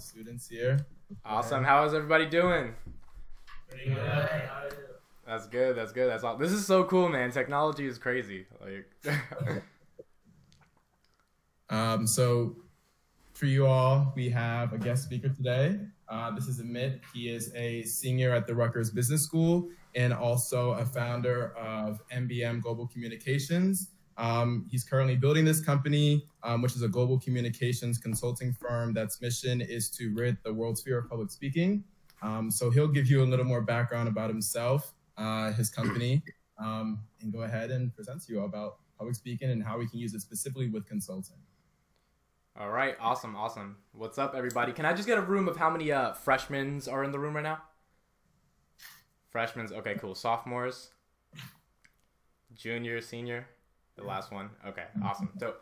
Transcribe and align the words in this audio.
students 0.00 0.48
here. 0.48 0.86
Awesome. 1.24 1.64
How 1.64 1.84
is 1.84 1.94
everybody 1.94 2.26
doing? 2.26 2.74
Pretty 3.68 3.94
good. 3.94 4.28
That's 5.26 5.46
good. 5.46 5.76
That's 5.76 5.92
good. 5.92 6.08
That's 6.10 6.24
all. 6.24 6.36
This 6.36 6.52
is 6.52 6.66
so 6.66 6.84
cool, 6.84 7.08
man. 7.08 7.30
Technology 7.30 7.86
is 7.86 7.98
crazy. 7.98 8.46
Like, 8.60 8.90
Um, 11.70 12.04
so, 12.04 12.56
for 13.32 13.46
you 13.46 13.64
all, 13.64 14.12
we 14.16 14.28
have 14.30 14.72
a 14.72 14.78
guest 14.78 15.04
speaker 15.04 15.28
today. 15.28 15.78
Uh, 16.08 16.32
this 16.32 16.48
is 16.48 16.60
Amit. 16.60 17.00
He 17.14 17.28
is 17.28 17.54
a 17.54 17.82
senior 17.84 18.34
at 18.34 18.48
the 18.48 18.54
Rutgers 18.54 18.90
Business 18.90 19.22
School 19.22 19.68
and 19.94 20.12
also 20.12 20.72
a 20.72 20.84
founder 20.84 21.56
of 21.56 22.02
MBM 22.12 22.60
Global 22.60 22.88
Communications. 22.88 23.90
Um, 24.20 24.66
he's 24.70 24.84
currently 24.84 25.16
building 25.16 25.46
this 25.46 25.60
company, 25.60 26.26
um, 26.42 26.60
which 26.60 26.76
is 26.76 26.82
a 26.82 26.88
global 26.88 27.18
communications 27.18 27.96
consulting 27.96 28.52
firm 28.52 28.92
that's 28.92 29.22
mission 29.22 29.62
is 29.62 29.88
to 29.92 30.12
rid 30.14 30.36
the 30.44 30.52
world's 30.52 30.82
fear 30.82 30.98
of 30.98 31.08
public 31.08 31.30
speaking. 31.30 31.82
Um, 32.20 32.50
so 32.50 32.70
he'll 32.70 32.86
give 32.86 33.06
you 33.06 33.22
a 33.22 33.24
little 33.24 33.46
more 33.46 33.62
background 33.62 34.08
about 34.08 34.28
himself, 34.28 34.92
uh, 35.16 35.52
his 35.52 35.70
company, 35.70 36.22
um, 36.58 37.00
and 37.22 37.32
go 37.32 37.42
ahead 37.44 37.70
and 37.70 37.94
present 37.96 38.22
to 38.26 38.32
you 38.34 38.44
about 38.44 38.76
public 38.98 39.16
speaking 39.16 39.50
and 39.50 39.64
how 39.64 39.78
we 39.78 39.88
can 39.88 39.98
use 39.98 40.12
it 40.12 40.20
specifically 40.20 40.68
with 40.68 40.86
consulting. 40.86 41.38
all 42.58 42.68
right. 42.68 42.96
Awesome. 43.00 43.34
Awesome. 43.34 43.76
What's 43.92 44.18
up, 44.18 44.34
everybody? 44.34 44.72
Can 44.74 44.84
I 44.84 44.92
just 44.92 45.08
get 45.08 45.16
a 45.16 45.22
room 45.22 45.48
of 45.48 45.56
how 45.56 45.70
many 45.70 45.90
uh, 45.92 46.12
freshmen 46.12 46.82
are 46.90 47.04
in 47.04 47.10
the 47.10 47.18
room 47.18 47.36
right 47.36 47.42
now? 47.42 47.62
Freshmen. 49.30 49.72
Okay, 49.72 49.94
cool. 49.94 50.14
Sophomores, 50.14 50.90
junior, 52.54 53.00
senior, 53.00 53.46
the 53.96 54.04
last 54.04 54.32
one. 54.32 54.50
Okay, 54.66 54.84
awesome. 55.04 55.30
So, 55.38 55.54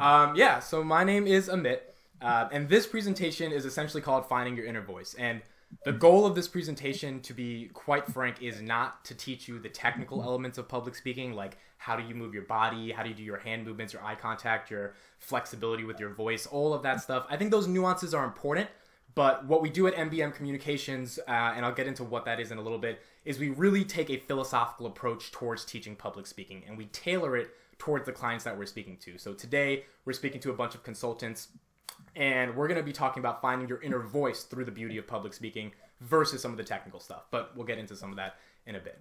um, 0.00 0.34
yeah. 0.36 0.60
So 0.60 0.82
my 0.82 1.04
name 1.04 1.26
is 1.26 1.48
Amit, 1.48 1.80
uh, 2.20 2.48
and 2.52 2.68
this 2.68 2.86
presentation 2.86 3.52
is 3.52 3.64
essentially 3.64 4.02
called 4.02 4.28
"Finding 4.28 4.56
Your 4.56 4.66
Inner 4.66 4.82
Voice." 4.82 5.14
And 5.14 5.42
the 5.84 5.92
goal 5.92 6.24
of 6.24 6.34
this 6.34 6.48
presentation, 6.48 7.20
to 7.20 7.34
be 7.34 7.70
quite 7.72 8.06
frank, 8.06 8.42
is 8.42 8.60
not 8.60 9.04
to 9.06 9.14
teach 9.14 9.48
you 9.48 9.58
the 9.58 9.68
technical 9.68 10.22
elements 10.22 10.58
of 10.58 10.68
public 10.68 10.94
speaking, 10.94 11.32
like 11.32 11.58
how 11.78 11.96
do 11.96 12.06
you 12.06 12.14
move 12.14 12.32
your 12.32 12.44
body, 12.44 12.92
how 12.92 13.02
do 13.02 13.08
you 13.08 13.14
do 13.14 13.22
your 13.22 13.38
hand 13.38 13.66
movements, 13.66 13.92
your 13.92 14.02
eye 14.04 14.14
contact, 14.14 14.70
your 14.70 14.94
flexibility 15.18 15.84
with 15.84 15.98
your 15.98 16.10
voice, 16.10 16.46
all 16.46 16.72
of 16.72 16.82
that 16.82 17.00
stuff. 17.00 17.26
I 17.28 17.36
think 17.36 17.50
those 17.50 17.66
nuances 17.66 18.14
are 18.14 18.24
important. 18.24 18.68
But 19.14 19.46
what 19.46 19.62
we 19.62 19.70
do 19.70 19.86
at 19.86 19.94
MBM 19.94 20.34
Communications, 20.34 21.20
uh, 21.28 21.30
and 21.30 21.64
I'll 21.64 21.74
get 21.74 21.86
into 21.86 22.02
what 22.02 22.24
that 22.24 22.40
is 22.40 22.50
in 22.50 22.58
a 22.58 22.60
little 22.60 22.78
bit, 22.78 23.00
is 23.24 23.38
we 23.38 23.48
really 23.48 23.84
take 23.84 24.10
a 24.10 24.16
philosophical 24.16 24.86
approach 24.86 25.30
towards 25.30 25.64
teaching 25.64 25.94
public 25.94 26.26
speaking 26.26 26.64
and 26.66 26.76
we 26.76 26.86
tailor 26.86 27.36
it 27.36 27.50
towards 27.78 28.06
the 28.06 28.12
clients 28.12 28.44
that 28.44 28.56
we're 28.56 28.66
speaking 28.66 28.96
to. 28.98 29.18
So 29.18 29.34
today, 29.34 29.84
we're 30.04 30.12
speaking 30.12 30.40
to 30.42 30.50
a 30.50 30.54
bunch 30.54 30.74
of 30.74 30.82
consultants 30.82 31.48
and 32.16 32.54
we're 32.54 32.68
going 32.68 32.78
to 32.78 32.84
be 32.84 32.92
talking 32.92 33.20
about 33.20 33.42
finding 33.42 33.68
your 33.68 33.82
inner 33.82 34.00
voice 34.00 34.44
through 34.44 34.64
the 34.64 34.70
beauty 34.70 34.98
of 34.98 35.06
public 35.06 35.32
speaking 35.32 35.72
versus 36.00 36.40
some 36.40 36.50
of 36.50 36.56
the 36.56 36.64
technical 36.64 37.00
stuff. 37.00 37.24
But 37.30 37.56
we'll 37.56 37.66
get 37.66 37.78
into 37.78 37.96
some 37.96 38.10
of 38.10 38.16
that 38.16 38.36
in 38.66 38.76
a 38.76 38.80
bit. 38.80 39.00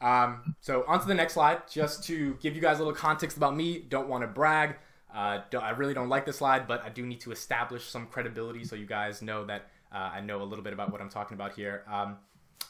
Um, 0.00 0.54
so, 0.60 0.84
on 0.86 1.00
to 1.00 1.06
the 1.06 1.14
next 1.14 1.34
slide, 1.34 1.62
just 1.70 2.04
to 2.04 2.34
give 2.40 2.54
you 2.54 2.60
guys 2.60 2.76
a 2.76 2.78
little 2.80 2.94
context 2.94 3.36
about 3.36 3.56
me. 3.56 3.80
Don't 3.80 4.08
want 4.08 4.22
to 4.22 4.28
brag. 4.28 4.76
Uh, 5.12 5.40
I 5.60 5.70
really 5.70 5.94
don't 5.94 6.08
like 6.08 6.26
this 6.26 6.36
slide, 6.36 6.68
but 6.68 6.84
I 6.84 6.88
do 6.90 7.04
need 7.06 7.20
to 7.22 7.32
establish 7.32 7.84
some 7.84 8.06
credibility 8.06 8.64
so 8.64 8.76
you 8.76 8.86
guys 8.86 9.22
know 9.22 9.44
that 9.46 9.68
uh, 9.92 10.10
I 10.12 10.20
know 10.20 10.42
a 10.42 10.44
little 10.44 10.62
bit 10.62 10.72
about 10.72 10.92
what 10.92 11.00
I'm 11.00 11.08
talking 11.08 11.34
about 11.34 11.54
here. 11.54 11.82
Um, 11.90 12.18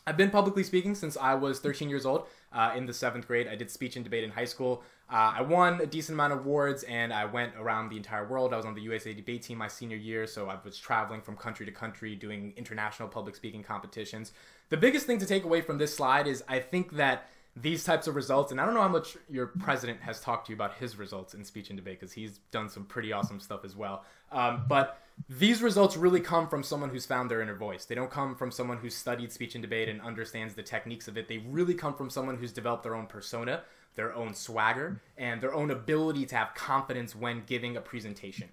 I've 0.06 0.16
been 0.16 0.30
publicly 0.30 0.62
speaking 0.62 0.94
since 0.94 1.16
I 1.18 1.34
was 1.34 1.60
13 1.60 1.90
years 1.90 2.06
old. 2.06 2.26
Uh, 2.50 2.72
in 2.74 2.86
the 2.86 2.94
seventh 2.94 3.26
grade, 3.26 3.46
I 3.46 3.56
did 3.56 3.70
speech 3.70 3.96
and 3.96 4.04
debate 4.04 4.24
in 4.24 4.30
high 4.30 4.46
school. 4.46 4.82
Uh, 5.10 5.34
I 5.36 5.42
won 5.42 5.80
a 5.82 5.86
decent 5.86 6.16
amount 6.16 6.32
of 6.32 6.40
awards, 6.40 6.82
and 6.84 7.12
I 7.12 7.26
went 7.26 7.52
around 7.58 7.90
the 7.90 7.96
entire 7.98 8.26
world. 8.26 8.54
I 8.54 8.56
was 8.56 8.64
on 8.64 8.74
the 8.74 8.80
USA 8.82 9.12
debate 9.12 9.42
team 9.42 9.58
my 9.58 9.68
senior 9.68 9.96
year, 9.96 10.26
so 10.26 10.48
I 10.48 10.56
was 10.64 10.78
traveling 10.78 11.20
from 11.20 11.36
country 11.36 11.66
to 11.66 11.72
country 11.72 12.14
doing 12.14 12.54
international 12.56 13.08
public 13.08 13.36
speaking 13.36 13.62
competitions. 13.62 14.32
The 14.70 14.78
biggest 14.78 15.06
thing 15.06 15.18
to 15.18 15.26
take 15.26 15.44
away 15.44 15.60
from 15.60 15.76
this 15.76 15.94
slide 15.94 16.26
is 16.26 16.42
I 16.48 16.58
think 16.58 16.92
that 16.96 17.28
these 17.56 17.84
types 17.84 18.06
of 18.06 18.14
results, 18.14 18.52
and 18.52 18.60
I 18.60 18.64
don't 18.64 18.74
know 18.74 18.82
how 18.82 18.88
much 18.88 19.16
your 19.28 19.46
president 19.46 20.00
has 20.00 20.20
talked 20.20 20.46
to 20.46 20.52
you 20.52 20.56
about 20.56 20.74
his 20.74 20.96
results 20.96 21.34
in 21.34 21.44
speech 21.44 21.70
and 21.70 21.76
debate 21.76 21.98
because 21.98 22.12
he's 22.12 22.38
done 22.50 22.68
some 22.68 22.84
pretty 22.84 23.12
awesome 23.12 23.40
stuff 23.40 23.64
as 23.64 23.74
well. 23.74 24.04
Um, 24.30 24.64
but 24.68 25.00
these 25.28 25.62
results 25.62 25.96
really 25.96 26.20
come 26.20 26.48
from 26.48 26.62
someone 26.62 26.90
who's 26.90 27.06
found 27.06 27.30
their 27.30 27.40
inner 27.40 27.54
voice. 27.54 27.84
They 27.84 27.94
don't 27.94 28.10
come 28.10 28.36
from 28.36 28.50
someone 28.50 28.78
who's 28.78 28.94
studied 28.94 29.32
speech 29.32 29.54
and 29.54 29.62
debate 29.62 29.88
and 29.88 30.00
understands 30.00 30.54
the 30.54 30.62
techniques 30.62 31.08
of 31.08 31.16
it. 31.16 31.28
They 31.28 31.38
really 31.38 31.74
come 31.74 31.94
from 31.94 32.10
someone 32.10 32.36
who's 32.36 32.52
developed 32.52 32.84
their 32.84 32.94
own 32.94 33.06
persona, 33.06 33.62
their 33.96 34.14
own 34.14 34.34
swagger, 34.34 35.00
and 35.16 35.40
their 35.40 35.54
own 35.54 35.70
ability 35.70 36.26
to 36.26 36.36
have 36.36 36.54
confidence 36.54 37.16
when 37.16 37.42
giving 37.46 37.76
a 37.76 37.80
presentation. 37.80 38.48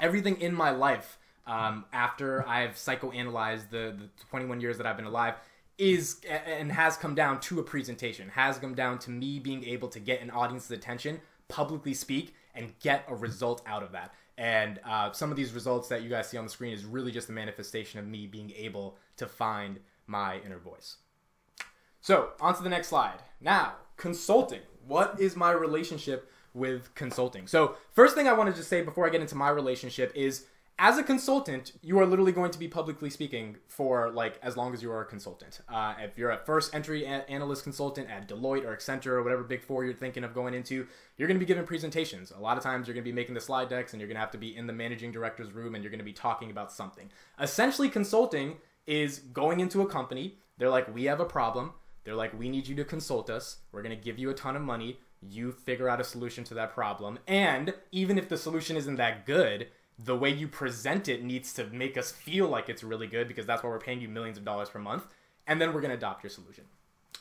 Everything 0.00 0.40
in 0.40 0.54
my 0.54 0.70
life, 0.70 1.18
um, 1.46 1.84
after 1.92 2.46
I've 2.46 2.72
psychoanalyzed 2.72 3.70
the, 3.70 3.96
the 3.98 4.08
21 4.28 4.60
years 4.60 4.76
that 4.78 4.86
I've 4.86 4.96
been 4.96 5.06
alive, 5.06 5.34
is 5.78 6.20
and 6.28 6.70
has 6.72 6.96
come 6.96 7.14
down 7.14 7.40
to 7.40 7.58
a 7.60 7.62
presentation, 7.62 8.28
has 8.30 8.58
come 8.58 8.74
down 8.74 8.98
to 9.00 9.10
me 9.10 9.38
being 9.38 9.64
able 9.64 9.88
to 9.88 10.00
get 10.00 10.20
an 10.20 10.30
audience's 10.30 10.70
attention, 10.70 11.20
publicly 11.48 11.94
speak, 11.94 12.34
and 12.54 12.78
get 12.80 13.04
a 13.08 13.14
result 13.14 13.62
out 13.66 13.82
of 13.82 13.92
that. 13.92 14.14
And 14.36 14.80
uh, 14.84 15.12
some 15.12 15.30
of 15.30 15.36
these 15.36 15.52
results 15.52 15.88
that 15.88 16.02
you 16.02 16.08
guys 16.08 16.28
see 16.28 16.36
on 16.36 16.44
the 16.44 16.50
screen 16.50 16.72
is 16.72 16.84
really 16.84 17.12
just 17.12 17.28
a 17.28 17.32
manifestation 17.32 18.00
of 18.00 18.06
me 18.06 18.26
being 18.26 18.52
able 18.56 18.96
to 19.16 19.26
find 19.26 19.78
my 20.06 20.40
inner 20.44 20.58
voice. 20.58 20.96
So, 22.00 22.30
on 22.40 22.54
to 22.56 22.62
the 22.62 22.68
next 22.68 22.88
slide. 22.88 23.22
Now, 23.40 23.74
consulting. 23.96 24.60
What 24.86 25.18
is 25.18 25.36
my 25.36 25.52
relationship 25.52 26.30
with 26.52 26.94
consulting? 26.94 27.46
So, 27.46 27.76
first 27.92 28.14
thing 28.14 28.28
I 28.28 28.32
want 28.32 28.50
to 28.50 28.56
just 28.56 28.68
say 28.68 28.82
before 28.82 29.06
I 29.06 29.10
get 29.10 29.20
into 29.20 29.36
my 29.36 29.48
relationship 29.48 30.12
is 30.14 30.46
as 30.78 30.98
a 30.98 31.04
consultant, 31.04 31.72
you 31.82 31.98
are 32.00 32.06
literally 32.06 32.32
going 32.32 32.50
to 32.50 32.58
be 32.58 32.66
publicly 32.66 33.08
speaking 33.08 33.56
for 33.68 34.10
like 34.10 34.38
as 34.42 34.56
long 34.56 34.74
as 34.74 34.82
you 34.82 34.90
are 34.90 35.02
a 35.02 35.04
consultant. 35.04 35.60
Uh, 35.68 35.94
if 36.00 36.18
you're 36.18 36.30
a 36.30 36.38
first 36.38 36.74
entry 36.74 37.04
a- 37.04 37.24
analyst 37.28 37.62
consultant 37.62 38.10
at 38.10 38.28
Deloitte 38.28 38.64
or 38.64 38.76
Accenture 38.76 39.12
or 39.12 39.22
whatever 39.22 39.44
big 39.44 39.62
four 39.62 39.84
you're 39.84 39.94
thinking 39.94 40.24
of 40.24 40.34
going 40.34 40.52
into, 40.52 40.86
you're 41.16 41.28
going 41.28 41.38
to 41.38 41.44
be 41.44 41.46
giving 41.46 41.64
presentations. 41.64 42.32
A 42.32 42.40
lot 42.40 42.56
of 42.56 42.64
times 42.64 42.88
you're 42.88 42.94
going 42.94 43.04
to 43.04 43.10
be 43.10 43.14
making 43.14 43.34
the 43.34 43.40
slide 43.40 43.68
decks 43.68 43.92
and 43.92 44.00
you're 44.00 44.08
going 44.08 44.16
to 44.16 44.20
have 44.20 44.32
to 44.32 44.38
be 44.38 44.56
in 44.56 44.66
the 44.66 44.72
managing 44.72 45.12
director's 45.12 45.52
room 45.52 45.74
and 45.76 45.84
you're 45.84 45.92
going 45.92 45.98
to 45.98 46.04
be 46.04 46.12
talking 46.12 46.50
about 46.50 46.72
something. 46.72 47.08
Essentially, 47.40 47.88
consulting 47.88 48.56
is 48.86 49.20
going 49.20 49.60
into 49.60 49.80
a 49.80 49.86
company. 49.86 50.38
They're 50.58 50.70
like, 50.70 50.92
we 50.92 51.04
have 51.04 51.20
a 51.20 51.24
problem. 51.24 51.72
They're 52.02 52.16
like, 52.16 52.36
we 52.36 52.48
need 52.48 52.66
you 52.66 52.74
to 52.76 52.84
consult 52.84 53.30
us. 53.30 53.58
We're 53.70 53.82
going 53.82 53.96
to 53.96 54.02
give 54.02 54.18
you 54.18 54.30
a 54.30 54.34
ton 54.34 54.56
of 54.56 54.62
money. 54.62 54.98
You 55.22 55.52
figure 55.52 55.88
out 55.88 56.00
a 56.00 56.04
solution 56.04 56.42
to 56.44 56.54
that 56.54 56.74
problem. 56.74 57.20
And 57.28 57.74
even 57.92 58.18
if 58.18 58.28
the 58.28 58.36
solution 58.36 58.76
isn't 58.76 58.96
that 58.96 59.24
good, 59.24 59.68
the 59.98 60.16
way 60.16 60.30
you 60.30 60.48
present 60.48 61.08
it 61.08 61.22
needs 61.22 61.52
to 61.54 61.66
make 61.66 61.96
us 61.96 62.10
feel 62.10 62.48
like 62.48 62.68
it's 62.68 62.82
really 62.82 63.06
good 63.06 63.28
because 63.28 63.46
that's 63.46 63.62
why 63.62 63.70
we're 63.70 63.78
paying 63.78 64.00
you 64.00 64.08
millions 64.08 64.36
of 64.36 64.44
dollars 64.44 64.68
per 64.68 64.78
month. 64.78 65.06
And 65.46 65.60
then 65.60 65.72
we're 65.72 65.80
going 65.80 65.90
to 65.90 65.96
adopt 65.96 66.24
your 66.24 66.30
solution. 66.30 66.64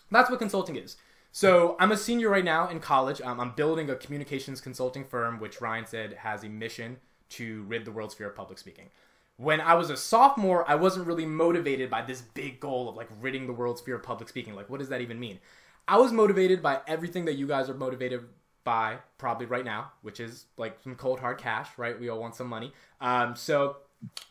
That's 0.10 0.30
what 0.30 0.40
consulting 0.40 0.76
is. 0.76 0.98
So 1.32 1.76
I'm 1.80 1.92
a 1.92 1.98
senior 1.98 2.30
right 2.30 2.46
now 2.46 2.70
in 2.70 2.80
college. 2.80 3.20
Um, 3.22 3.40
I'm 3.40 3.52
building 3.52 3.90
a 3.90 3.96
communications 3.96 4.62
consulting 4.62 5.04
firm, 5.04 5.40
which 5.40 5.62
Ryan 5.62 5.86
said 5.86 6.14
has 6.14 6.44
a 6.44 6.50
mission 6.50 6.98
to 7.30 7.64
rid 7.64 7.86
the 7.86 7.92
world's 7.92 8.14
fear 8.14 8.28
of 8.28 8.36
public 8.36 8.60
speaking. 8.60 8.90
When 9.38 9.60
I 9.60 9.74
was 9.74 9.90
a 9.90 9.98
sophomore, 9.98 10.70
I 10.70 10.76
wasn't 10.76 11.08
really 11.08 11.26
motivated 11.26 11.90
by 11.90 12.04
this 12.04 12.22
big 12.22 12.60
goal 12.60 12.88
of 12.88 12.96
like 12.96 13.10
ridding 13.20 13.48
the 13.48 13.54
world's 13.54 13.82
fear 13.82 13.96
of 13.96 14.04
public 14.04 14.30
speaking. 14.30 14.54
Like, 14.54 14.70
what 14.70 14.80
does 14.80 14.90
that 14.90 15.02
even 15.02 15.20
mean? 15.20 15.40
I 15.88 15.98
was 15.98 16.12
motivated 16.12 16.62
by 16.62 16.82
everything 16.88 17.26
that 17.26 17.34
you 17.34 17.48
guys 17.48 17.68
are 17.70 17.74
motivated 17.74 18.26
by 18.64 18.98
probably 19.18 19.46
right 19.46 19.66
now, 19.66 19.92
which 20.02 20.20
is 20.20 20.46
like 20.58 20.78
some 20.84 20.96
cold 20.96 21.20
hard 21.20 21.38
cash, 21.38 21.70
right? 21.78 22.00
We 22.00 22.10
all 22.10 22.20
want 22.20 22.36
some 22.36 22.48
money. 22.48 22.72
Um, 23.02 23.36
so 23.36 23.78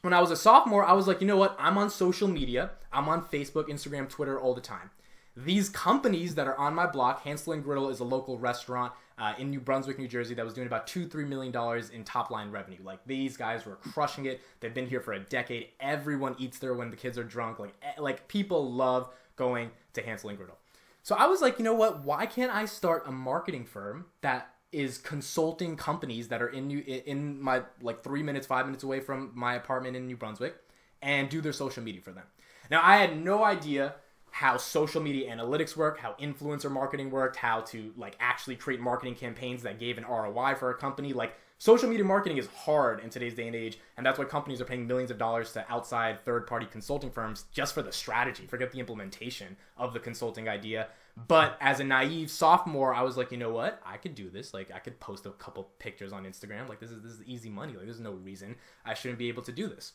when 0.02 0.12
I 0.12 0.20
was 0.20 0.30
a 0.30 0.36
sophomore, 0.36 0.84
I 0.84 0.92
was 0.92 1.06
like, 1.06 1.20
you 1.20 1.26
know 1.26 1.36
what? 1.36 1.56
I'm 1.58 1.78
on 1.78 1.90
social 1.90 2.28
media. 2.28 2.70
I'm 2.92 3.08
on 3.08 3.22
Facebook, 3.24 3.68
Instagram, 3.68 4.08
Twitter 4.08 4.38
all 4.38 4.54
the 4.54 4.60
time. 4.60 4.90
These 5.34 5.70
companies 5.70 6.34
that 6.34 6.46
are 6.46 6.58
on 6.58 6.74
my 6.74 6.86
block, 6.86 7.22
Hansel 7.22 7.54
and 7.54 7.64
Griddle 7.64 7.88
is 7.88 8.00
a 8.00 8.04
local 8.04 8.38
restaurant 8.38 8.92
uh, 9.16 9.32
in 9.38 9.50
New 9.50 9.60
Brunswick, 9.60 9.98
New 9.98 10.08
Jersey, 10.08 10.34
that 10.34 10.44
was 10.44 10.52
doing 10.52 10.66
about 10.66 10.86
two, 10.86 11.06
three 11.06 11.24
million 11.24 11.52
dollars 11.52 11.88
in 11.88 12.04
top 12.04 12.30
line 12.30 12.50
revenue. 12.50 12.80
Like 12.82 13.00
these 13.06 13.36
guys 13.38 13.64
were 13.64 13.76
crushing 13.76 14.26
it. 14.26 14.42
They've 14.60 14.74
been 14.74 14.88
here 14.88 15.00
for 15.00 15.14
a 15.14 15.20
decade. 15.20 15.68
Everyone 15.80 16.36
eats 16.38 16.58
there 16.58 16.74
when 16.74 16.90
the 16.90 16.96
kids 16.96 17.16
are 17.16 17.24
drunk. 17.24 17.58
Like, 17.58 17.74
like 17.98 18.28
people 18.28 18.70
love 18.70 19.08
going 19.36 19.70
to 19.94 20.02
Hansel 20.02 20.28
and 20.28 20.38
Griddle. 20.38 20.58
So 21.02 21.16
I 21.16 21.26
was 21.26 21.40
like, 21.40 21.58
you 21.58 21.64
know 21.64 21.74
what? 21.74 22.04
Why 22.04 22.26
can't 22.26 22.52
I 22.52 22.64
start 22.64 23.04
a 23.06 23.12
marketing 23.12 23.64
firm 23.64 24.06
that 24.20 24.54
is 24.70 24.98
consulting 24.98 25.76
companies 25.76 26.28
that 26.28 26.40
are 26.40 26.48
in 26.48 26.68
New 26.68 26.78
in 26.78 27.40
my 27.40 27.62
like 27.80 28.02
three 28.02 28.22
minutes, 28.22 28.46
five 28.46 28.66
minutes 28.66 28.84
away 28.84 29.00
from 29.00 29.32
my 29.34 29.54
apartment 29.54 29.96
in 29.96 30.06
New 30.06 30.16
Brunswick, 30.16 30.54
and 31.02 31.28
do 31.28 31.40
their 31.40 31.52
social 31.52 31.82
media 31.82 32.00
for 32.00 32.12
them. 32.12 32.24
Now 32.70 32.80
I 32.82 32.96
had 32.96 33.22
no 33.22 33.44
idea 33.44 33.96
how 34.30 34.56
social 34.56 35.02
media 35.02 35.34
analytics 35.34 35.76
work, 35.76 35.98
how 35.98 36.14
influencer 36.14 36.70
marketing 36.70 37.10
worked, 37.10 37.36
how 37.36 37.60
to 37.60 37.92
like 37.96 38.16
actually 38.18 38.56
create 38.56 38.80
marketing 38.80 39.14
campaigns 39.14 39.62
that 39.64 39.78
gave 39.78 39.98
an 39.98 40.04
ROI 40.04 40.54
for 40.54 40.70
a 40.70 40.74
company. 40.74 41.12
Like 41.12 41.34
social 41.62 41.88
media 41.88 42.04
marketing 42.04 42.38
is 42.38 42.48
hard 42.48 42.98
in 43.04 43.08
today's 43.08 43.34
day 43.34 43.46
and 43.46 43.54
age, 43.54 43.78
and 43.96 44.04
that's 44.04 44.18
why 44.18 44.24
companies 44.24 44.60
are 44.60 44.64
paying 44.64 44.84
millions 44.84 45.12
of 45.12 45.16
dollars 45.16 45.52
to 45.52 45.64
outside 45.72 46.24
third-party 46.24 46.66
consulting 46.66 47.08
firms 47.08 47.44
just 47.52 47.72
for 47.72 47.82
the 47.82 47.92
strategy. 47.92 48.46
Forget 48.48 48.72
the 48.72 48.80
implementation 48.80 49.56
of 49.76 49.92
the 49.92 50.00
consulting 50.00 50.48
idea. 50.48 50.88
But 51.28 51.56
as 51.60 51.78
a 51.78 51.84
naive 51.84 52.32
sophomore, 52.32 52.92
I 52.92 53.02
was 53.02 53.16
like, 53.16 53.30
you 53.30 53.38
know 53.38 53.52
what? 53.52 53.80
I 53.86 53.96
could 53.96 54.16
do 54.16 54.28
this. 54.28 54.52
Like 54.52 54.72
I 54.74 54.80
could 54.80 54.98
post 54.98 55.24
a 55.24 55.30
couple 55.30 55.70
pictures 55.78 56.12
on 56.12 56.24
Instagram. 56.24 56.68
Like 56.68 56.80
this 56.80 56.90
is 56.90 57.00
this 57.00 57.12
is 57.12 57.22
easy 57.26 57.48
money. 57.48 57.74
Like 57.74 57.84
there's 57.84 58.00
no 58.00 58.14
reason 58.14 58.56
I 58.84 58.94
shouldn't 58.94 59.20
be 59.20 59.28
able 59.28 59.44
to 59.44 59.52
do 59.52 59.68
this. 59.68 59.92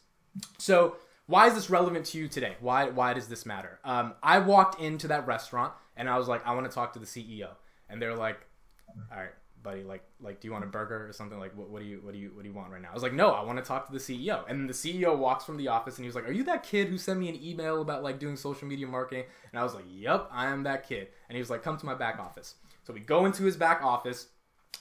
So 0.58 0.96
why 1.26 1.48
is 1.48 1.54
this 1.54 1.70
relevant 1.70 2.06
to 2.06 2.18
you 2.18 2.30
today? 2.30 2.56
Why 2.62 2.92
why 2.92 3.14
does 3.14 3.28
this 3.28 3.46
matter? 3.46 3.80
Um, 3.84 4.14
I 4.24 4.40
walked 4.40 4.80
into 4.80 5.10
that 5.10 5.28
restaurant 5.28 5.74
and 5.98 6.08
I 6.08 6.18
was 6.18 6.30
like, 6.30 6.48
I 6.48 6.54
want 6.54 6.66
to 6.66 6.74
talk 6.74 6.94
to 6.94 7.00
the 7.00 7.06
CEO, 7.06 7.50
and 7.90 8.02
they're 8.02 8.16
like, 8.16 8.40
all 9.12 9.18
right, 9.18 9.34
buddy, 9.64 9.84
like 9.84 10.04
like 10.20 10.40
do 10.40 10.48
you 10.48 10.52
want 10.52 10.64
a 10.64 10.68
burger 10.68 11.08
or 11.08 11.14
something? 11.14 11.40
Like 11.40 11.56
what, 11.56 11.70
what 11.70 11.82
do 11.82 11.88
you 11.88 12.00
what 12.02 12.14
do 12.14 12.20
you 12.20 12.32
what 12.34 12.44
do 12.44 12.50
you 12.50 12.56
want 12.56 12.72
right 12.72 12.82
now? 12.82 12.90
I 12.92 12.94
was 12.94 13.04
like, 13.04 13.14
no, 13.14 13.32
I 13.32 13.44
want 13.44 13.58
to 13.58 13.64
talk 13.64 13.88
to 13.88 13.94
the 13.94 14.00
CEO. 14.00 14.50
And 14.50 14.70
the 14.70 14.74
CEO 14.74 15.18
walks 15.18 15.46
from 15.46 15.58
the 15.58 15.68
office 15.68 15.98
and 15.98 16.04
he 16.04 16.08
was 16.08 16.16
like, 16.16 16.28
are 16.28 16.32
you 16.32 16.44
that 16.46 16.64
kid 16.64 16.88
who 16.88 16.98
sent 16.98 17.20
me 17.20 17.30
an 17.30 17.44
email 17.44 17.82
about 17.82 18.04
like 18.04 18.20
doing 18.20 18.36
social 18.36 18.68
media 18.68 18.88
marketing? 18.88 19.26
And 19.52 19.60
I 19.60 19.64
was 19.64 19.74
like, 19.74 19.86
yep, 19.90 20.28
I 20.32 20.48
am 20.48 20.64
that 20.64 20.88
kid. 20.88 21.10
And 21.30 21.36
he 21.36 21.42
was 21.42 21.50
like, 21.50 21.64
come 21.64 21.78
to 21.78 21.86
my 21.86 21.96
back 21.96 22.20
office. 22.20 22.56
So 22.84 22.94
we 22.94 23.00
go 23.00 23.26
into 23.26 23.44
his 23.44 23.58
back 23.58 23.84
office. 23.84 24.28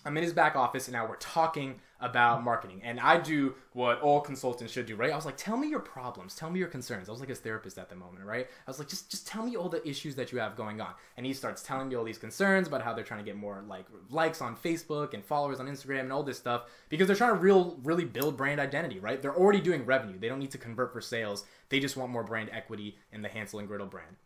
I'm 0.07 0.17
in 0.17 0.23
his 0.23 0.33
back 0.33 0.55
office 0.55 0.87
and 0.87 0.93
now 0.93 1.07
we're 1.07 1.17
talking 1.17 1.81
about 2.01 2.45
marketing. 2.45 2.81
And 2.85 3.01
I 3.01 3.19
do 3.19 3.55
what 3.73 4.01
all 4.01 4.21
consultants 4.21 4.73
should 4.73 4.87
do, 4.87 4.95
right? 4.95 5.11
I 5.11 5.17
was 5.17 5.25
like, 5.25 5.37
tell 5.37 5.57
me 5.57 5.69
your 5.69 5.81
problems, 5.81 6.35
tell 6.35 6.49
me 6.49 6.61
your 6.61 6.69
concerns. 6.69 7.09
I 7.09 7.13
was 7.13 7.21
like 7.21 7.29
his 7.29 7.41
therapist 7.41 7.77
at 7.79 7.89
the 7.89 7.97
moment, 7.97 8.25
right? 8.25 8.47
I 8.47 8.71
was 8.71 8.79
like, 8.79 8.89
just 8.89 9.11
just 9.11 9.27
tell 9.27 9.45
me 9.45 9.57
all 9.57 9.69
the 9.69 9.87
issues 9.89 10.15
that 10.17 10.31
you 10.31 10.39
have 10.39 10.57
going 10.57 10.81
on. 10.81 10.93
And 11.17 11.27
he 11.27 11.33
starts 11.33 11.63
telling 11.63 11.89
me 11.89 11.97
all 11.97 12.05
these 12.05 12.19
concerns 12.19 12.69
about 12.69 12.83
how 12.83 12.93
they're 12.93 13.05
trying 13.05 13.25
to 13.25 13.25
get 13.25 13.37
more 13.37 13.65
like 13.67 13.87
likes 14.11 14.41
on 14.41 14.57
Facebook 14.57 15.15
and 15.15 15.25
followers 15.25 15.59
on 15.59 15.67
Instagram 15.67 16.01
and 16.01 16.13
all 16.13 16.23
this 16.23 16.39
stuff 16.39 16.65
because 16.89 17.09
they're 17.09 17.17
trying 17.17 17.35
to 17.35 17.41
real 17.41 17.79
really 17.83 18.05
build 18.05 18.37
brand 18.37 18.61
identity, 18.61 19.01
right? 19.01 19.21
They're 19.21 19.37
already 19.37 19.61
doing 19.61 19.85
revenue. 19.85 20.19
They 20.19 20.29
don't 20.29 20.39
need 20.39 20.53
to 20.53 20.59
convert 20.59 20.93
for 20.93 21.01
sales. 21.01 21.45
They 21.69 21.81
just 21.81 21.97
want 21.97 22.13
more 22.13 22.23
brand 22.23 22.51
equity 22.53 22.97
in 23.11 23.23
the 23.23 23.29
Hansel 23.29 23.59
and 23.59 23.67
Griddle 23.67 23.89
brand. 23.89 24.17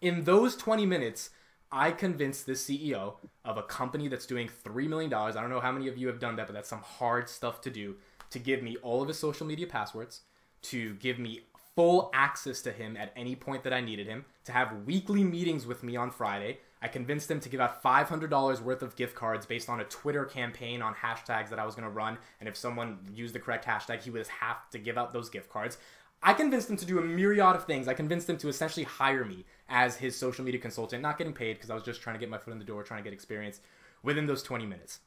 In 0.00 0.24
those 0.24 0.56
20 0.56 0.84
minutes, 0.84 1.30
I 1.70 1.90
convinced 1.90 2.46
this 2.46 2.64
CEO 2.64 3.14
of 3.44 3.56
a 3.56 3.62
company 3.62 4.08
that's 4.08 4.26
doing 4.26 4.48
$3 4.64 4.88
million. 4.88 5.12
I 5.12 5.32
don't 5.32 5.50
know 5.50 5.60
how 5.60 5.72
many 5.72 5.88
of 5.88 5.96
you 5.96 6.06
have 6.06 6.20
done 6.20 6.36
that, 6.36 6.46
but 6.46 6.54
that's 6.54 6.68
some 6.68 6.82
hard 6.82 7.28
stuff 7.28 7.60
to 7.62 7.70
do 7.70 7.96
to 8.30 8.38
give 8.38 8.62
me 8.62 8.76
all 8.82 9.02
of 9.02 9.08
his 9.08 9.18
social 9.18 9.46
media 9.46 9.66
passwords, 9.66 10.22
to 10.62 10.94
give 10.94 11.18
me 11.18 11.42
full 11.74 12.10
access 12.14 12.62
to 12.62 12.72
him 12.72 12.96
at 12.96 13.12
any 13.14 13.36
point 13.36 13.62
that 13.64 13.72
I 13.72 13.80
needed 13.80 14.06
him, 14.06 14.24
to 14.44 14.52
have 14.52 14.84
weekly 14.86 15.22
meetings 15.22 15.66
with 15.66 15.82
me 15.82 15.96
on 15.96 16.10
Friday. 16.10 16.58
I 16.80 16.88
convinced 16.88 17.30
him 17.30 17.40
to 17.40 17.48
give 17.48 17.60
out 17.60 17.82
$500 17.82 18.60
worth 18.62 18.82
of 18.82 18.96
gift 18.96 19.14
cards 19.14 19.44
based 19.44 19.68
on 19.68 19.80
a 19.80 19.84
Twitter 19.84 20.24
campaign 20.24 20.82
on 20.82 20.94
hashtags 20.94 21.50
that 21.50 21.58
I 21.58 21.66
was 21.66 21.74
going 21.74 21.86
to 21.86 21.92
run. 21.92 22.18
And 22.40 22.48
if 22.48 22.56
someone 22.56 22.98
used 23.14 23.34
the 23.34 23.40
correct 23.40 23.66
hashtag, 23.66 24.02
he 24.02 24.10
would 24.10 24.26
have 24.28 24.68
to 24.70 24.78
give 24.78 24.96
out 24.96 25.12
those 25.12 25.28
gift 25.28 25.50
cards. 25.50 25.78
I 26.22 26.32
convinced 26.32 26.70
him 26.70 26.76
to 26.78 26.86
do 26.86 26.98
a 26.98 27.02
myriad 27.02 27.56
of 27.56 27.64
things. 27.64 27.88
I 27.88 27.94
convinced 27.94 28.28
him 28.28 28.38
to 28.38 28.48
essentially 28.48 28.84
hire 28.84 29.24
me 29.24 29.44
as 29.68 29.96
his 29.96 30.16
social 30.16 30.44
media 30.44 30.60
consultant, 30.60 31.02
not 31.02 31.18
getting 31.18 31.32
paid 31.32 31.54
because 31.54 31.70
I 31.70 31.74
was 31.74 31.82
just 31.82 32.00
trying 32.00 32.14
to 32.14 32.20
get 32.20 32.30
my 32.30 32.38
foot 32.38 32.52
in 32.52 32.58
the 32.58 32.64
door, 32.64 32.82
trying 32.82 33.02
to 33.02 33.04
get 33.04 33.12
experience 33.12 33.60
within 34.02 34.26
those 34.26 34.42
20 34.42 34.66
minutes. 34.66 35.00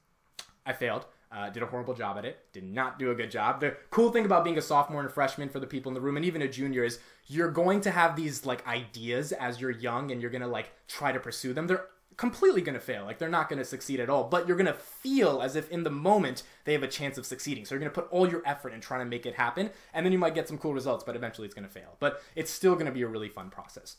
I 0.66 0.74
failed. 0.74 1.06
Uh, 1.32 1.50
did 1.50 1.62
a 1.62 1.66
horrible 1.68 1.94
job 1.94 2.18
at 2.18 2.26
it. 2.26 2.52
Did 2.54 2.64
not 2.64 2.98
do 2.98 3.12
a 3.12 3.16
good 3.16 3.30
job. 3.30 3.62
The 3.62 3.78
cool 3.92 4.12
thing 4.12 4.26
about 4.26 4.44
being 4.44 4.58
a 4.58 4.62
sophomore 4.62 5.02
and 5.02 5.10
a 5.10 5.14
freshman 5.14 5.50
for 5.50 5.60
the 5.60 5.68
people 5.68 5.90
in 5.90 5.94
the 5.94 6.02
room, 6.02 6.18
and 6.18 6.26
even 6.26 6.42
a 6.42 6.48
junior, 6.48 6.84
is 6.84 7.00
you're 7.28 7.52
going 7.52 7.82
to 7.82 7.92
have 7.92 8.16
these 8.16 8.48
like 8.48 8.66
ideas 8.68 9.32
as 9.32 9.62
you're 9.62 9.70
young, 9.70 10.12
and 10.12 10.22
you're 10.22 10.32
gonna 10.32 10.48
like 10.48 10.72
try 10.88 11.12
to 11.12 11.20
pursue 11.20 11.54
them. 11.54 11.68
They're 11.68 11.86
completely 12.20 12.62
going 12.62 12.74
to 12.74 12.82
fail. 12.82 13.06
Like 13.06 13.18
they're 13.18 13.30
not 13.30 13.48
going 13.48 13.60
to 13.60 13.66
succeed 13.66 14.02
at 14.02 14.10
all, 14.10 14.26
but 14.26 14.46
you're 14.46 14.58
going 14.58 14.66
to 14.66 14.74
feel 14.74 15.42
as 15.42 15.56
if 15.56 15.72
in 15.72 15.84
the 15.84 15.90
moment 15.90 16.44
they 16.66 16.74
have 16.74 16.84
a 16.84 16.88
chance 16.88 17.18
of 17.18 17.26
succeeding. 17.26 17.64
So 17.64 17.74
you're 17.74 17.80
going 17.80 17.92
to 17.92 18.02
put 18.02 18.12
all 18.12 18.30
your 18.30 18.44
effort 18.46 18.74
in 18.74 18.82
trying 18.82 19.00
to 19.00 19.06
make 19.06 19.26
it 19.26 19.36
happen, 19.36 19.70
and 19.94 20.06
then 20.06 20.12
you 20.12 20.20
might 20.20 20.36
get 20.36 20.48
some 20.48 20.58
cool 20.58 20.74
results, 20.74 21.04
but 21.06 21.16
eventually 21.16 21.46
it's 21.46 21.56
going 21.56 21.68
to 21.68 21.74
fail. 21.74 21.96
But 22.00 22.22
it's 22.36 22.52
still 22.52 22.74
going 22.74 22.88
to 22.88 22.92
be 22.92 23.04
a 23.04 23.08
really 23.08 23.30
fun 23.30 23.50
process. 23.50 23.96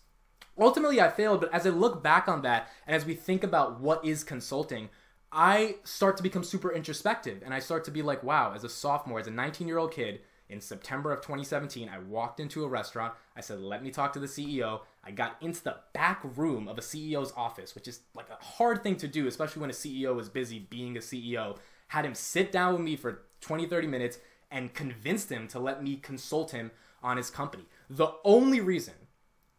Ultimately, 0.59 1.01
I 1.01 1.09
failed, 1.09 1.41
but 1.41 1.53
as 1.55 1.67
I 1.67 1.71
look 1.71 2.03
back 2.03 2.29
on 2.29 2.43
that 2.43 2.69
and 2.87 2.95
as 2.95 3.05
we 3.07 3.15
think 3.15 3.43
about 3.43 3.81
what 3.81 4.05
is 4.05 4.25
consulting, 4.25 4.91
I 5.33 5.77
start 5.85 6.17
to 6.17 6.23
become 6.23 6.45
super 6.45 6.73
introspective 6.73 7.43
and 7.45 7.55
I 7.55 7.61
start 7.61 7.85
to 7.85 7.91
be 7.91 8.03
like, 8.03 8.23
wow, 8.23 8.53
as 8.55 8.65
a 8.65 8.69
sophomore, 8.69 9.21
as 9.21 9.27
a 9.27 9.31
19 9.31 9.69
year 9.69 9.79
old 9.79 9.93
kid, 9.93 10.21
in 10.51 10.61
September 10.61 11.13
of 11.13 11.21
2017, 11.21 11.89
I 11.89 12.01
walked 12.01 12.41
into 12.41 12.65
a 12.65 12.69
restaurant. 12.69 13.15
I 13.37 13.41
said, 13.41 13.61
let 13.61 13.83
me 13.85 13.91
talk 13.91 14.13
to 14.15 14.19
the 14.19 14.27
CEO. 14.27 14.81
I 15.05 15.13
got 15.13 15.37
into 15.41 15.63
the 15.63 15.77
back 15.93 16.21
room 16.37 16.67
of 16.67 16.77
a 16.77 16.81
CEO's 16.83 17.33
office, 17.37 17.75
which 17.75 17.87
is 17.87 18.01
like 18.15 18.29
a 18.29 18.45
hard 18.45 18.83
thing 18.83 18.97
to 18.97 19.09
do, 19.09 19.29
especially 19.29 19.61
when 19.61 19.71
a 19.71 19.75
CEO 19.75 20.21
is 20.21 20.29
busy 20.29 20.59
being 20.59 20.97
a 20.97 21.01
CEO. 21.01 21.57
Had 21.89 22.05
him 22.05 22.15
sit 22.15 22.51
down 22.51 22.73
with 22.75 22.83
me 22.83 22.97
for 22.97 23.23
20, 23.41 23.67
30 23.67 23.87
minutes 23.87 24.19
and 24.51 24.75
convinced 24.75 25.31
him 25.31 25.47
to 25.49 25.61
let 25.61 25.83
me 25.83 25.97
consult 25.97 26.51
him 26.51 26.73
on 27.03 27.17
his 27.17 27.31
company. 27.31 27.67
The 27.89 28.13
only 28.25 28.61
reason 28.61 28.95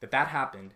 that 0.01 0.11
that 0.11 0.27
happened 0.27 0.73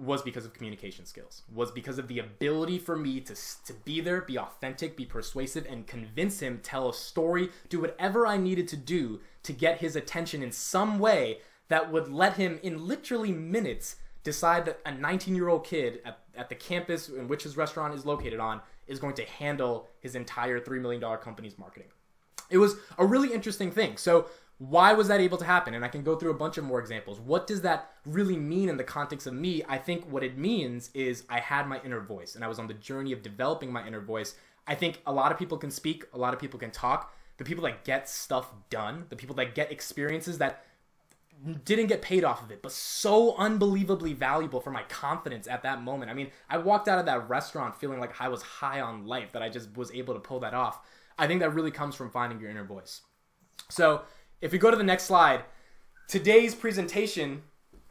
was 0.00 0.22
because 0.22 0.44
of 0.44 0.52
communication 0.52 1.04
skills 1.04 1.42
was 1.52 1.70
because 1.70 1.98
of 1.98 2.08
the 2.08 2.18
ability 2.18 2.78
for 2.78 2.96
me 2.96 3.20
to, 3.20 3.34
to 3.64 3.72
be 3.84 4.00
there 4.00 4.22
be 4.22 4.38
authentic 4.38 4.96
be 4.96 5.04
persuasive 5.04 5.66
and 5.68 5.86
convince 5.86 6.40
him 6.40 6.58
tell 6.62 6.88
a 6.88 6.94
story 6.94 7.50
do 7.68 7.80
whatever 7.80 8.26
i 8.26 8.36
needed 8.36 8.66
to 8.66 8.76
do 8.76 9.20
to 9.42 9.52
get 9.52 9.78
his 9.78 9.96
attention 9.96 10.42
in 10.42 10.50
some 10.50 10.98
way 10.98 11.38
that 11.68 11.90
would 11.90 12.08
let 12.08 12.36
him 12.36 12.58
in 12.62 12.86
literally 12.86 13.32
minutes 13.32 13.96
decide 14.22 14.64
that 14.66 14.80
a 14.84 14.92
19 14.92 15.34
year 15.34 15.48
old 15.48 15.64
kid 15.64 16.00
at, 16.04 16.20
at 16.36 16.48
the 16.48 16.54
campus 16.54 17.08
in 17.08 17.28
which 17.28 17.42
his 17.42 17.56
restaurant 17.56 17.94
is 17.94 18.04
located 18.04 18.40
on 18.40 18.60
is 18.86 18.98
going 18.98 19.14
to 19.14 19.24
handle 19.24 19.88
his 20.00 20.14
entire 20.14 20.60
$3 20.60 20.80
million 20.80 21.00
company's 21.18 21.58
marketing. 21.58 21.88
It 22.50 22.58
was 22.58 22.74
a 22.98 23.06
really 23.06 23.32
interesting 23.32 23.70
thing. 23.70 23.96
So 23.96 24.26
why 24.60 24.92
was 24.92 25.08
that 25.08 25.20
able 25.20 25.38
to 25.38 25.44
happen? 25.46 25.72
And 25.72 25.82
I 25.82 25.88
can 25.88 26.02
go 26.02 26.16
through 26.16 26.32
a 26.32 26.34
bunch 26.34 26.58
of 26.58 26.64
more 26.64 26.80
examples. 26.80 27.18
What 27.18 27.46
does 27.46 27.62
that 27.62 27.92
really 28.04 28.36
mean 28.36 28.68
in 28.68 28.76
the 28.76 28.84
context 28.84 29.26
of 29.26 29.32
me? 29.32 29.62
I 29.66 29.78
think 29.78 30.04
what 30.04 30.22
it 30.22 30.36
means 30.36 30.90
is 30.92 31.24
I 31.30 31.40
had 31.40 31.66
my 31.66 31.80
inner 31.82 32.00
voice 32.00 32.34
and 32.34 32.44
I 32.44 32.48
was 32.48 32.58
on 32.58 32.66
the 32.66 32.74
journey 32.74 33.12
of 33.12 33.22
developing 33.22 33.72
my 33.72 33.86
inner 33.86 34.02
voice. 34.02 34.34
I 34.66 34.74
think 34.74 35.00
a 35.06 35.12
lot 35.14 35.32
of 35.32 35.38
people 35.38 35.56
can 35.56 35.70
speak, 35.70 36.04
a 36.12 36.18
lot 36.18 36.34
of 36.34 36.40
people 36.40 36.60
can 36.60 36.70
talk. 36.70 37.10
The 37.38 37.44
people 37.44 37.64
that 37.64 37.84
get 37.84 38.06
stuff 38.06 38.52
done, 38.68 39.06
the 39.08 39.16
people 39.16 39.34
that 39.36 39.54
get 39.54 39.72
experiences 39.72 40.36
that 40.38 40.62
didn't 41.64 41.86
get 41.86 42.02
paid 42.02 42.22
off 42.22 42.42
of 42.42 42.50
it, 42.50 42.60
but 42.60 42.70
so 42.70 43.34
unbelievably 43.36 44.12
valuable 44.12 44.60
for 44.60 44.70
my 44.70 44.82
confidence 44.82 45.48
at 45.48 45.62
that 45.62 45.82
moment. 45.82 46.10
I 46.10 46.14
mean, 46.14 46.30
I 46.50 46.58
walked 46.58 46.86
out 46.86 46.98
of 46.98 47.06
that 47.06 47.30
restaurant 47.30 47.80
feeling 47.80 47.98
like 47.98 48.20
I 48.20 48.28
was 48.28 48.42
high 48.42 48.82
on 48.82 49.06
life, 49.06 49.32
that 49.32 49.42
I 49.42 49.48
just 49.48 49.74
was 49.74 49.90
able 49.92 50.12
to 50.12 50.20
pull 50.20 50.40
that 50.40 50.52
off. 50.52 50.80
I 51.18 51.26
think 51.26 51.40
that 51.40 51.54
really 51.54 51.70
comes 51.70 51.94
from 51.94 52.10
finding 52.10 52.38
your 52.40 52.50
inner 52.50 52.64
voice. 52.64 53.00
So, 53.70 54.02
if 54.40 54.52
we 54.52 54.58
go 54.58 54.70
to 54.70 54.76
the 54.76 54.82
next 54.82 55.04
slide, 55.04 55.44
today's 56.08 56.54
presentation 56.54 57.42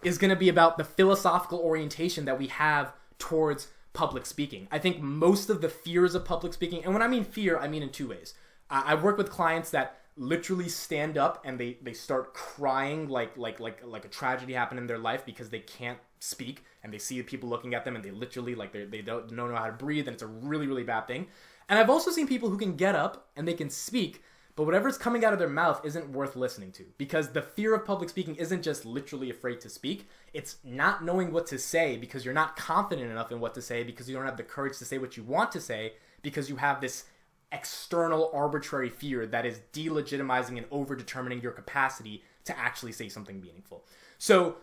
is 0.04 0.18
going 0.18 0.30
to 0.30 0.36
be 0.36 0.50
about 0.50 0.78
the 0.78 0.84
philosophical 0.84 1.60
orientation 1.60 2.26
that 2.26 2.40
we 2.40 2.48
have 2.48 2.94
towards 3.18 3.68
public 3.94 4.26
speaking. 4.26 4.68
I 4.72 4.80
think 4.80 5.02
most 5.02 5.50
of 5.50 5.62
the 5.62 5.70
fears 5.70 6.16
of 6.16 6.26
public 6.26 6.54
speaking, 6.54 6.84
and 6.84 6.94
when 6.94 7.02
I 7.02 7.08
mean 7.08 7.24
fear, 7.24 7.58
I 7.58 7.68
mean 7.68 7.84
in 7.84 7.90
two 7.90 8.08
ways. 8.08 8.34
I 8.72 8.94
work 8.94 9.18
with 9.18 9.32
clients 9.32 9.72
that 9.72 10.00
literally 10.16 10.70
stand 10.70 11.18
up 11.18 11.42
and 11.44 11.60
they, 11.60 11.78
they 11.82 11.94
start 11.94 12.34
crying 12.34 13.08
like 13.08 13.36
like 13.38 13.60
like 13.60 13.82
like 13.86 14.04
a 14.04 14.10
tragedy 14.10 14.54
happened 14.54 14.80
in 14.80 14.86
their 14.86 14.98
life 14.98 15.26
because 15.26 15.50
they 15.50 15.62
can't 15.62 15.98
speak 16.20 16.64
and 16.84 16.94
they 16.94 16.98
see 16.98 17.24
people 17.24 17.48
looking 17.48 17.74
at 17.74 17.86
them 17.86 17.96
and 17.96 18.04
they 18.04 18.12
literally 18.12 18.54
like 18.54 18.74
they 18.74 19.02
don't, 19.02 19.34
don't 19.34 19.50
know 19.50 19.56
how 19.56 19.66
to 19.66 19.72
breathe 19.72 20.08
and 20.08 20.14
it's 20.14 20.22
a 20.22 20.28
really 20.28 20.68
really 20.68 20.84
bad 20.84 21.08
thing 21.08 21.26
and 21.70 21.80
i've 21.80 21.90
also 21.90 22.12
seen 22.12 22.28
people 22.28 22.50
who 22.50 22.58
can 22.58 22.76
get 22.76 22.96
up 22.96 23.30
and 23.38 23.48
they 23.48 23.54
can 23.54 23.70
speak 23.70 24.22
but 24.60 24.66
whatever's 24.66 24.98
coming 24.98 25.24
out 25.24 25.32
of 25.32 25.40
their 25.40 25.48
mouth 25.48 25.80
isn't 25.86 26.12
worth 26.12 26.36
listening 26.36 26.74
to 26.74 26.84
because 26.98 27.30
the 27.30 27.42
fear 27.42 27.74
of 27.74 27.86
public 27.86 28.10
speaking 28.10 28.36
isn't 28.36 28.62
just 28.62 28.86
literally 28.86 29.30
afraid 29.30 29.62
to 29.62 29.70
speak. 29.70 30.10
It's 30.34 30.58
not 30.66 31.02
knowing 31.02 31.32
what 31.32 31.48
to 31.48 31.58
say 31.58 31.96
because 31.96 32.26
you're 32.26 32.34
not 32.34 32.58
confident 32.58 33.10
enough 33.10 33.32
in 33.32 33.40
what 33.40 33.54
to 33.54 33.62
say 33.62 33.84
because 33.84 34.10
you 34.10 34.18
don't 34.18 34.26
have 34.26 34.36
the 34.36 34.44
courage 34.44 34.78
to 34.80 34.84
say 34.84 34.98
what 34.98 35.16
you 35.16 35.24
want 35.24 35.54
to 35.54 35.62
say 35.62 35.94
because 36.24 36.50
you 36.50 36.58
have 36.58 36.82
this 36.82 37.06
external 37.54 38.30
arbitrary 38.34 38.90
fear 38.90 39.26
that 39.28 39.46
is 39.46 39.62
delegitimizing 39.72 40.58
and 40.58 40.66
over 40.72 40.94
determining 40.94 41.40
your 41.40 41.54
capacity 41.54 42.22
to 42.44 42.60
actually 42.60 42.92
say 42.92 43.08
something 43.08 43.40
meaningful. 43.40 43.86
So, 44.18 44.58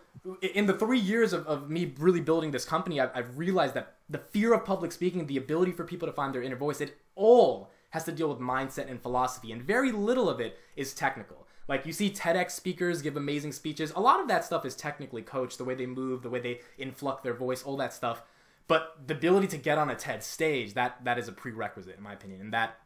in 0.53 0.67
the 0.67 0.77
three 0.77 0.99
years 0.99 1.33
of, 1.33 1.47
of 1.47 1.71
me 1.71 1.95
really 1.97 2.21
building 2.21 2.51
this 2.51 2.65
company, 2.65 3.01
I've, 3.01 3.09
I've 3.15 3.35
realized 3.35 3.73
that 3.73 3.95
the 4.07 4.19
fear 4.19 4.53
of 4.53 4.63
public 4.63 4.91
speaking, 4.91 5.25
the 5.25 5.37
ability 5.37 5.71
for 5.71 5.85
people 5.85 6.07
to 6.07 6.13
find 6.13 6.35
their 6.35 6.43
inner 6.43 6.55
voice, 6.55 6.81
it 6.81 6.95
all 7.15 7.71
has 7.89 8.03
to 8.05 8.11
deal 8.11 8.29
with 8.29 8.39
mindset 8.39 8.89
and 8.89 9.01
philosophy, 9.01 9.51
and 9.51 9.61
very 9.61 9.91
little 9.91 10.29
of 10.29 10.39
it 10.39 10.57
is 10.75 10.93
technical. 10.93 11.47
Like 11.67 11.85
you 11.85 11.93
see 11.93 12.09
TEDx 12.09 12.51
speakers 12.51 13.01
give 13.01 13.17
amazing 13.17 13.51
speeches. 13.51 13.91
A 13.95 13.99
lot 13.99 14.19
of 14.19 14.27
that 14.27 14.45
stuff 14.45 14.65
is 14.65 14.75
technically 14.75 15.21
coached, 15.21 15.57
the 15.57 15.65
way 15.65 15.75
they 15.75 15.85
move, 15.85 16.21
the 16.21 16.29
way 16.29 16.39
they 16.39 16.61
inflect 16.77 17.23
their 17.23 17.33
voice, 17.33 17.63
all 17.63 17.77
that 17.77 17.93
stuff. 17.93 18.23
But 18.67 19.07
the 19.07 19.13
ability 19.13 19.47
to 19.47 19.57
get 19.57 19.77
on 19.77 19.89
a 19.89 19.95
TED 19.95 20.23
stage, 20.23 20.73
that 20.73 21.03
that 21.03 21.17
is 21.17 21.27
a 21.27 21.31
prerequisite 21.31 21.97
in 21.97 22.03
my 22.03 22.13
opinion, 22.13 22.41
and 22.41 22.53
that 22.53 22.79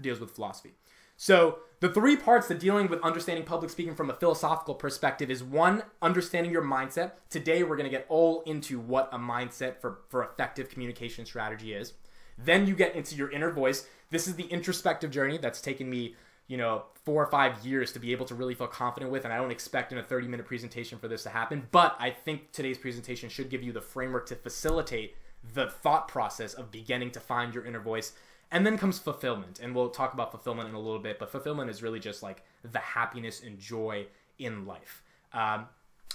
deals 0.00 0.20
with 0.20 0.32
philosophy. 0.32 0.74
So 1.16 1.60
the 1.80 1.88
three 1.88 2.16
parts 2.16 2.48
to 2.48 2.54
dealing 2.54 2.88
with 2.88 3.00
understanding 3.00 3.44
public 3.44 3.70
speaking 3.70 3.94
from 3.94 4.10
a 4.10 4.14
philosophical 4.14 4.74
perspective 4.74 5.30
is 5.30 5.42
one, 5.42 5.82
understanding 6.02 6.52
your 6.52 6.62
mindset. 6.62 7.12
Today 7.30 7.62
we're 7.62 7.76
to 7.76 7.88
get 7.88 8.06
all 8.08 8.42
into 8.42 8.78
what 8.78 9.08
a 9.12 9.18
mindset 9.18 9.80
for, 9.80 10.00
for 10.08 10.24
effective 10.24 10.68
communication 10.68 11.24
strategy 11.24 11.72
is. 11.72 11.94
Then 12.38 12.66
you 12.66 12.74
get 12.74 12.94
into 12.94 13.14
your 13.14 13.30
inner 13.30 13.50
voice. 13.50 13.86
This 14.10 14.28
is 14.28 14.36
the 14.36 14.44
introspective 14.44 15.10
journey 15.10 15.38
that's 15.38 15.60
taken 15.60 15.88
me, 15.88 16.14
you 16.46 16.56
know, 16.56 16.84
four 17.04 17.22
or 17.22 17.26
five 17.26 17.64
years 17.64 17.92
to 17.92 17.98
be 17.98 18.12
able 18.12 18.26
to 18.26 18.34
really 18.34 18.54
feel 18.54 18.66
confident 18.66 19.10
with. 19.10 19.24
And 19.24 19.32
I 19.32 19.38
don't 19.38 19.50
expect 19.50 19.92
in 19.92 19.98
a 19.98 20.02
30 20.02 20.28
minute 20.28 20.46
presentation 20.46 20.98
for 20.98 21.08
this 21.08 21.22
to 21.24 21.30
happen. 21.30 21.66
But 21.70 21.96
I 21.98 22.10
think 22.10 22.52
today's 22.52 22.78
presentation 22.78 23.28
should 23.28 23.48
give 23.48 23.62
you 23.62 23.72
the 23.72 23.80
framework 23.80 24.26
to 24.26 24.36
facilitate 24.36 25.16
the 25.54 25.68
thought 25.68 26.08
process 26.08 26.54
of 26.54 26.70
beginning 26.70 27.12
to 27.12 27.20
find 27.20 27.54
your 27.54 27.64
inner 27.64 27.80
voice. 27.80 28.12
And 28.52 28.64
then 28.64 28.78
comes 28.78 28.98
fulfillment. 28.98 29.60
And 29.60 29.74
we'll 29.74 29.90
talk 29.90 30.14
about 30.14 30.30
fulfillment 30.30 30.68
in 30.68 30.74
a 30.74 30.80
little 30.80 31.00
bit. 31.00 31.18
But 31.18 31.30
fulfillment 31.30 31.70
is 31.70 31.82
really 31.82 32.00
just 32.00 32.22
like 32.22 32.44
the 32.62 32.78
happiness 32.78 33.42
and 33.42 33.58
joy 33.58 34.06
in 34.38 34.66
life. 34.66 35.02
Um, 35.32 35.66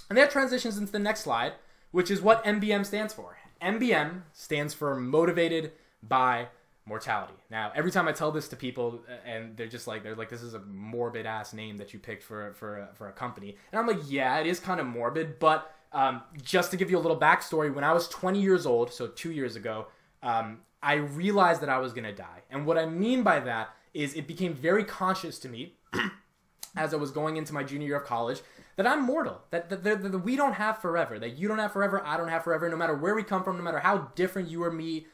and 0.08 0.18
that 0.18 0.30
transitions 0.30 0.78
into 0.78 0.92
the 0.92 0.98
next 0.98 1.20
slide, 1.20 1.54
which 1.90 2.10
is 2.10 2.20
what 2.20 2.44
MBM 2.44 2.84
stands 2.84 3.14
for. 3.14 3.38
MBM 3.62 4.22
stands 4.32 4.74
for 4.74 4.94
motivated 4.96 5.72
by 6.02 6.48
mortality. 6.84 7.34
Now, 7.50 7.72
every 7.74 7.90
time 7.90 8.08
I 8.08 8.12
tell 8.12 8.32
this 8.32 8.48
to 8.48 8.56
people, 8.56 9.00
uh, 9.08 9.28
and 9.28 9.56
they're 9.56 9.68
just 9.68 9.86
like, 9.86 10.02
they're 10.02 10.16
like, 10.16 10.28
this 10.28 10.42
is 10.42 10.54
a 10.54 10.60
morbid 10.60 11.26
ass 11.26 11.52
name 11.52 11.76
that 11.76 11.92
you 11.92 11.98
picked 11.98 12.22
for 12.22 12.52
for 12.54 12.78
a, 12.78 12.88
for 12.94 13.08
a 13.08 13.12
company, 13.12 13.56
and 13.70 13.78
I'm 13.78 13.86
like, 13.86 14.00
yeah, 14.08 14.38
it 14.38 14.46
is 14.46 14.58
kind 14.60 14.80
of 14.80 14.86
morbid, 14.86 15.38
but 15.38 15.74
um, 15.92 16.22
just 16.42 16.70
to 16.70 16.76
give 16.76 16.90
you 16.90 16.98
a 16.98 17.00
little 17.00 17.18
backstory, 17.18 17.72
when 17.72 17.84
I 17.84 17.92
was 17.92 18.08
20 18.08 18.40
years 18.40 18.66
old, 18.66 18.92
so 18.92 19.06
two 19.06 19.30
years 19.30 19.56
ago, 19.56 19.86
um, 20.22 20.60
I 20.82 20.94
realized 20.94 21.60
that 21.62 21.68
I 21.68 21.78
was 21.78 21.92
gonna 21.92 22.14
die, 22.14 22.42
and 22.50 22.66
what 22.66 22.78
I 22.78 22.86
mean 22.86 23.22
by 23.22 23.40
that 23.40 23.70
is 23.94 24.14
it 24.14 24.26
became 24.26 24.54
very 24.54 24.84
conscious 24.84 25.38
to 25.40 25.48
me 25.48 25.76
as 26.76 26.94
I 26.94 26.96
was 26.96 27.10
going 27.10 27.36
into 27.36 27.52
my 27.52 27.62
junior 27.62 27.86
year 27.86 27.96
of 27.96 28.04
college 28.04 28.40
that 28.76 28.86
I'm 28.86 29.02
mortal, 29.02 29.42
that, 29.50 29.68
that, 29.68 29.84
that, 29.84 30.02
that, 30.02 30.18
we 30.20 30.34
don't 30.34 30.54
have 30.54 30.78
forever, 30.78 31.18
that 31.18 31.36
you 31.36 31.46
don't 31.46 31.58
have 31.58 31.72
forever, 31.72 32.02
I 32.04 32.16
don't 32.16 32.28
have 32.28 32.42
forever, 32.42 32.68
no 32.68 32.76
matter 32.76 32.96
where 32.96 33.14
we 33.14 33.22
come 33.22 33.44
from, 33.44 33.58
no 33.58 33.62
matter 33.62 33.80
how 33.80 34.10
different 34.14 34.48
you 34.48 34.64
or 34.64 34.70
me 34.70 35.06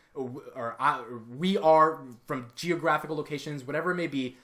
or, 0.54 0.76
I, 0.78 1.02
we 1.36 1.56
are 1.58 2.00
from 2.26 2.48
geographical 2.56 3.16
locations, 3.16 3.64
whatever 3.64 3.92
it 3.92 3.96
may 3.96 4.06
be. 4.06 4.36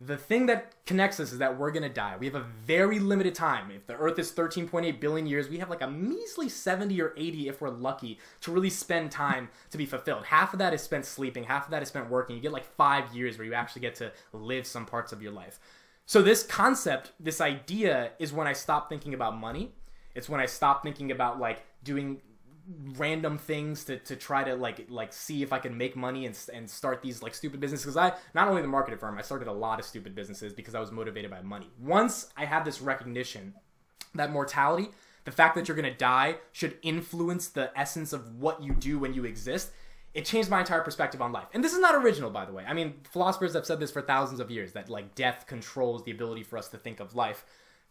The 0.00 0.16
thing 0.16 0.46
that 0.46 0.84
connects 0.86 1.18
us 1.20 1.32
is 1.32 1.38
that 1.38 1.56
we're 1.56 1.70
gonna 1.70 1.88
die. 1.88 2.16
We 2.18 2.26
have 2.26 2.34
a 2.34 2.46
very 2.66 2.98
limited 2.98 3.34
time. 3.34 3.70
If 3.70 3.86
the 3.86 3.94
Earth 3.94 4.18
is 4.18 4.32
13.8 4.32 5.00
billion 5.00 5.26
years, 5.26 5.48
we 5.48 5.58
have 5.58 5.70
like 5.70 5.82
a 5.82 5.90
measly 5.90 6.48
70 6.48 7.00
or 7.00 7.14
80 7.16 7.48
if 7.48 7.60
we're 7.60 7.70
lucky 7.70 8.18
to 8.42 8.50
really 8.50 8.70
spend 8.70 9.10
time 9.10 9.48
to 9.70 9.78
be 9.78 9.86
fulfilled. 9.86 10.24
Half 10.26 10.52
of 10.52 10.58
that 10.58 10.74
is 10.74 10.82
spent 10.82 11.06
sleeping, 11.06 11.44
half 11.44 11.66
of 11.66 11.70
that 11.70 11.82
is 11.82 11.88
spent 11.88 12.10
working. 12.10 12.36
You 12.36 12.42
get 12.42 12.52
like 12.52 12.66
five 12.76 13.14
years 13.14 13.38
where 13.38 13.46
you 13.46 13.54
actually 13.54 13.82
get 13.82 13.94
to 13.96 14.12
live 14.32 14.66
some 14.66 14.84
parts 14.84 15.12
of 15.12 15.22
your 15.22 15.32
life. 15.32 15.58
So 16.06 16.20
this 16.20 16.42
concept, 16.42 17.12
this 17.18 17.40
idea 17.40 18.10
is 18.18 18.32
when 18.32 18.46
I 18.46 18.52
stop 18.52 18.88
thinking 18.88 19.14
about 19.14 19.38
money. 19.38 19.72
It's 20.14 20.28
when 20.28 20.40
I 20.40 20.46
stop 20.46 20.82
thinking 20.82 21.10
about 21.10 21.40
like 21.40 21.62
doing 21.82 22.20
random 22.96 23.36
things 23.36 23.84
to, 23.84 23.98
to 23.98 24.16
try 24.16 24.42
to 24.42 24.54
like 24.54 24.86
like 24.88 25.12
see 25.12 25.42
if 25.42 25.52
I 25.52 25.58
can 25.58 25.76
make 25.76 25.96
money 25.96 26.24
and, 26.26 26.38
and 26.52 26.68
start 26.68 27.02
these 27.02 27.22
like 27.22 27.34
stupid 27.34 27.60
businesses 27.60 27.84
because 27.84 27.96
I 27.96 28.12
not 28.34 28.48
only 28.48 28.62
the 28.62 28.68
marketing 28.68 28.98
firm 28.98 29.18
I 29.18 29.22
started 29.22 29.48
a 29.48 29.52
lot 29.52 29.78
of 29.78 29.84
stupid 29.84 30.14
businesses 30.14 30.52
because 30.52 30.74
I 30.74 30.80
was 30.80 30.90
motivated 30.90 31.30
by 31.30 31.42
money. 31.42 31.70
Once 31.78 32.30
I 32.36 32.46
had 32.46 32.64
this 32.64 32.80
recognition 32.80 33.54
that 34.14 34.30
mortality, 34.30 34.90
the 35.24 35.32
fact 35.32 35.56
that 35.56 35.68
you're 35.68 35.76
going 35.76 35.90
to 35.90 35.98
die 35.98 36.36
should 36.52 36.78
influence 36.82 37.48
the 37.48 37.70
essence 37.78 38.12
of 38.12 38.36
what 38.36 38.62
you 38.62 38.72
do 38.72 38.98
when 38.98 39.12
you 39.12 39.24
exist 39.24 39.70
it 40.14 40.24
changed 40.24 40.48
my 40.48 40.60
entire 40.60 40.80
perspective 40.80 41.20
on 41.20 41.32
life. 41.32 41.48
And 41.52 41.62
this 41.62 41.72
is 41.72 41.80
not 41.80 41.96
original, 41.96 42.30
by 42.30 42.44
the 42.44 42.52
way. 42.52 42.64
I 42.66 42.72
mean, 42.72 42.94
philosophers 43.10 43.54
have 43.54 43.66
said 43.66 43.80
this 43.80 43.90
for 43.90 44.00
thousands 44.00 44.38
of 44.38 44.50
years 44.50 44.72
that 44.72 44.88
like 44.88 45.14
death 45.16 45.44
controls 45.46 46.04
the 46.04 46.12
ability 46.12 46.44
for 46.44 46.56
us 46.56 46.68
to 46.68 46.78
think 46.78 47.00
of 47.00 47.16
life. 47.16 47.44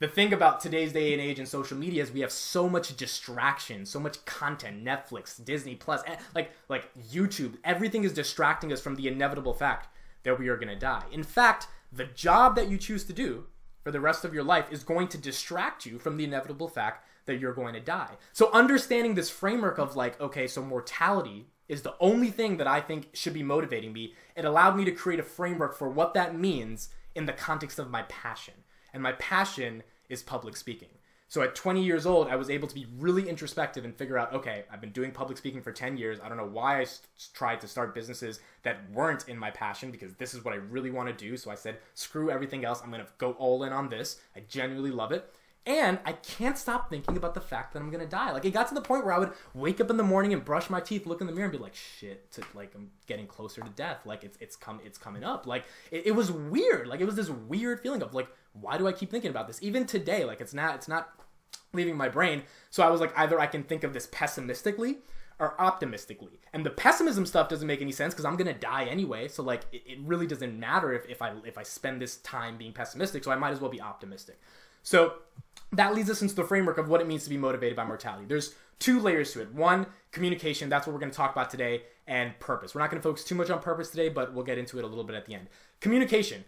The 0.04 0.10
thing 0.10 0.34
about 0.34 0.60
today's 0.60 0.92
day 0.92 1.14
and 1.14 1.22
age 1.22 1.40
and 1.40 1.48
social 1.48 1.78
media 1.78 2.04
is 2.04 2.12
we 2.12 2.20
have 2.20 2.32
so 2.34 2.68
much 2.68 2.98
distraction, 2.98 3.86
so 3.86 4.02
much 4.02 4.26
content, 4.26 4.84
Netflix, 4.84 5.42
Disney 5.42 5.76
Plus, 5.76 6.02
eh, 6.06 6.18
like 6.36 6.52
like 6.68 6.94
YouTube. 7.02 7.54
Everything 7.64 8.04
is 8.04 8.12
distracting 8.12 8.74
us 8.74 8.82
from 8.82 8.98
the 8.98 9.08
inevitable 9.08 9.54
fact 9.54 9.88
that 10.24 10.38
we 10.38 10.50
are 10.50 10.58
going 10.58 10.68
to 10.68 10.76
die. 10.76 11.06
In 11.14 11.24
fact, 11.24 11.70
the 11.90 12.04
job 12.04 12.58
that 12.58 12.68
you 12.68 12.78
choose 12.78 13.06
to 13.06 13.14
do 13.14 13.46
for 13.82 13.92
the 13.92 14.02
rest 14.02 14.26
of 14.26 14.34
your 14.34 14.44
life 14.44 14.66
is 14.72 14.84
going 14.84 15.08
to 15.08 15.18
distract 15.18 15.86
you 15.86 15.98
from 16.00 16.18
the 16.18 16.26
inevitable 16.26 16.68
fact 16.68 17.08
that 17.24 17.40
you're 17.40 17.54
going 17.54 17.74
to 17.74 17.80
die. 17.80 18.18
So 18.34 18.52
understanding 18.52 19.16
this 19.16 19.30
framework 19.30 19.78
of 19.78 19.96
like, 19.96 20.20
okay, 20.20 20.48
so 20.48 20.62
mortality 20.62 21.48
is 21.70 21.82
the 21.82 21.96
only 22.02 22.30
thing 22.30 22.58
that 22.58 22.68
I 22.68 22.82
think 22.82 23.08
should 23.14 23.34
be 23.34 23.42
motivating 23.42 23.94
me. 23.94 24.16
It 24.36 24.44
allowed 24.44 24.76
me 24.76 24.84
to 24.84 24.92
create 24.92 25.22
a 25.22 25.24
framework 25.24 25.78
for 25.78 25.88
what 25.88 26.14
that 26.16 26.38
means 26.38 26.90
in 27.16 27.26
the 27.26 27.32
context 27.32 27.80
of 27.80 27.90
my 27.90 28.02
passion. 28.10 28.56
And 28.94 29.02
my 29.02 29.14
passion 29.14 29.82
is 30.10 30.22
public 30.22 30.56
speaking. 30.56 30.90
So 31.34 31.42
at 31.42 31.56
20 31.56 31.84
years 31.84 32.06
old, 32.06 32.28
I 32.28 32.36
was 32.36 32.52
able 32.52 32.68
to 32.68 32.76
be 32.76 32.86
really 33.00 33.28
introspective 33.28 33.86
and 33.86 33.96
figure 33.96 34.20
out 34.20 34.34
okay, 34.34 34.66
I've 34.72 34.82
been 34.82 34.92
doing 34.92 35.10
public 35.12 35.38
speaking 35.38 35.62
for 35.62 35.72
10 35.72 35.98
years. 35.98 36.20
I 36.24 36.30
don't 36.30 36.38
know 36.38 36.46
why 36.46 36.82
I 36.82 36.86
tried 37.34 37.60
to 37.62 37.68
start 37.68 37.96
businesses 37.96 38.40
that 38.62 38.88
weren't 38.92 39.28
in 39.28 39.38
my 39.38 39.50
passion 39.50 39.90
because 39.90 40.14
this 40.14 40.36
is 40.36 40.46
what 40.46 40.54
I 40.54 40.58
really 40.58 40.92
want 40.92 41.10
to 41.10 41.14
do. 41.16 41.36
So 41.38 41.50
I 41.50 41.56
said, 41.56 41.80
screw 41.96 42.30
everything 42.30 42.66
else. 42.66 42.82
I'm 42.84 42.92
going 42.92 43.04
to 43.04 43.12
go 43.18 43.32
all 43.34 43.64
in 43.64 43.74
on 43.74 43.90
this. 43.90 44.20
I 44.36 44.42
genuinely 44.48 44.92
love 44.92 45.12
it. 45.12 45.34
And 45.66 46.00
I 46.04 46.12
can't 46.12 46.58
stop 46.58 46.90
thinking 46.90 47.16
about 47.16 47.36
the 47.36 47.42
fact 47.42 47.72
that 47.72 47.82
I'm 47.82 47.90
gonna 47.90 48.06
die. 48.06 48.34
Like 48.34 48.44
it 48.44 48.52
got 48.52 48.68
to 48.68 48.76
the 48.76 48.82
point 48.82 49.06
where 49.06 49.14
I 49.14 49.20
would 49.20 49.32
wake 49.54 49.80
up 49.80 49.90
in 49.90 49.96
the 49.96 50.04
morning 50.04 50.34
and 50.34 50.44
brush 50.44 50.70
my 50.70 50.82
teeth, 50.82 51.06
look 51.06 51.22
in 51.22 51.28
the 51.28 51.32
mirror, 51.32 51.46
and 51.46 51.54
be 51.54 51.58
like, 51.58 51.74
"Shit!" 51.74 52.30
To, 52.34 52.44
like 52.54 52.76
I'm 52.76 52.90
getting 53.08 53.28
closer 53.28 53.62
to 53.62 53.70
death. 53.70 54.06
Like 54.06 54.26
it's 54.26 54.38
it's 54.42 54.58
come 54.58 54.82
it's 54.84 54.98
coming 54.98 55.24
up. 55.24 55.48
Like 55.48 55.64
it, 55.90 56.08
it 56.08 56.12
was 56.12 56.34
weird. 56.34 56.88
Like 56.88 57.00
it 57.00 57.06
was 57.06 57.16
this 57.16 57.30
weird 57.30 57.80
feeling 57.80 58.02
of 58.02 58.14
like, 58.14 58.28
why 58.54 58.78
do 58.78 58.88
I 58.88 58.92
keep 58.92 59.12
thinking 59.12 59.32
about 59.32 59.48
this? 59.48 59.62
Even 59.62 59.86
today, 59.86 60.24
like 60.26 60.42
it's 60.42 60.54
not 60.54 60.76
it's 60.76 60.88
not 60.88 61.10
leaving 61.74 61.98
my 61.98 62.10
brain. 62.10 62.44
So 62.70 62.84
I 62.84 62.90
was 62.90 63.02
like, 63.02 63.18
either 63.18 63.40
I 63.40 63.48
can 63.48 63.64
think 63.64 63.84
of 63.84 63.94
this 63.94 64.08
pessimistically 64.12 64.98
or 65.40 65.60
optimistically. 65.60 66.40
And 66.54 66.66
the 66.66 66.70
pessimism 66.70 67.26
stuff 67.26 67.50
doesn't 67.50 67.68
make 67.68 67.82
any 67.82 67.92
sense 67.92 68.14
because 68.14 68.26
I'm 68.26 68.36
gonna 68.36 68.54
die 68.54 68.86
anyway. 68.86 69.28
So 69.28 69.44
like 69.44 69.64
it, 69.72 69.84
it 69.86 70.00
really 70.02 70.28
doesn't 70.28 70.60
matter 70.60 70.94
if, 70.94 71.10
if 71.10 71.22
I 71.22 71.34
if 71.46 71.58
I 71.58 71.64
spend 71.64 72.02
this 72.02 72.18
time 72.18 72.58
being 72.58 72.74
pessimistic. 72.74 73.24
So 73.24 73.32
I 73.32 73.36
might 73.36 73.52
as 73.52 73.60
well 73.60 73.72
be 73.72 73.82
optimistic. 73.82 74.40
So 74.84 75.14
that 75.72 75.96
leads 75.96 76.10
us 76.10 76.22
into 76.22 76.36
the 76.36 76.44
framework 76.44 76.78
of 76.78 76.90
what 76.90 77.02
it 77.02 77.08
means 77.08 77.24
to 77.24 77.30
be 77.30 77.38
motivated 77.38 77.76
by 77.76 77.86
mortality. 77.86 78.26
There's 78.28 78.54
two 78.80 79.00
layers 79.00 79.32
to 79.34 79.42
it. 79.42 79.54
One, 79.54 79.88
communication, 80.12 80.70
that's 80.70 80.86
what 80.86 80.94
we're 80.94 81.00
to 81.12 81.16
talk 81.16 81.32
about 81.32 81.50
today, 81.50 81.84
and 82.06 82.38
purpose. 82.40 82.76
We're 82.76 82.82
not 82.82 82.92
to 82.92 83.00
focus 83.02 83.24
too 83.24 83.36
much 83.36 83.50
on 83.50 83.60
purpose 83.60 83.90
today, 83.90 84.10
but 84.10 84.34
we'll 84.34 84.44
get 84.44 84.58
into 84.58 84.78
it 84.78 84.84
a 84.84 84.88
little 84.88 85.04
bit 85.04 85.16
at 85.16 85.26
the 85.26 85.34
end. 85.34 85.48
Communication. 85.80 86.44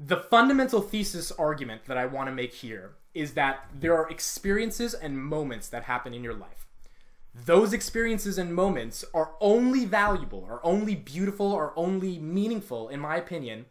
The 0.00 0.18
fundamental 0.18 0.80
thesis 0.80 1.32
argument 1.32 1.82
that 1.86 1.98
I 1.98 2.06
want 2.06 2.28
to 2.28 2.34
make 2.34 2.54
here 2.54 2.92
is 3.14 3.34
that 3.34 3.68
there 3.74 3.96
are 3.96 4.08
experiences 4.08 4.94
and 4.94 5.18
moments 5.18 5.68
that 5.70 5.82
happen 5.82 6.14
in 6.14 6.22
your 6.22 6.34
life. 6.34 6.68
Those 7.34 7.72
experiences 7.72 8.38
and 8.38 8.54
moments 8.54 9.04
are 9.12 9.32
only 9.40 9.84
valuable, 9.86 10.46
are 10.48 10.60
only 10.62 10.94
beautiful, 10.94 11.52
are 11.52 11.72
only 11.74 12.16
meaningful, 12.20 12.88
in 12.88 13.00
my 13.00 13.16
opinion, 13.16 13.66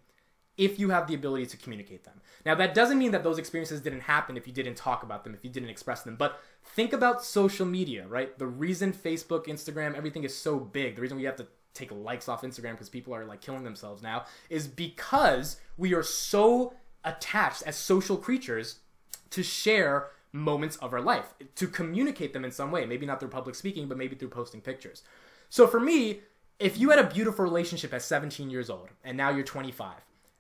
if 0.58 0.78
you 0.78 0.90
have 0.90 1.08
the 1.08 1.14
ability 1.14 1.46
to 1.46 1.58
communicate 1.58 2.04
them. 2.04 2.20
Now, 2.46 2.56
that 2.56 2.74
doesn't 2.74 3.00
mean 3.00 3.12
that 3.12 3.24
those 3.24 3.38
experiences 3.38 3.80
didn't 3.80 4.02
happen 4.02 4.36
if 4.36 4.48
you 4.48 4.54
didn't 4.54 4.76
talk 4.76 5.04
about 5.04 5.24
them, 5.24 5.34
if 5.34 5.46
you 5.46 5.50
didn't 5.50 5.70
express 5.70 6.02
them, 6.02 6.18
but 6.18 6.42
think 6.64 6.92
about 6.92 7.24
social 7.24 7.66
media, 7.66 8.06
right? 8.06 8.38
The 8.38 8.48
reason 8.48 8.92
Facebook, 8.92 9.46
Instagram, 9.46 9.96
everything 9.96 10.26
is 10.26 10.36
so 10.36 10.60
big, 10.60 10.96
the 10.96 11.02
reason 11.02 11.16
we 11.16 11.24
have 11.24 11.38
to 11.38 11.48
take 11.78 11.92
likes 11.92 12.28
off 12.28 12.42
Instagram 12.42 12.72
because 12.72 12.90
people 12.90 13.14
are 13.14 13.26
like 13.26 13.42
killing 13.42 13.64
themselves 13.64 14.02
now 14.02 14.26
is 14.50 14.68
because 14.68 15.58
we 15.78 15.94
are 15.94 16.04
so 16.04 16.74
attached 17.04 17.64
as 17.64 17.76
social 17.76 18.18
creatures 18.18 18.80
to 19.30 19.44
share 19.44 20.08
moments 20.32 20.78
of 20.78 20.94
our 20.94 21.02
life, 21.02 21.34
to 21.56 21.68
communicate 21.68 22.34
them 22.34 22.46
in 22.46 22.52
some 22.52 22.72
way, 22.72 22.86
maybe 22.86 23.06
not 23.06 23.20
through 23.20 23.30
public 23.30 23.56
speaking, 23.56 23.88
but 23.88 23.98
maybe 23.98 24.16
through 24.16 24.30
posting 24.30 24.62
pictures. 24.62 25.04
So 25.50 25.68
for 25.68 25.80
me, 25.80 26.22
if 26.60 26.78
you 26.78 26.90
had 26.90 27.00
a 27.00 27.10
beautiful 27.10 27.46
relationship 27.46 27.94
at 27.94 28.02
17 28.02 28.50
years 28.50 28.70
old 28.70 28.90
and 29.04 29.16
now 29.16 29.30
you're 29.30 29.44
25, 29.44 29.96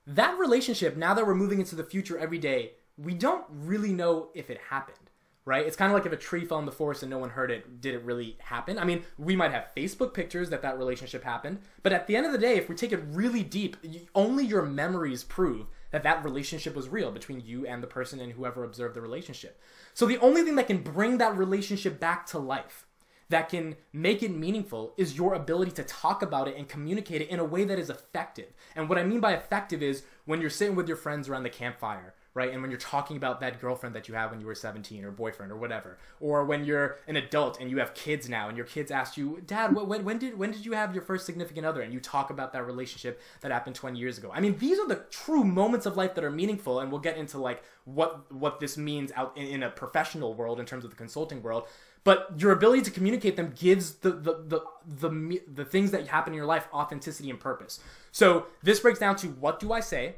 that 0.08 0.38
relationship, 0.38 0.98
now 0.98 1.14
that 1.14 1.26
we're 1.26 1.36
moving 1.36 1.60
into 1.60 1.76
the 1.76 1.84
future 1.84 2.18
every 2.18 2.38
day, 2.38 2.72
we 2.98 3.14
don't 3.14 3.46
really 3.50 3.94
know 3.94 4.30
if 4.34 4.50
it 4.50 4.60
happened, 4.70 5.07
right? 5.48 5.66
It's 5.66 5.78
kind 5.78 5.90
of 5.90 5.96
like 5.96 6.06
if 6.06 6.12
a 6.12 6.18
tree 6.18 6.44
fell 6.44 6.60
in 6.60 6.66
the 6.66 6.74
forest 6.74 7.04
and 7.04 7.10
no 7.10 7.20
one 7.20 7.30
heard 7.30 7.50
it, 7.50 7.80
did 7.80 7.96
it 7.96 8.04
really 8.04 8.36
happen? 8.40 8.78
I 8.78 8.84
mean, 8.84 9.04
we 9.18 9.34
might 9.34 9.54
have 9.54 9.72
Facebook 9.76 10.14
pictures 10.14 10.50
that 10.50 10.62
that 10.62 10.78
relationship 10.78 11.24
happened, 11.24 11.60
but 11.84 11.94
at 11.94 12.06
the 12.06 12.18
end 12.18 12.26
of 12.26 12.34
the 12.34 12.38
day, 12.38 12.58
if 12.58 12.68
we 12.68 12.76
take 12.76 12.92
it 12.92 13.00
really 13.08 13.44
deep, 13.44 13.78
only 14.14 14.46
your 14.46 14.64
memories 14.64 15.24
prove 15.24 15.68
that 15.92 16.04
that 16.04 16.26
relationship 16.26 16.76
was 16.76 16.90
real 16.90 17.12
between 17.12 17.40
you 17.40 17.66
and 17.66 17.82
the 17.82 17.88
person 17.88 18.20
and 18.20 18.34
whoever 18.34 18.66
observed 18.66 18.94
the 18.94 19.00
relationship. 19.00 19.62
So 19.94 20.06
the 20.06 20.18
only 20.18 20.44
thing 20.44 20.56
that 20.56 20.68
can 20.68 20.84
bring 20.84 21.18
that 21.20 21.38
relationship 21.38 21.98
back 21.98 22.26
to 22.28 22.40
life 22.40 22.86
that 23.30 23.50
can 23.50 23.76
make 23.94 24.24
it 24.24 24.32
meaningful 24.32 24.94
is 24.98 25.18
your 25.18 25.34
ability 25.34 25.72
to 25.72 25.84
talk 25.84 26.22
about 26.22 26.48
it 26.48 26.56
and 26.58 26.68
communicate 26.68 27.22
it 27.22 27.30
in 27.30 27.40
a 27.40 27.46
way 27.46 27.64
that 27.64 27.80
is 27.80 27.90
effective. 27.90 28.48
And 28.76 28.88
what 28.90 28.98
I 28.98 29.04
mean 29.04 29.20
by 29.22 29.34
effective 29.34 29.82
is 29.82 30.04
when 30.26 30.42
you're 30.42 30.50
sitting 30.50 30.76
with 30.76 30.88
your 30.88 30.98
friends 30.98 31.28
around 31.28 31.44
the 31.44 31.50
campfire, 31.50 32.14
right? 32.38 32.54
And 32.54 32.62
when 32.62 32.70
you're 32.70 32.80
talking 32.80 33.18
about 33.18 33.40
that 33.40 33.60
girlfriend 33.60 33.96
that 33.96 34.08
you 34.08 34.14
had 34.14 34.30
when 34.30 34.40
you 34.40 34.46
were 34.46 34.54
17 34.54 35.04
or 35.04 35.10
boyfriend 35.10 35.52
or 35.52 35.58
whatever, 35.58 35.98
or 36.20 36.46
when 36.46 36.64
you're 36.66 36.98
an 37.08 37.16
adult 37.16 37.60
and 37.60 37.72
you 37.72 37.80
have 37.80 37.96
kids 37.96 38.30
now 38.30 38.48
and 38.48 38.56
your 38.56 38.68
kids 38.68 38.92
ask 38.92 39.18
you, 39.18 39.42
"Dad, 39.48 39.76
when, 39.76 40.06
when 40.06 40.20
did 40.20 40.38
when 40.38 40.52
did 40.52 40.64
you 40.64 40.74
have 40.74 40.94
your 40.94 41.04
first 41.04 41.26
significant 41.26 41.66
other?" 41.66 41.82
and 41.82 41.92
you 41.92 42.00
talk 42.00 42.30
about 42.30 42.54
that 42.54 42.64
relationship 42.68 43.20
that 43.42 43.52
happened 43.52 43.76
20 43.76 43.98
years 43.98 44.20
ago. 44.20 44.32
I 44.32 44.40
mean, 44.40 44.56
these 44.60 44.78
are 44.78 44.88
the 44.88 45.02
true 45.10 45.44
moments 45.44 45.88
of 45.88 45.98
life 45.98 46.14
that 46.14 46.24
are 46.24 46.30
meaningful 46.30 46.80
and 46.80 46.92
we'll 46.92 47.02
get 47.02 47.18
into 47.18 47.40
like 47.40 47.64
what 47.86 48.32
what 48.32 48.60
this 48.60 48.78
means 48.78 49.12
out 49.16 49.36
in, 49.36 49.48
in 49.48 49.64
a 49.64 49.72
professional 49.72 50.36
world 50.36 50.60
in 50.60 50.68
terms 50.68 50.86
of 50.86 50.92
the 50.92 50.96
consulting 50.96 51.42
world 51.42 51.68
but 52.08 52.32
your 52.38 52.54
ability 52.54 52.84
to 52.84 52.92
communicate 52.92 53.36
them 53.36 53.52
gives 53.54 53.96
the 53.96 54.12
the 54.12 54.34
the 54.48 54.62
the, 54.88 55.42
the 55.54 55.66
things 55.66 55.92
that 55.92 56.08
happen 56.08 56.32
in 56.32 56.38
your 56.38 56.46
life 56.46 56.66
authenticity 56.74 57.30
and 57.30 57.38
purpose. 57.38 57.82
So 58.14 58.46
this 58.64 58.80
breaks 58.80 59.00
down 59.00 59.18
to 59.18 59.28
what 59.28 59.60
do 59.60 59.74
I 59.74 59.82
say, 59.82 60.16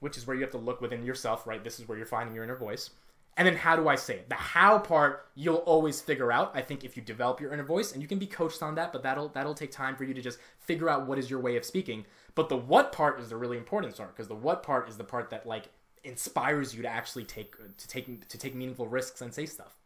which 0.00 0.16
is 0.16 0.26
where 0.26 0.36
you 0.36 0.42
have 0.42 0.50
to 0.52 0.58
look 0.58 0.80
within 0.80 1.04
yourself, 1.04 1.46
right? 1.46 1.62
This 1.62 1.78
is 1.78 1.88
where 1.88 1.96
you're 1.96 2.06
finding 2.06 2.34
your 2.34 2.44
inner 2.44 2.56
voice. 2.56 2.90
And 3.36 3.46
then 3.46 3.56
how 3.56 3.76
do 3.76 3.86
I 3.88 3.96
say 3.96 4.14
it? 4.14 4.28
The 4.30 4.34
how 4.34 4.78
part 4.78 5.26
you'll 5.34 5.56
always 5.56 6.00
figure 6.00 6.32
out. 6.32 6.52
I 6.54 6.62
think 6.62 6.84
if 6.84 6.96
you 6.96 7.02
develop 7.02 7.38
your 7.40 7.52
inner 7.52 7.64
voice 7.64 7.92
and 7.92 8.00
you 8.00 8.08
can 8.08 8.18
be 8.18 8.26
coached 8.26 8.62
on 8.62 8.76
that, 8.76 8.92
but 8.92 9.02
that'll 9.02 9.28
that'll 9.28 9.54
take 9.54 9.70
time 9.70 9.94
for 9.94 10.04
you 10.04 10.14
to 10.14 10.22
just 10.22 10.38
figure 10.58 10.88
out 10.88 11.06
what 11.06 11.18
is 11.18 11.28
your 11.28 11.40
way 11.40 11.56
of 11.56 11.64
speaking. 11.64 12.06
But 12.34 12.48
the 12.48 12.56
what 12.56 12.92
part 12.92 13.20
is 13.20 13.28
the 13.28 13.36
really 13.36 13.58
important 13.58 13.94
part 13.96 14.14
because 14.14 14.28
the 14.28 14.34
what 14.34 14.62
part 14.62 14.88
is 14.88 14.96
the 14.96 15.04
part 15.04 15.28
that 15.30 15.46
like 15.46 15.68
inspires 16.02 16.74
you 16.74 16.82
to 16.82 16.88
actually 16.88 17.24
take 17.24 17.56
to 17.76 17.88
take 17.88 18.26
to 18.26 18.38
take 18.38 18.54
meaningful 18.54 18.88
risks 18.88 19.20
and 19.20 19.34
say 19.34 19.44
stuff. 19.44 19.76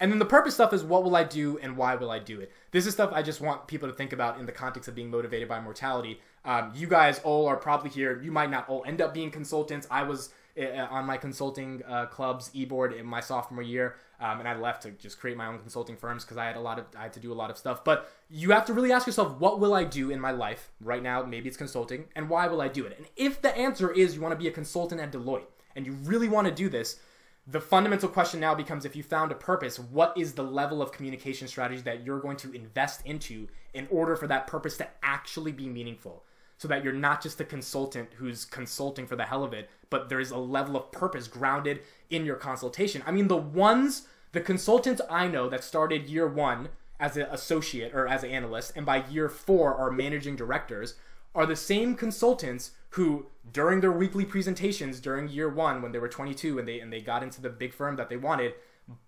And 0.00 0.10
then 0.10 0.18
the 0.18 0.24
purpose 0.24 0.54
stuff 0.54 0.72
is 0.72 0.84
what 0.84 1.02
will 1.02 1.16
I 1.16 1.24
do 1.24 1.58
and 1.58 1.76
why 1.76 1.96
will 1.96 2.10
I 2.10 2.18
do 2.18 2.40
it? 2.40 2.52
This 2.70 2.86
is 2.86 2.94
stuff 2.94 3.10
I 3.12 3.22
just 3.22 3.40
want 3.40 3.66
people 3.66 3.88
to 3.88 3.94
think 3.94 4.12
about 4.12 4.38
in 4.38 4.46
the 4.46 4.52
context 4.52 4.88
of 4.88 4.94
being 4.94 5.10
motivated 5.10 5.48
by 5.48 5.60
mortality. 5.60 6.20
Um, 6.44 6.72
you 6.74 6.86
guys 6.86 7.20
all 7.20 7.46
are 7.46 7.56
probably 7.56 7.90
here. 7.90 8.20
You 8.22 8.32
might 8.32 8.50
not 8.50 8.68
all 8.68 8.84
end 8.86 9.00
up 9.00 9.12
being 9.12 9.30
consultants. 9.30 9.86
I 9.90 10.02
was 10.04 10.30
uh, 10.58 10.86
on 10.90 11.04
my 11.04 11.16
consulting 11.16 11.82
uh, 11.86 12.06
club's 12.06 12.50
e-board 12.52 12.92
in 12.92 13.06
my 13.06 13.20
sophomore 13.20 13.62
year, 13.62 13.96
um, 14.20 14.40
and 14.40 14.48
I 14.48 14.56
left 14.56 14.82
to 14.82 14.90
just 14.92 15.20
create 15.20 15.36
my 15.36 15.46
own 15.46 15.58
consulting 15.58 15.96
firms 15.96 16.24
because 16.24 16.36
I 16.36 16.46
had 16.46 16.56
a 16.56 16.60
lot 16.60 16.78
of 16.78 16.86
I 16.98 17.02
had 17.02 17.12
to 17.12 17.20
do 17.20 17.32
a 17.32 17.34
lot 17.34 17.50
of 17.50 17.58
stuff. 17.58 17.84
But 17.84 18.10
you 18.28 18.50
have 18.50 18.64
to 18.66 18.72
really 18.72 18.92
ask 18.92 19.06
yourself, 19.06 19.38
what 19.38 19.60
will 19.60 19.74
I 19.74 19.84
do 19.84 20.10
in 20.10 20.20
my 20.20 20.32
life 20.32 20.70
right 20.80 21.02
now? 21.02 21.22
Maybe 21.22 21.48
it's 21.48 21.56
consulting, 21.56 22.06
and 22.16 22.28
why 22.28 22.48
will 22.48 22.60
I 22.60 22.68
do 22.68 22.86
it? 22.86 22.96
And 22.96 23.06
if 23.16 23.40
the 23.40 23.56
answer 23.56 23.90
is 23.90 24.14
you 24.14 24.20
want 24.20 24.32
to 24.32 24.38
be 24.38 24.48
a 24.48 24.52
consultant 24.52 25.00
at 25.00 25.12
Deloitte 25.12 25.46
and 25.76 25.86
you 25.86 25.92
really 25.92 26.28
want 26.28 26.48
to 26.48 26.54
do 26.54 26.68
this, 26.68 26.98
the 27.46 27.60
fundamental 27.60 28.08
question 28.08 28.40
now 28.40 28.54
becomes 28.54 28.84
if 28.84 28.96
you 28.96 29.02
found 29.02 29.32
a 29.32 29.34
purpose, 29.34 29.78
what 29.78 30.12
is 30.16 30.32
the 30.34 30.42
level 30.42 30.82
of 30.82 30.92
communication 30.92 31.48
strategy 31.48 31.80
that 31.82 32.04
you're 32.04 32.20
going 32.20 32.36
to 32.38 32.52
invest 32.52 33.00
into 33.06 33.48
in 33.72 33.86
order 33.90 34.16
for 34.16 34.26
that 34.26 34.46
purpose 34.46 34.76
to 34.78 34.88
actually 35.02 35.52
be 35.52 35.68
meaningful? 35.68 36.24
So 36.58 36.68
that 36.68 36.84
you're 36.84 36.92
not 36.92 37.22
just 37.22 37.40
a 37.40 37.44
consultant 37.44 38.10
who's 38.16 38.44
consulting 38.44 39.06
for 39.06 39.16
the 39.16 39.24
hell 39.24 39.44
of 39.44 39.52
it, 39.52 39.70
but 39.90 40.08
there's 40.08 40.30
a 40.30 40.38
level 40.38 40.76
of 40.76 40.92
purpose 40.92 41.28
grounded 41.28 41.80
in 42.10 42.24
your 42.26 42.36
consultation. 42.36 43.02
I 43.06 43.12
mean, 43.12 43.28
the 43.28 43.36
ones, 43.36 44.08
the 44.32 44.40
consultants 44.40 45.00
I 45.08 45.28
know 45.28 45.48
that 45.48 45.62
started 45.62 46.08
year 46.08 46.26
one 46.26 46.68
as 46.98 47.16
an 47.16 47.26
associate 47.30 47.94
or 47.94 48.08
as 48.08 48.24
an 48.24 48.30
analyst, 48.30 48.72
and 48.74 48.84
by 48.84 49.06
year 49.06 49.28
four 49.28 49.74
are 49.74 49.90
managing 49.90 50.34
directors, 50.34 50.96
are 51.34 51.46
the 51.46 51.56
same 51.56 51.94
consultants 51.94 52.72
who 52.90 53.26
during 53.52 53.80
their 53.80 53.92
weekly 53.92 54.24
presentations 54.24 55.00
during 55.00 55.28
year 55.28 55.48
one 55.48 55.82
when 55.82 55.92
they 55.92 55.98
were 55.98 56.08
22 56.08 56.58
and 56.58 56.66
they 56.66 56.80
and 56.80 56.92
they 56.92 57.00
got 57.00 57.22
into 57.22 57.40
the 57.40 57.50
big 57.50 57.72
firm 57.72 57.96
that 57.96 58.08
they 58.08 58.16
wanted 58.16 58.54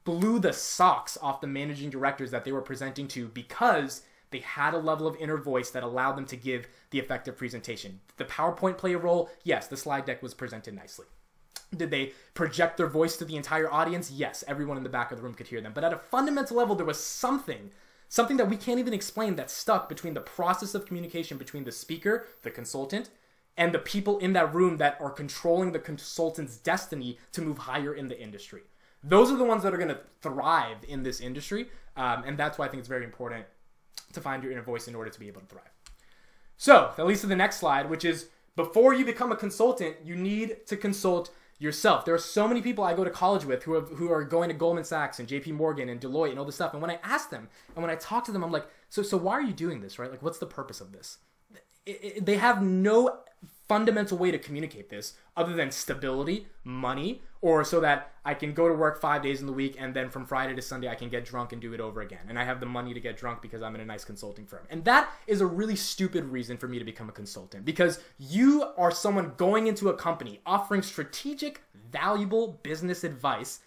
blew 0.05 0.39
the 0.39 0.53
socks 0.53 1.17
off 1.23 1.41
the 1.41 1.47
managing 1.47 1.91
directors 1.91 2.31
that 2.31 2.45
they 2.45 2.53
were 2.53 2.61
presenting 2.61 3.09
to 3.09 3.29
because 3.29 4.03
they 4.31 4.39
had 4.41 4.75
a 4.75 4.79
level 4.79 5.07
of 5.07 5.17
inner 5.17 5.37
voice 5.37 5.71
that 5.71 5.83
allowed 5.83 6.13
them 6.13 6.27
to 6.27 6.37
give 6.37 6.69
the 6.91 6.99
effective 6.99 7.37
presentation. 7.37 8.01
The 8.17 8.25
PowerPoint 8.25 8.79
play 8.79 8.93
a 8.93 8.99
role? 8.99 9.31
Yes, 9.43 9.67
the 9.67 9.77
slide 9.77 10.05
deck 10.05 10.23
was 10.23 10.35
presented 10.35 10.75
nicely. 10.75 11.07
Did 11.77 11.91
they 11.91 12.13
project 12.35 12.77
their 12.77 12.89
voice 12.89 13.17
to 13.17 13.25
the 13.25 13.37
entire 13.37 13.73
audience? 13.73 14.11
Yes, 14.11 14.43
everyone 14.49 14.77
in 14.77 14.83
the 14.83 14.89
back 14.89 15.13
of 15.13 15.19
the 15.19 15.23
room 15.23 15.35
could 15.35 15.49
hear 15.49 15.61
them. 15.61 15.73
But 15.73 15.85
at 15.85 15.93
a 15.93 15.99
fundamental 15.99 16.57
level, 16.57 16.75
there 16.75 16.87
was 16.87 17.03
something 17.03 17.71
something 18.09 18.37
that 18.37 18.51
we 18.51 18.57
can't 18.57 18.81
even 18.81 18.93
explain 18.93 19.37
that 19.37 19.49
stuck 19.49 19.89
between 19.89 20.15
the 20.15 20.21
process 20.21 20.75
of 20.75 20.85
communication 20.85 21.39
between 21.39 21.63
the 21.63 21.71
speaker, 21.71 22.27
the 22.43 22.51
consultant, 22.51 23.09
and 23.57 23.73
the 23.73 23.79
people 23.79 24.19
in 24.19 24.33
that 24.33 24.53
room 24.53 24.79
that 24.79 25.01
are 25.01 25.11
controlling 25.11 25.71
the 25.71 25.79
consultant's 25.79 26.57
destiny 26.57 27.19
to 27.31 27.41
move 27.41 27.57
higher 27.57 27.95
in 27.95 28.09
the 28.09 28.21
industry. 28.21 28.63
Those 29.05 29.31
are 29.31 29.37
the 29.37 29.45
ones 29.45 29.63
that 29.63 29.73
are 29.73 29.79
going 29.79 29.91
to 29.91 30.01
thrive 30.21 30.79
in 30.89 31.05
this 31.05 31.21
industry, 31.21 31.69
um, 31.97 32.25
and 32.27 32.37
that's 32.37 32.59
why 32.59 32.67
I 32.67 32.69
think 32.69 32.81
it's 32.81 32.89
very 32.89 33.05
important 33.05 33.47
to 34.13 34.21
find 34.21 34.43
your 34.43 34.53
inner 34.53 34.63
voice 34.63 34.89
in 34.89 34.95
order 34.95 35.11
to 35.11 35.21
be 35.21 35.29
able 35.29 35.41
to 35.41 35.47
thrive. 35.47 35.71
So 36.57 36.93
that 36.97 37.07
leads 37.07 37.23
to 37.23 37.27
the 37.27 37.37
next 37.37 37.57
slide, 37.57 37.89
which 37.89 38.05
is 38.05 38.29
before 38.57 38.95
you 38.95 39.05
become 39.05 39.33
a 39.33 39.37
consultant, 39.37 39.97
you 40.05 40.17
need 40.17 40.67
to 40.67 40.77
consult 40.77 41.31
yourself. 41.59 42.05
There 42.05 42.15
are 42.15 42.19
so 42.19 42.49
many 42.49 42.63
people 42.63 42.83
I 42.85 42.95
go 42.95 43.05
to 43.05 43.11
college 43.11 43.45
with 43.45 43.63
who, 43.63 43.75
have, 43.75 43.89
who 43.91 44.11
are 44.11 44.25
going 44.25 44.49
to 44.49 44.55
Goldman 44.55 44.85
Sachs 44.85 45.21
and 45.21 45.29
JP 45.29 45.53
Morgan 45.53 45.89
and 45.89 46.01
Deloitte 46.01 46.31
and 46.31 46.39
all 46.39 46.45
this 46.45 46.55
stuff. 46.55 46.73
And 46.73 46.83
when 46.83 46.91
I 46.91 46.99
ask 47.03 47.31
them 47.31 47.49
and 47.75 47.83
when 47.83 47.91
I 47.91 47.97
talk 47.97 48.25
to 48.25 48.33
them, 48.33 48.43
I'm 48.43 48.51
like, 48.51 48.67
so, 48.89 49.03
so 49.03 49.17
why 49.17 49.35
are 49.35 49.43
you 49.43 49.53
doing 49.53 49.81
this, 49.81 49.99
right? 49.99 50.11
Like, 50.11 50.23
what's 50.23 50.39
the 50.39 50.47
purpose 50.47 50.81
of 50.81 50.93
this? 50.93 51.19
It, 51.87 52.01
it, 52.03 52.27
they 52.27 52.37
have 52.37 52.63
no 52.63 53.21
fundamental 53.71 54.19
way 54.19 54.33
to 54.33 54.39
communicate 54.39 54.91
this 54.91 55.15
other 55.37 55.53
than 55.53 55.71
stability, 55.71 56.49
money, 56.65 57.23
or 57.41 57.63
so 57.63 57.79
that 57.79 58.11
I 58.25 58.35
can 58.35 58.53
go 58.53 58.67
to 58.67 58.75
work 58.75 59.01
five 59.01 59.23
days 59.23 59.39
in 59.41 59.47
the 59.47 59.53
week 59.53 59.77
and 59.79 59.95
then 59.95 60.11
from 60.11 60.27
Friday 60.27 60.57
to 60.57 60.61
Sunday 60.61 60.89
I 60.89 60.97
can 60.97 61.09
get 61.09 61.25
drunk 61.25 61.53
and 61.53 61.63
do 61.63 61.73
it 61.73 61.79
over 61.79 62.01
again. 62.01 62.19
And 62.29 62.37
I 62.37 62.43
have 62.43 62.59
the 62.59 62.67
money 62.67 62.95
to 62.95 62.99
get 62.99 63.17
drunk 63.17 63.41
because 63.41 63.63
I'm 63.63 63.77
in 63.77 63.81
a 63.81 63.85
nice 63.85 64.05
consulting 64.05 64.45
firm. 64.45 64.67
And 64.71 64.85
that 64.87 65.09
is 65.29 65.41
a 65.41 65.47
really 65.47 65.77
stupid 65.77 66.25
reason 66.25 66.57
for 66.57 66.67
me 66.67 66.81
to 66.81 66.85
become 66.85 67.09
a 67.09 67.13
consultant 67.13 67.65
because 67.65 68.01
you 68.19 68.65
are 68.77 68.91
someone 68.91 69.35
going 69.37 69.69
into 69.69 69.89
a 69.89 69.95
company 69.95 70.41
offering 70.45 70.83
strategic, 70.83 71.63
valuable 71.93 72.59
business 72.65 73.05
advice 73.05 73.61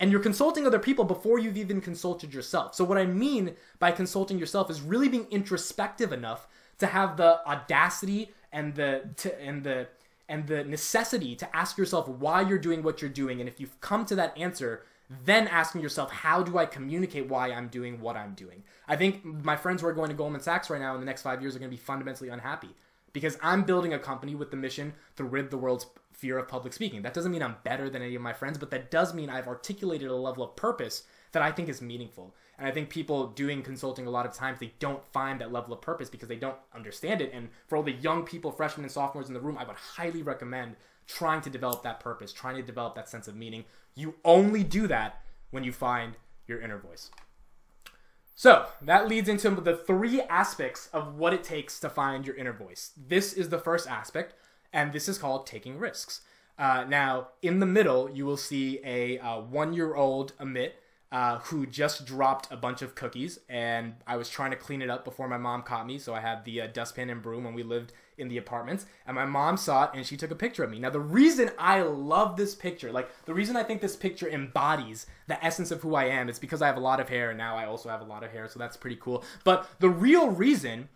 and 0.00 0.10
you're 0.10 0.20
consulting 0.20 0.66
other 0.66 0.80
people 0.80 1.04
before 1.04 1.38
you've 1.38 1.56
even 1.56 1.80
consulted 1.80 2.34
yourself. 2.34 2.74
So, 2.74 2.82
what 2.82 2.98
I 2.98 3.06
mean 3.06 3.54
by 3.78 3.92
consulting 3.92 4.36
yourself 4.38 4.68
is 4.68 4.80
really 4.80 5.08
being 5.08 5.26
introspective 5.30 6.12
enough 6.12 6.48
to 6.78 6.86
have 6.86 7.16
the 7.16 7.40
audacity 7.46 8.32
and 8.52 8.74
the 8.74 9.08
to, 9.16 9.40
and 9.40 9.64
the 9.64 9.88
and 10.28 10.46
the 10.46 10.64
necessity 10.64 11.34
to 11.36 11.56
ask 11.56 11.78
yourself 11.78 12.06
why 12.06 12.42
you're 12.42 12.58
doing 12.58 12.82
what 12.82 13.00
you're 13.00 13.10
doing. 13.10 13.40
And 13.40 13.48
if 13.48 13.58
you've 13.58 13.80
come 13.80 14.04
to 14.06 14.14
that 14.16 14.36
answer 14.36 14.84
then 15.24 15.48
asking 15.48 15.80
yourself 15.80 16.10
how 16.10 16.42
do 16.42 16.58
i 16.58 16.66
communicate 16.66 17.28
why 17.28 17.50
i'm 17.50 17.68
doing 17.68 18.00
what 18.00 18.16
i'm 18.16 18.34
doing? 18.34 18.62
I 18.86 18.96
think 18.96 19.24
my 19.24 19.56
friends 19.56 19.80
who 19.80 19.88
are 19.88 19.92
going 19.92 20.10
to 20.10 20.14
goldman 20.14 20.40
sachs 20.40 20.70
right 20.70 20.80
now 20.80 20.94
in 20.94 21.00
the 21.00 21.06
next 21.06 21.22
five 21.22 21.40
years 21.40 21.56
are 21.56 21.58
going 21.58 21.70
to 21.70 21.76
be 21.76 21.82
fundamentally 21.82 22.28
unhappy 22.28 22.70
because 23.12 23.38
i'm 23.42 23.64
building 23.64 23.94
a 23.94 23.98
company 23.98 24.34
with 24.34 24.50
the 24.50 24.56
mission 24.56 24.92
to 25.16 25.24
rid 25.24 25.50
the 25.50 25.56
world's 25.56 25.86
fear 26.12 26.36
of 26.36 26.48
public 26.48 26.72
speaking. 26.72 27.02
That 27.02 27.14
doesn't 27.14 27.32
mean 27.32 27.42
i'm 27.42 27.56
better 27.64 27.88
than 27.88 28.02
any 28.02 28.14
of 28.14 28.22
my 28.22 28.32
friends 28.32 28.58
but 28.58 28.70
that 28.70 28.90
does 28.90 29.14
mean 29.14 29.30
i've 29.30 29.48
articulated 29.48 30.08
a 30.10 30.16
level 30.16 30.44
of 30.44 30.56
purpose 30.56 31.04
that 31.32 31.42
i 31.42 31.50
think 31.50 31.68
is 31.68 31.80
meaningful 31.80 32.34
and 32.58 32.66
I 32.66 32.72
think 32.72 32.90
people 32.90 33.28
doing 33.28 33.62
consulting 33.62 34.06
a 34.06 34.10
lot 34.10 34.26
of 34.26 34.32
times 34.32 34.58
they 34.58 34.72
don't 34.80 35.04
find 35.12 35.40
that 35.40 35.52
level 35.52 35.72
of 35.72 35.80
purpose 35.80 36.10
because 36.10 36.28
they 36.28 36.36
don't 36.36 36.56
understand 36.74 37.22
it. 37.22 37.30
And 37.32 37.50
for 37.68 37.76
all 37.76 37.84
the 37.84 37.92
young 37.92 38.24
people, 38.24 38.50
freshmen 38.50 38.84
and 38.84 38.92
sophomores 38.92 39.28
in 39.28 39.34
the 39.34 39.40
room, 39.40 39.56
I 39.56 39.64
would 39.64 39.76
highly 39.76 40.22
recommend 40.22 40.74
trying 41.06 41.40
to 41.42 41.50
develop 41.50 41.84
that 41.84 42.00
purpose, 42.00 42.32
trying 42.32 42.56
to 42.56 42.62
develop 42.62 42.96
that 42.96 43.08
sense 43.08 43.28
of 43.28 43.36
meaning. 43.36 43.64
You 43.94 44.14
only 44.24 44.64
do 44.64 44.88
that 44.88 45.22
when 45.50 45.62
you 45.62 45.72
find 45.72 46.16
your 46.46 46.60
inner 46.60 46.78
voice. 46.78 47.10
So 48.34 48.66
that 48.82 49.08
leads 49.08 49.28
into 49.28 49.50
the 49.50 49.76
three 49.76 50.20
aspects 50.22 50.88
of 50.92 51.16
what 51.16 51.32
it 51.32 51.44
takes 51.44 51.78
to 51.80 51.88
find 51.88 52.26
your 52.26 52.36
inner 52.36 52.52
voice. 52.52 52.92
This 52.96 53.32
is 53.32 53.48
the 53.48 53.58
first 53.58 53.88
aspect, 53.88 54.34
and 54.72 54.92
this 54.92 55.08
is 55.08 55.18
called 55.18 55.46
taking 55.46 55.78
risks. 55.78 56.22
Uh, 56.58 56.84
now, 56.88 57.28
in 57.40 57.60
the 57.60 57.66
middle, 57.66 58.10
you 58.10 58.26
will 58.26 58.36
see 58.36 58.80
a 58.84 59.18
uh, 59.18 59.40
one 59.40 59.72
year 59.72 59.94
old 59.94 60.36
Amit 60.38 60.72
uh, 61.10 61.38
who 61.38 61.66
just 61.66 62.04
dropped 62.04 62.52
a 62.52 62.56
bunch 62.56 62.82
of 62.82 62.94
cookies, 62.94 63.38
and 63.48 63.94
I 64.06 64.16
was 64.16 64.28
trying 64.28 64.50
to 64.50 64.56
clean 64.56 64.82
it 64.82 64.90
up 64.90 65.04
before 65.04 65.26
my 65.26 65.38
mom 65.38 65.62
caught 65.62 65.86
me. 65.86 65.98
So 65.98 66.14
I 66.14 66.20
had 66.20 66.44
the 66.44 66.62
uh, 66.62 66.66
dustpan 66.66 67.08
and 67.08 67.22
broom 67.22 67.44
when 67.44 67.54
we 67.54 67.62
lived 67.62 67.92
in 68.18 68.28
the 68.28 68.36
apartments, 68.36 68.84
and 69.06 69.14
my 69.14 69.24
mom 69.24 69.56
saw 69.56 69.84
it 69.84 69.90
and 69.94 70.04
she 70.04 70.16
took 70.16 70.30
a 70.30 70.36
picture 70.36 70.64
of 70.64 70.70
me. 70.70 70.78
Now, 70.78 70.90
the 70.90 71.00
reason 71.00 71.50
I 71.58 71.82
love 71.82 72.36
this 72.36 72.54
picture, 72.54 72.92
like 72.92 73.08
the 73.24 73.32
reason 73.32 73.56
I 73.56 73.62
think 73.62 73.80
this 73.80 73.96
picture 73.96 74.28
embodies 74.28 75.06
the 75.28 75.42
essence 75.42 75.70
of 75.70 75.80
who 75.80 75.94
I 75.94 76.04
am, 76.06 76.28
is 76.28 76.38
because 76.38 76.60
I 76.60 76.66
have 76.66 76.76
a 76.76 76.80
lot 76.80 77.00
of 77.00 77.08
hair, 77.08 77.30
and 77.30 77.38
now 77.38 77.56
I 77.56 77.64
also 77.64 77.88
have 77.88 78.02
a 78.02 78.04
lot 78.04 78.24
of 78.24 78.30
hair, 78.30 78.48
so 78.48 78.58
that's 78.58 78.76
pretty 78.76 78.96
cool. 79.00 79.24
But 79.44 79.68
the 79.78 79.88
real 79.88 80.28
reason 80.28 80.88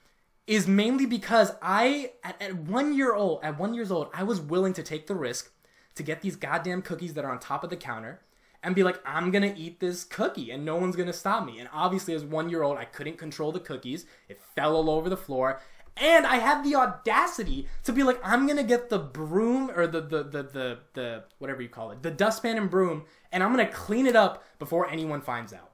is 0.46 0.66
mainly 0.66 1.06
because 1.06 1.52
I, 1.62 2.12
at, 2.22 2.42
at 2.42 2.56
one 2.56 2.92
year 2.94 3.14
old, 3.14 3.42
at 3.42 3.58
one 3.58 3.72
years 3.72 3.90
old, 3.90 4.08
I 4.12 4.24
was 4.24 4.40
willing 4.40 4.74
to 4.74 4.82
take 4.82 5.06
the 5.06 5.14
risk 5.14 5.50
to 5.94 6.02
get 6.02 6.20
these 6.20 6.36
goddamn 6.36 6.82
cookies 6.82 7.14
that 7.14 7.24
are 7.24 7.30
on 7.30 7.38
top 7.38 7.64
of 7.64 7.70
the 7.70 7.76
counter 7.76 8.20
and 8.62 8.74
be 8.74 8.82
like, 8.82 9.00
I'm 9.04 9.30
gonna 9.30 9.54
eat 9.56 9.80
this 9.80 10.04
cookie 10.04 10.50
and 10.50 10.64
no 10.64 10.76
one's 10.76 10.96
gonna 10.96 11.12
stop 11.12 11.44
me. 11.44 11.58
And 11.58 11.68
obviously, 11.72 12.14
as 12.14 12.24
one 12.24 12.48
year 12.48 12.62
old, 12.62 12.78
I 12.78 12.84
couldn't 12.84 13.18
control 13.18 13.52
the 13.52 13.60
cookies. 13.60 14.06
It 14.28 14.40
fell 14.54 14.76
all 14.76 14.90
over 14.90 15.08
the 15.08 15.16
floor. 15.16 15.60
And 15.96 16.26
I 16.26 16.36
had 16.36 16.64
the 16.64 16.74
audacity 16.76 17.68
to 17.84 17.92
be 17.92 18.02
like, 18.02 18.18
I'm 18.24 18.46
gonna 18.46 18.62
get 18.62 18.88
the 18.88 18.98
broom 18.98 19.70
or 19.70 19.86
the 19.86 20.00
the 20.00 20.22
the 20.22 20.42
the, 20.42 20.78
the 20.94 21.24
whatever 21.38 21.60
you 21.62 21.68
call 21.68 21.90
it, 21.90 22.02
the 22.02 22.10
dustpan 22.10 22.56
and 22.56 22.70
broom, 22.70 23.04
and 23.30 23.42
I'm 23.42 23.50
gonna 23.50 23.68
clean 23.68 24.06
it 24.06 24.16
up 24.16 24.44
before 24.58 24.88
anyone 24.88 25.20
finds 25.20 25.52
out. 25.52 25.70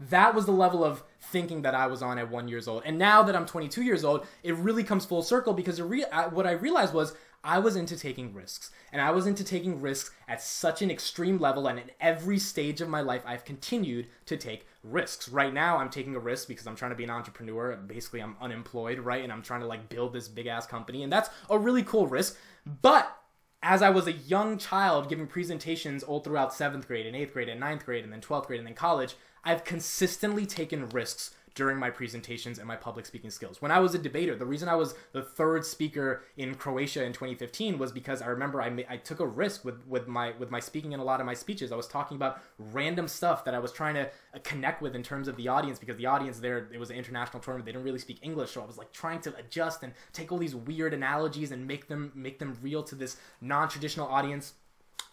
That 0.00 0.34
was 0.34 0.46
the 0.46 0.52
level 0.52 0.84
of 0.84 1.02
thinking 1.20 1.62
that 1.62 1.74
I 1.74 1.88
was 1.88 2.02
on 2.02 2.18
at 2.18 2.30
one 2.30 2.48
years 2.48 2.68
old. 2.68 2.82
And 2.86 2.98
now 2.98 3.22
that 3.24 3.34
I'm 3.34 3.46
22 3.46 3.82
years 3.82 4.04
old, 4.04 4.26
it 4.42 4.54
really 4.54 4.84
comes 4.84 5.04
full 5.04 5.22
circle 5.22 5.52
because 5.52 5.82
re- 5.82 6.04
what 6.30 6.46
I 6.46 6.52
realized 6.52 6.94
was 6.94 7.14
I 7.44 7.58
was 7.58 7.76
into 7.76 7.96
taking 7.96 8.34
risks. 8.34 8.70
And 8.92 9.00
I 9.00 9.10
was 9.10 9.26
into 9.26 9.44
taking 9.44 9.80
risks 9.80 10.14
at 10.26 10.42
such 10.42 10.82
an 10.82 10.90
extreme 10.90 11.38
level. 11.38 11.66
And 11.66 11.78
in 11.78 11.90
every 12.00 12.38
stage 12.38 12.80
of 12.80 12.88
my 12.88 13.00
life, 13.00 13.22
I've 13.26 13.44
continued 13.44 14.06
to 14.26 14.36
take 14.36 14.66
risks. 14.82 15.28
Right 15.28 15.52
now, 15.52 15.78
I'm 15.78 15.90
taking 15.90 16.16
a 16.16 16.20
risk 16.20 16.48
because 16.48 16.66
I'm 16.66 16.76
trying 16.76 16.90
to 16.90 16.96
be 16.96 17.04
an 17.04 17.10
entrepreneur. 17.10 17.76
Basically, 17.76 18.20
I'm 18.20 18.36
unemployed, 18.40 18.98
right? 18.98 19.22
And 19.22 19.32
I'm 19.32 19.42
trying 19.42 19.60
to 19.60 19.66
like 19.66 19.88
build 19.88 20.12
this 20.12 20.28
big 20.28 20.46
ass 20.46 20.66
company. 20.66 21.02
And 21.02 21.12
that's 21.12 21.30
a 21.50 21.58
really 21.58 21.82
cool 21.82 22.06
risk. 22.06 22.36
But 22.82 23.14
as 23.62 23.82
I 23.82 23.90
was 23.90 24.06
a 24.06 24.12
young 24.12 24.56
child 24.56 25.08
giving 25.08 25.26
presentations 25.26 26.02
all 26.02 26.20
throughout 26.20 26.54
seventh 26.54 26.86
grade 26.86 27.06
and 27.06 27.16
eighth 27.16 27.32
grade 27.32 27.48
and 27.48 27.58
ninth 27.58 27.84
grade 27.84 28.04
and 28.04 28.12
then 28.12 28.20
12th 28.20 28.46
grade 28.46 28.60
and 28.60 28.66
then 28.66 28.74
college, 28.74 29.16
I've 29.44 29.64
consistently 29.64 30.46
taken 30.46 30.88
risks 30.88 31.34
during 31.58 31.76
my 31.76 31.90
presentations 31.90 32.60
and 32.60 32.68
my 32.68 32.76
public 32.76 33.04
speaking 33.04 33.32
skills. 33.32 33.60
When 33.60 33.72
I 33.72 33.80
was 33.80 33.92
a 33.92 33.98
debater, 33.98 34.36
the 34.36 34.46
reason 34.46 34.68
I 34.68 34.76
was 34.76 34.94
the 35.10 35.22
third 35.22 35.64
speaker 35.64 36.22
in 36.36 36.54
Croatia 36.54 37.02
in 37.02 37.12
2015 37.12 37.78
was 37.78 37.90
because 37.90 38.22
I 38.22 38.28
remember 38.28 38.62
I, 38.62 38.84
I 38.88 38.96
took 38.96 39.18
a 39.18 39.26
risk 39.26 39.64
with, 39.64 39.84
with 39.88 40.06
my 40.06 40.34
with 40.38 40.52
my 40.52 40.60
speaking 40.60 40.92
in 40.92 41.00
a 41.00 41.04
lot 41.04 41.18
of 41.18 41.26
my 41.26 41.34
speeches. 41.34 41.72
I 41.72 41.74
was 41.74 41.88
talking 41.88 42.14
about 42.14 42.40
random 42.70 43.08
stuff 43.08 43.44
that 43.44 43.54
I 43.54 43.58
was 43.58 43.72
trying 43.72 43.94
to 43.94 44.06
uh, 44.06 44.38
connect 44.44 44.80
with 44.80 44.94
in 44.94 45.02
terms 45.02 45.26
of 45.26 45.34
the 45.34 45.48
audience 45.48 45.80
because 45.80 45.96
the 45.96 46.06
audience 46.06 46.38
there 46.38 46.68
it 46.72 46.78
was 46.78 46.90
an 46.90 46.96
international 46.96 47.42
tournament. 47.42 47.66
They 47.66 47.72
didn't 47.72 47.84
really 47.84 47.98
speak 47.98 48.20
English, 48.22 48.52
so 48.52 48.62
I 48.62 48.64
was 48.64 48.78
like 48.78 48.92
trying 48.92 49.20
to 49.22 49.34
adjust 49.34 49.82
and 49.82 49.92
take 50.12 50.30
all 50.30 50.38
these 50.38 50.54
weird 50.54 50.94
analogies 50.94 51.50
and 51.50 51.66
make 51.66 51.88
them 51.88 52.12
make 52.14 52.38
them 52.38 52.56
real 52.62 52.84
to 52.84 52.94
this 52.94 53.16
non-traditional 53.40 54.06
audience 54.06 54.54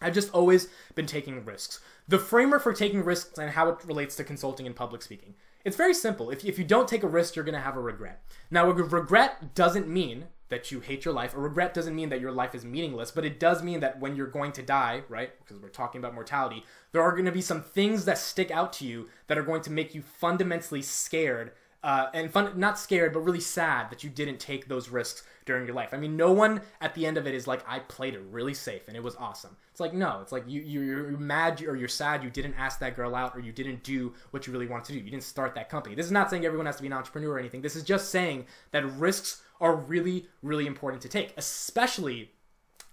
I've 0.00 0.14
just 0.14 0.32
always 0.32 0.68
been 0.94 1.06
taking 1.06 1.44
risks. 1.44 1.80
The 2.06 2.18
framework 2.18 2.62
for 2.62 2.74
taking 2.74 3.02
risks 3.02 3.38
and 3.38 3.50
how 3.50 3.68
it 3.70 3.78
relates 3.84 4.14
to 4.16 4.24
consulting 4.24 4.66
and 4.66 4.76
public 4.76 5.02
speaking. 5.02 5.34
It's 5.66 5.76
very 5.76 5.94
simple. 5.94 6.30
If, 6.30 6.44
if 6.44 6.60
you 6.60 6.64
don't 6.64 6.86
take 6.86 7.02
a 7.02 7.08
risk, 7.08 7.34
you're 7.34 7.44
going 7.44 7.56
to 7.56 7.60
have 7.60 7.76
a 7.76 7.80
regret. 7.80 8.22
Now, 8.52 8.70
a 8.70 8.72
regret 8.72 9.52
doesn't 9.56 9.88
mean 9.88 10.26
that 10.48 10.70
you 10.70 10.78
hate 10.78 11.04
your 11.04 11.12
life. 11.12 11.34
A 11.34 11.40
regret 11.40 11.74
doesn't 11.74 11.96
mean 11.96 12.08
that 12.10 12.20
your 12.20 12.30
life 12.30 12.54
is 12.54 12.64
meaningless, 12.64 13.10
but 13.10 13.24
it 13.24 13.40
does 13.40 13.64
mean 13.64 13.80
that 13.80 13.98
when 13.98 14.14
you're 14.14 14.28
going 14.28 14.52
to 14.52 14.62
die, 14.62 15.02
right? 15.08 15.32
Because 15.40 15.60
we're 15.60 15.68
talking 15.68 15.98
about 15.98 16.14
mortality, 16.14 16.64
there 16.92 17.02
are 17.02 17.10
going 17.10 17.24
to 17.24 17.32
be 17.32 17.42
some 17.42 17.62
things 17.62 18.04
that 18.04 18.16
stick 18.16 18.52
out 18.52 18.72
to 18.74 18.86
you 18.86 19.08
that 19.26 19.36
are 19.36 19.42
going 19.42 19.62
to 19.62 19.72
make 19.72 19.92
you 19.92 20.02
fundamentally 20.02 20.82
scared 20.82 21.50
uh, 21.86 22.10
and 22.12 22.32
fun, 22.32 22.58
not 22.58 22.76
scared, 22.80 23.12
but 23.12 23.20
really 23.20 23.38
sad 23.38 23.90
that 23.90 24.02
you 24.02 24.10
didn't 24.10 24.40
take 24.40 24.66
those 24.66 24.88
risks 24.88 25.22
during 25.44 25.64
your 25.64 25.74
life. 25.76 25.90
I 25.94 25.98
mean, 25.98 26.16
no 26.16 26.32
one 26.32 26.60
at 26.80 26.96
the 26.96 27.06
end 27.06 27.16
of 27.16 27.28
it 27.28 27.34
is 27.34 27.46
like, 27.46 27.62
I 27.64 27.78
played 27.78 28.14
it 28.14 28.22
really 28.28 28.54
safe 28.54 28.88
and 28.88 28.96
it 28.96 29.04
was 29.04 29.14
awesome. 29.14 29.56
It's 29.70 29.78
like, 29.78 29.94
no, 29.94 30.18
it's 30.20 30.32
like 30.32 30.42
you, 30.48 30.62
you're 30.62 31.16
mad 31.16 31.62
or 31.62 31.76
you're 31.76 31.86
sad 31.86 32.24
you 32.24 32.30
didn't 32.30 32.54
ask 32.54 32.80
that 32.80 32.96
girl 32.96 33.14
out 33.14 33.36
or 33.36 33.38
you 33.38 33.52
didn't 33.52 33.84
do 33.84 34.14
what 34.32 34.48
you 34.48 34.52
really 34.52 34.66
wanted 34.66 34.86
to 34.86 34.92
do. 34.94 34.98
You 34.98 35.12
didn't 35.12 35.22
start 35.22 35.54
that 35.54 35.68
company. 35.68 35.94
This 35.94 36.06
is 36.06 36.10
not 36.10 36.28
saying 36.28 36.44
everyone 36.44 36.66
has 36.66 36.74
to 36.74 36.82
be 36.82 36.88
an 36.88 36.92
entrepreneur 36.92 37.34
or 37.34 37.38
anything. 37.38 37.62
This 37.62 37.76
is 37.76 37.84
just 37.84 38.10
saying 38.10 38.46
that 38.72 38.84
risks 38.84 39.42
are 39.60 39.76
really, 39.76 40.26
really 40.42 40.66
important 40.66 41.02
to 41.02 41.08
take, 41.08 41.34
especially 41.36 42.32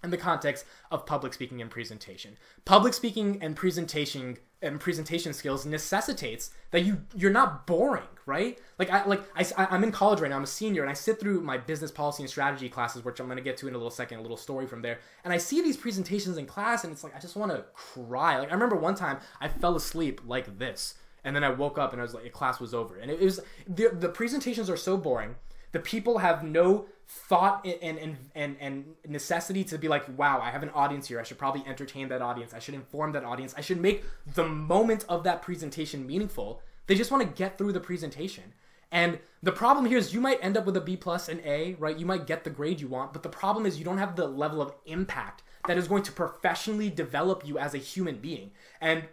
in 0.04 0.10
the 0.10 0.16
context 0.16 0.66
of 0.92 1.04
public 1.04 1.34
speaking 1.34 1.60
and 1.60 1.70
presentation. 1.70 2.36
Public 2.64 2.94
speaking 2.94 3.42
and 3.42 3.56
presentation 3.56 4.36
and 4.64 4.80
presentation 4.80 5.32
skills 5.32 5.66
necessitates 5.66 6.50
that 6.70 6.80
you 6.80 7.02
you're 7.14 7.30
not 7.30 7.66
boring, 7.66 8.08
right? 8.26 8.58
Like 8.78 8.90
I 8.90 9.04
like 9.04 9.22
I 9.36 9.46
I'm 9.70 9.84
in 9.84 9.92
college 9.92 10.20
right 10.20 10.30
now. 10.30 10.36
I'm 10.36 10.44
a 10.44 10.46
senior 10.46 10.82
and 10.82 10.90
I 10.90 10.94
sit 10.94 11.20
through 11.20 11.40
my 11.40 11.58
business 11.58 11.90
policy 11.90 12.22
and 12.22 12.30
strategy 12.30 12.68
classes, 12.68 13.04
which 13.04 13.20
I'm 13.20 13.28
to 13.28 13.42
get 13.42 13.56
to 13.58 13.68
in 13.68 13.74
a 13.74 13.76
little 13.76 13.90
second, 13.90 14.18
a 14.18 14.22
little 14.22 14.36
story 14.36 14.66
from 14.66 14.82
there. 14.82 14.98
And 15.24 15.32
I 15.32 15.38
see 15.38 15.62
these 15.62 15.76
presentations 15.76 16.38
in 16.38 16.46
class, 16.46 16.84
and 16.84 16.92
it's 16.92 17.04
like 17.04 17.14
I 17.14 17.20
just 17.20 17.36
want 17.36 17.52
to 17.52 17.64
cry. 17.74 18.38
Like 18.38 18.50
I 18.50 18.54
remember 18.54 18.76
one 18.76 18.94
time 18.94 19.18
I 19.40 19.48
fell 19.48 19.76
asleep 19.76 20.20
like 20.26 20.58
this, 20.58 20.94
and 21.22 21.36
then 21.36 21.44
I 21.44 21.50
woke 21.50 21.78
up 21.78 21.92
and 21.92 22.00
I 22.00 22.04
was 22.04 22.14
like, 22.14 22.32
class 22.32 22.58
was 22.58 22.74
over, 22.74 22.96
and 22.96 23.10
it, 23.10 23.20
it 23.20 23.24
was 23.24 23.40
the 23.68 23.90
the 23.90 24.08
presentations 24.08 24.70
are 24.70 24.76
so 24.76 24.96
boring 24.96 25.36
the 25.74 25.80
people 25.80 26.18
have 26.18 26.44
no 26.44 26.86
thought 27.06 27.66
and, 27.66 27.98
and 27.98 28.16
and 28.34 28.56
and 28.60 28.84
necessity 29.06 29.62
to 29.62 29.76
be 29.76 29.88
like 29.88 30.04
wow 30.18 30.40
i 30.40 30.50
have 30.50 30.62
an 30.62 30.70
audience 30.70 31.06
here. 31.08 31.20
I 31.20 31.22
should 31.22 31.38
probably 31.38 31.64
entertain 31.66 32.08
that 32.08 32.22
audience. 32.22 32.52
I 32.52 32.58
should 32.58 32.74
inform 32.74 33.12
that 33.12 33.24
audience. 33.24 33.54
I 33.56 33.60
should 33.60 33.80
make 33.80 34.04
the 34.34 34.46
moment 34.46 35.04
of 35.08 35.24
that 35.24 35.42
presentation 35.42 36.06
meaningful. 36.06 36.62
They 36.86 36.94
just 36.94 37.10
want 37.10 37.22
to 37.22 37.28
get 37.28 37.56
through 37.56 37.72
the 37.72 37.80
presentation. 37.80 38.44
And 38.90 39.18
the 39.42 39.52
problem 39.52 39.86
here 39.86 39.98
is 39.98 40.14
you 40.14 40.20
might 40.20 40.38
end 40.42 40.56
up 40.56 40.66
with 40.66 40.76
a 40.76 40.80
b 40.80 40.96
plus 40.96 41.28
and 41.28 41.40
a 41.44 41.74
right? 41.78 41.96
You 41.96 42.06
might 42.06 42.26
get 42.26 42.44
the 42.44 42.50
grade 42.50 42.80
you 42.80 42.88
want 42.88 43.12
but 43.12 43.22
the 43.22 43.28
problem 43.28 43.66
is 43.66 43.78
you 43.78 43.84
don't 43.84 43.98
have 43.98 44.16
the 44.16 44.26
level 44.26 44.60
of 44.60 44.74
impact 44.86 45.42
that 45.66 45.78
is 45.78 45.88
going 45.88 46.02
to 46.04 46.12
professionally 46.12 46.90
develop 46.90 47.46
you 47.46 47.58
as 47.58 47.74
a 47.74 47.78
human 47.78 48.16
being. 48.18 48.50
And 48.80 49.04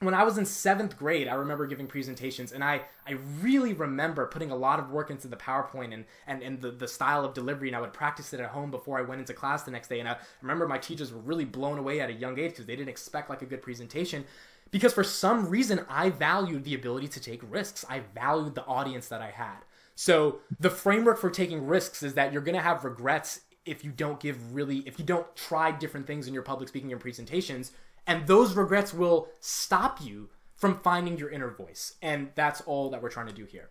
when 0.00 0.14
I 0.14 0.22
was 0.22 0.38
in 0.38 0.44
seventh 0.46 0.96
grade, 0.96 1.28
I 1.28 1.34
remember 1.34 1.66
giving 1.66 1.86
presentations, 1.86 2.52
and 2.52 2.62
I, 2.62 2.82
I 3.06 3.12
really 3.40 3.72
remember 3.72 4.26
putting 4.26 4.50
a 4.50 4.56
lot 4.56 4.78
of 4.78 4.90
work 4.90 5.10
into 5.10 5.28
the 5.28 5.36
PowerPoint 5.36 5.92
and, 5.92 6.04
and, 6.26 6.42
and 6.42 6.60
the, 6.60 6.70
the 6.70 6.88
style 6.88 7.24
of 7.24 7.34
delivery, 7.34 7.68
and 7.68 7.76
I 7.76 7.80
would 7.80 7.92
practice 7.92 8.32
it 8.32 8.40
at 8.40 8.50
home 8.50 8.70
before 8.70 8.98
I 8.98 9.02
went 9.02 9.20
into 9.20 9.34
class 9.34 9.62
the 9.64 9.70
next 9.70 9.88
day. 9.88 10.00
And 10.00 10.08
I 10.08 10.16
remember 10.40 10.68
my 10.68 10.78
teachers 10.78 11.12
were 11.12 11.20
really 11.20 11.44
blown 11.44 11.78
away 11.78 12.00
at 12.00 12.10
a 12.10 12.12
young 12.12 12.38
age 12.38 12.52
because 12.52 12.66
they 12.66 12.76
didn't 12.76 12.90
expect 12.90 13.28
like 13.30 13.42
a 13.42 13.46
good 13.46 13.62
presentation. 13.62 14.24
Because 14.70 14.92
for 14.92 15.04
some 15.04 15.48
reason, 15.48 15.84
I 15.88 16.10
valued 16.10 16.64
the 16.64 16.74
ability 16.74 17.08
to 17.08 17.20
take 17.20 17.40
risks. 17.50 17.84
I 17.88 18.02
valued 18.14 18.54
the 18.54 18.64
audience 18.66 19.08
that 19.08 19.22
I 19.22 19.30
had. 19.30 19.56
So 19.94 20.40
the 20.60 20.70
framework 20.70 21.18
for 21.18 21.30
taking 21.30 21.66
risks 21.66 22.02
is 22.02 22.14
that 22.14 22.32
you're 22.32 22.42
going 22.42 22.54
to 22.54 22.62
have 22.62 22.84
regrets 22.84 23.40
if 23.64 23.84
you 23.84 23.90
don't 23.90 24.20
give 24.20 24.54
really, 24.54 24.78
if 24.86 24.98
you 24.98 25.04
don't 25.04 25.34
try 25.34 25.72
different 25.72 26.06
things 26.06 26.28
in 26.28 26.34
your 26.34 26.42
public 26.42 26.68
speaking 26.68 26.92
and 26.92 27.00
presentations 27.00 27.72
and 28.08 28.26
those 28.26 28.56
regrets 28.56 28.92
will 28.92 29.28
stop 29.38 30.02
you 30.02 30.30
from 30.56 30.80
finding 30.80 31.16
your 31.16 31.30
inner 31.30 31.50
voice. 31.50 31.94
And 32.02 32.30
that's 32.34 32.60
all 32.62 32.90
that 32.90 33.00
we're 33.00 33.10
trying 33.10 33.28
to 33.28 33.32
do 33.32 33.44
here. 33.44 33.68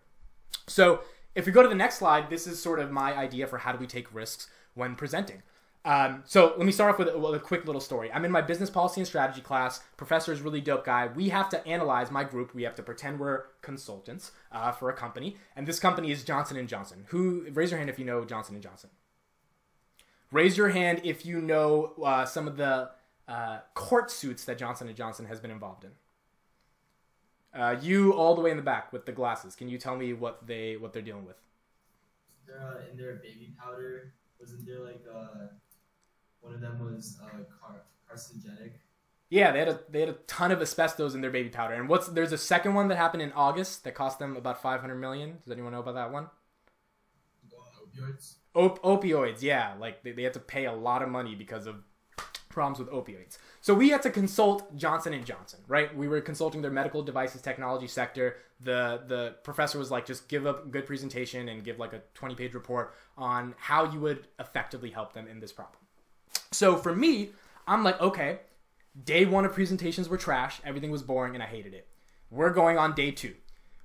So, 0.66 1.00
if 1.34 1.44
we 1.44 1.52
go 1.52 1.62
to 1.62 1.68
the 1.68 1.74
next 1.74 1.98
slide, 1.98 2.30
this 2.30 2.46
is 2.46 2.60
sort 2.60 2.80
of 2.80 2.90
my 2.90 3.14
idea 3.14 3.46
for 3.46 3.58
how 3.58 3.72
do 3.72 3.78
we 3.78 3.86
take 3.86 4.12
risks 4.14 4.48
when 4.74 4.96
presenting. 4.96 5.42
Um, 5.84 6.24
so 6.26 6.54
let 6.56 6.66
me 6.66 6.72
start 6.72 6.92
off 6.92 6.98
with 6.98 7.08
a, 7.08 7.18
with 7.18 7.34
a, 7.34 7.38
quick 7.38 7.64
little 7.64 7.80
story. 7.80 8.10
I'm 8.12 8.24
in 8.24 8.32
my 8.32 8.40
business 8.40 8.68
policy 8.68 9.00
and 9.00 9.06
strategy 9.06 9.40
class. 9.40 9.80
Professor 9.96 10.32
is 10.32 10.40
really 10.40 10.60
dope 10.60 10.84
guy. 10.84 11.06
We 11.06 11.28
have 11.28 11.48
to 11.50 11.66
analyze 11.66 12.10
my 12.10 12.24
group. 12.24 12.54
We 12.54 12.64
have 12.64 12.74
to 12.76 12.82
pretend 12.82 13.20
we're 13.20 13.44
consultants 13.62 14.32
uh, 14.50 14.72
for 14.72 14.90
a 14.90 14.92
company, 14.92 15.36
and 15.54 15.66
this 15.66 15.78
company 15.78 16.10
is 16.10 16.24
Johnson 16.24 16.56
and 16.56 16.68
Johnson. 16.68 17.04
Who 17.08 17.46
raise 17.52 17.70
your 17.70 17.78
hand 17.78 17.88
if 17.88 17.98
you 17.98 18.04
know 18.04 18.24
Johnson 18.24 18.54
and 18.56 18.62
Johnson? 18.62 18.90
Raise 20.32 20.58
your 20.58 20.70
hand 20.70 21.00
if 21.04 21.24
you 21.24 21.40
know 21.40 21.94
uh, 22.04 22.24
some 22.26 22.48
of 22.48 22.56
the 22.56 22.90
uh, 23.28 23.58
court 23.74 24.10
suits 24.10 24.44
that 24.44 24.58
Johnson 24.58 24.88
and 24.88 24.96
Johnson 24.96 25.26
has 25.26 25.40
been 25.40 25.50
involved 25.50 25.84
in. 25.84 25.90
Uh, 27.58 27.76
you 27.80 28.12
all 28.12 28.34
the 28.34 28.40
way 28.40 28.50
in 28.50 28.56
the 28.56 28.62
back 28.62 28.92
with 28.92 29.06
the 29.06 29.12
glasses. 29.12 29.54
Can 29.54 29.68
you 29.68 29.78
tell 29.78 29.96
me 29.96 30.12
what 30.12 30.46
they 30.46 30.76
what 30.76 30.92
they're 30.92 31.02
dealing 31.02 31.26
with? 31.26 31.36
They're 32.46 32.60
uh, 32.60 32.90
in 32.90 32.96
their 32.96 33.16
baby 33.16 33.54
powder. 33.62 34.12
Wasn't 34.40 34.64
there 34.66 34.80
like 34.80 35.02
uh, 35.12 35.46
one 36.40 36.54
of 36.54 36.60
them 36.60 36.78
was 36.78 37.18
uh, 37.22 37.28
car- 37.60 37.82
carcinogenic? 38.10 38.72
Yeah, 39.30 39.52
they 39.52 39.58
had 39.58 39.68
a 39.68 39.80
they 39.90 40.00
had 40.00 40.08
a 40.08 40.16
ton 40.26 40.52
of 40.52 40.62
asbestos 40.62 41.14
in 41.14 41.20
their 41.20 41.30
baby 41.30 41.48
powder. 41.48 41.74
And 41.74 41.88
what's 41.88 42.08
there's 42.08 42.32
a 42.32 42.38
second 42.38 42.74
one 42.74 42.88
that 42.88 42.96
happened 42.96 43.22
in 43.22 43.32
August 43.32 43.84
that 43.84 43.94
cost 43.94 44.18
them 44.18 44.36
about 44.36 44.62
500 44.62 44.94
million. 44.94 45.38
Does 45.42 45.52
anyone 45.52 45.72
know 45.72 45.80
about 45.80 45.94
that 45.94 46.12
one? 46.12 46.28
opioids. 47.98 48.34
Op- 48.54 48.82
opioids, 48.82 49.42
yeah. 49.42 49.74
Like 49.78 50.02
they, 50.02 50.12
they 50.12 50.22
had 50.22 50.34
to 50.34 50.40
pay 50.40 50.66
a 50.66 50.72
lot 50.72 51.02
of 51.02 51.08
money 51.08 51.34
because 51.34 51.66
of 51.66 51.76
problems 52.58 52.80
with 52.80 52.90
opioids. 52.90 53.38
So 53.60 53.72
we 53.72 53.90
had 53.90 54.02
to 54.02 54.10
consult 54.10 54.76
Johnson 54.76 55.12
and 55.14 55.24
Johnson, 55.24 55.60
right? 55.68 55.96
We 55.96 56.08
were 56.08 56.20
consulting 56.20 56.60
their 56.60 56.72
medical 56.72 57.04
devices 57.04 57.40
technology 57.40 57.86
sector. 57.86 58.34
The 58.60 59.02
the 59.06 59.36
professor 59.44 59.78
was 59.78 59.92
like, 59.92 60.06
just 60.06 60.26
give 60.26 60.44
a 60.44 60.54
good 60.54 60.84
presentation 60.84 61.48
and 61.50 61.62
give 61.62 61.78
like 61.78 61.92
a 61.92 62.02
20 62.14 62.34
page 62.34 62.54
report 62.54 62.94
on 63.16 63.54
how 63.58 63.84
you 63.92 64.00
would 64.00 64.26
effectively 64.40 64.90
help 64.90 65.12
them 65.12 65.28
in 65.28 65.38
this 65.38 65.52
problem. 65.52 65.78
So 66.50 66.76
for 66.76 66.96
me, 66.96 67.30
I'm 67.68 67.84
like, 67.84 68.00
okay, 68.00 68.40
day 69.04 69.24
one 69.24 69.44
of 69.44 69.52
presentations 69.52 70.08
were 70.08 70.18
trash, 70.18 70.60
everything 70.64 70.90
was 70.90 71.04
boring, 71.04 71.34
and 71.34 71.42
I 71.42 71.46
hated 71.46 71.74
it. 71.74 71.86
We're 72.28 72.52
going 72.52 72.76
on 72.76 72.96
day 72.96 73.12
two. 73.12 73.34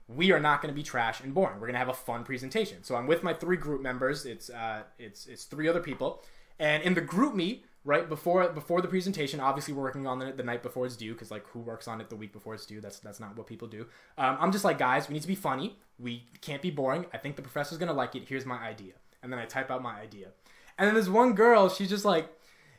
We 0.07 0.31
are 0.31 0.39
not 0.39 0.63
going 0.63 0.73
to 0.73 0.75
be 0.75 0.81
trash 0.83 1.21
and 1.21 1.31
boring. 1.31 1.59
We're 1.59 1.67
going 1.67 1.79
to 1.79 1.85
have 1.85 1.89
a 1.89 2.01
fun 2.09 2.23
presentation. 2.23 2.83
So 2.83 2.95
I'm 2.95 3.05
with 3.05 3.21
my 3.21 3.35
three 3.35 3.57
group 3.57 3.81
members. 3.83 4.25
It's 4.25 4.49
uh, 4.49 4.81
it's 4.97 5.27
it's 5.27 5.43
three 5.43 5.67
other 5.67 5.79
people, 5.79 6.23
and 6.57 6.81
in 6.81 6.95
the 6.95 7.01
GroupMe, 7.01 7.61
right 7.85 8.07
before 8.07 8.47
before 8.49 8.81
the 8.81 8.87
presentation 8.87 9.39
obviously 9.39 9.73
we're 9.73 9.83
working 9.83 10.07
on 10.07 10.21
it 10.21 10.37
the 10.37 10.43
night 10.43 10.63
before 10.63 10.85
it's 10.85 10.95
due 10.95 11.13
because 11.13 11.31
like 11.31 11.45
who 11.47 11.59
works 11.59 11.87
on 11.87 11.99
it 11.99 12.09
the 12.09 12.15
week 12.15 12.31
before 12.31 12.53
it's 12.53 12.65
due? 12.65 12.81
That's 12.81 12.99
that's 12.99 13.19
not 13.19 13.37
what 13.37 13.47
people 13.47 13.67
do. 13.67 13.85
Um, 14.17 14.37
i'm 14.39 14.51
just 14.51 14.63
like 14.63 14.77
guys 14.77 15.07
we 15.07 15.13
need 15.13 15.21
to 15.21 15.27
be 15.27 15.35
funny. 15.35 15.77
We 15.99 16.25
can't 16.41 16.61
be 16.61 16.71
boring. 16.71 17.05
I 17.13 17.17
think 17.17 17.35
the 17.35 17.41
professor's 17.41 17.77
gonna 17.77 17.93
like 17.93 18.15
it. 18.15 18.23
Here's 18.27 18.45
my 18.45 18.59
idea. 18.59 18.93
And 19.21 19.31
then 19.31 19.39
i 19.39 19.45
type 19.45 19.71
out 19.71 19.81
my 19.81 19.99
idea. 19.99 20.27
And 20.77 20.87
then 20.87 20.93
there's 20.93 21.09
one 21.09 21.33
girl 21.33 21.69
she's 21.69 21.89
just 21.89 22.05
like 22.05 22.29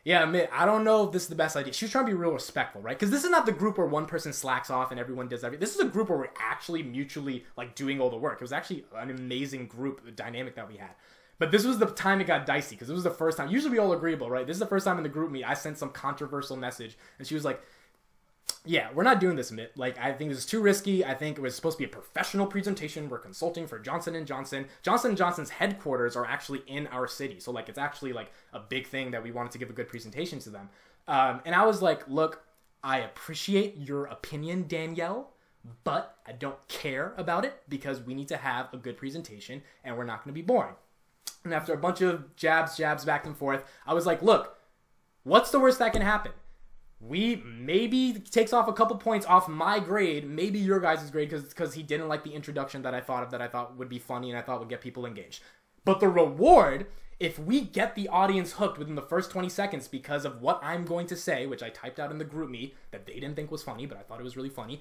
yeah 0.05 0.23
Amit 0.23 0.49
i 0.53 0.67
don't 0.67 0.85
know 0.85 1.07
if 1.07 1.13
this 1.13 1.23
is 1.25 1.29
the 1.29 1.35
best 1.35 1.57
idea. 1.57 1.73
She's 1.73 1.91
trying 1.91 2.07
to 2.07 2.11
be 2.11 2.17
real 2.17 2.33
respectful 2.33 2.81
right? 2.81 2.99
Because 2.99 3.11
this 3.11 3.25
is 3.25 3.31
not 3.31 3.45
the 3.47 3.53
group 3.53 3.77
where 3.77 3.87
one 3.87 4.07
person 4.07 4.33
slacks 4.33 4.71
off 4.71 4.91
and 4.91 4.99
everyone 4.99 5.29
does 5.29 5.45
everything 5.45 5.61
this 5.61 5.75
is 5.75 5.81
a 5.81 5.89
group 5.89 6.09
where 6.09 6.19
we're 6.19 6.29
actually 6.41 6.83
mutually 6.83 7.45
like 7.59 7.75
doing 7.75 8.01
all 8.01 8.11
the 8.11 8.17
work. 8.17 8.35
It 8.35 8.43
was 8.43 8.53
actually 8.53 8.85
an 8.97 9.11
amazing 9.11 9.67
group 9.67 10.17
dynamic 10.17 10.57
that 10.57 10.69
we 10.69 10.79
had 10.79 10.91
but 11.39 11.51
this 11.51 11.65
was 11.65 11.79
the 11.79 11.87
time 11.87 12.21
it 12.21 12.27
got 12.27 12.47
dicey 12.47 12.77
because 12.77 12.89
it 12.89 12.95
was 12.95 13.05
the 13.05 13.11
first 13.11 13.37
time. 13.37 13.51
Usually 13.51 13.73
we 13.73 13.79
all 13.79 13.93
agreeable, 13.93 14.31
right? 14.31 14.47
This 14.47 14.55
is 14.57 14.61
the 14.61 14.67
first 14.67 14.85
time 14.85 14.97
in 14.99 15.03
the 15.03 15.11
GroupMe 15.11 15.45
I 15.45 15.55
sent 15.55 15.79
some 15.79 15.91
controversial 15.91 16.57
message, 16.57 16.97
and 17.19 17.27
she 17.27 17.35
was 17.35 17.45
like, 17.45 17.61
"Yeah, 18.65 18.89
we're 18.95 19.03
not 19.03 19.21
doing 19.21 19.37
this, 19.37 19.51
Mitt. 19.51 19.77
Like, 19.77 19.99
I 19.99 20.13
think 20.13 20.31
this 20.31 20.39
is 20.39 20.47
too 20.47 20.61
risky. 20.61 21.05
I 21.05 21.15
think 21.15 21.37
it 21.37 21.41
was 21.41 21.55
supposed 21.57 21.79
to 21.79 21.85
be 21.85 21.91
a 21.91 21.93
professional 21.93 22.47
presentation. 22.47 23.09
We're 23.09 23.19
consulting 23.19 23.67
for 23.67 23.79
Johnson 23.79 24.15
and 24.15 24.27
Johnson. 24.27 24.67
Johnson 24.83 25.11
and 25.11 25.19
Johnson's 25.19 25.51
headquarters 25.51 26.17
are 26.17 26.25
actually 26.25 26.63
in 26.67 26.87
our 26.89 27.09
city, 27.09 27.41
so 27.41 27.51
like 27.51 27.69
it's 27.69 27.79
actually 27.79 28.13
like 28.13 28.31
a 28.53 28.61
big 28.61 28.87
thing 28.87 29.11
that 29.11 29.23
we 29.23 29.33
wanted 29.33 29.53
to 29.53 29.59
give 29.59 29.71
a 29.71 29.75
good 29.75 29.89
presentation 29.89 30.39
to 30.41 30.51
them. 30.51 30.71
Um, 31.09 31.41
and 31.45 31.55
I 31.55 31.67
was 31.67 31.83
like, 31.83 32.09
look, 32.09 32.45
I 32.83 33.01
appreciate 33.01 33.77
your 33.77 34.07
opinion, 34.07 34.67
Danielle." 34.69 35.31
But 35.83 36.19
I 36.27 36.33
don't 36.33 36.59
care 36.69 37.15
about 37.17 37.47
it 37.47 37.63
because 37.71 37.99
we 38.03 38.13
need 38.13 38.29
to 38.29 38.37
have 38.37 38.69
a 38.75 38.77
good 38.77 38.99
presentation 38.99 39.63
and 39.83 39.97
we're 39.97 40.05
not 40.05 40.23
going 40.23 40.35
to 40.35 40.39
be 40.39 40.45
boring. 40.45 40.75
And 41.45 41.53
after 41.53 41.75
a 41.75 41.79
bunch 41.79 42.01
of 42.01 42.35
jabs, 42.37 42.77
jabs 42.77 43.05
back 43.05 43.27
and 43.27 43.37
forth, 43.37 43.65
I 43.87 43.95
was 43.95 44.07
like, 44.07 44.23
look, 44.23 44.57
what's 45.25 45.51
the 45.51 45.61
worst 45.61 45.79
that 45.79 45.93
can 45.93 46.03
happen? 46.03 46.33
We 47.01 47.43
maybe 47.45 48.15
takes 48.15 48.55
off 48.55 48.67
a 48.67 48.73
couple 48.73 48.97
points 48.97 49.27
off 49.27 49.47
my 49.47 49.79
grade, 49.79 50.27
maybe 50.27 50.59
your 50.59 50.81
guys' 50.81 51.11
grade, 51.11 51.29
because 51.29 51.75
he 51.75 51.83
didn't 51.83 52.09
like 52.09 52.25
the 52.25 52.33
introduction 52.33 52.81
that 52.83 52.95
I 52.95 53.01
thought 53.01 53.23
of 53.23 53.31
that 53.33 53.43
I 53.43 53.49
thought 53.49 53.77
would 53.77 53.91
be 53.91 53.99
funny 53.99 54.31
and 54.31 54.39
I 54.39 54.43
thought 54.43 54.61
would 54.61 54.71
get 54.71 54.81
people 54.81 55.05
engaged. 55.05 55.43
But 55.85 56.01
the 56.01 56.09
reward, 56.09 56.87
if 57.21 57.39
we 57.39 57.61
get 57.61 57.95
the 57.95 58.09
audience 58.09 58.53
hooked 58.53 58.79
within 58.79 58.95
the 58.95 59.03
first 59.03 59.31
20 59.31 59.51
seconds 59.51 59.87
because 59.87 60.25
of 60.25 60.41
what 60.41 60.61
I'm 60.63 60.87
going 60.87 61.07
to 61.09 61.17
say, 61.17 61.45
which 61.45 61.63
I 61.63 61.69
typed 61.69 62.01
out 62.01 62.11
in 62.11 62.17
the 62.17 62.25
GroupMe 62.25 62.73
that 62.91 63.05
they 63.05 63.15
didn't 63.15 63.35
think 63.35 63.51
was 63.51 63.63
funny, 63.63 63.85
but 63.85 63.99
I 63.99 64.03
thought 64.03 64.21
it 64.21 64.25
was 64.25 64.37
really 64.37 64.49
funny, 64.49 64.81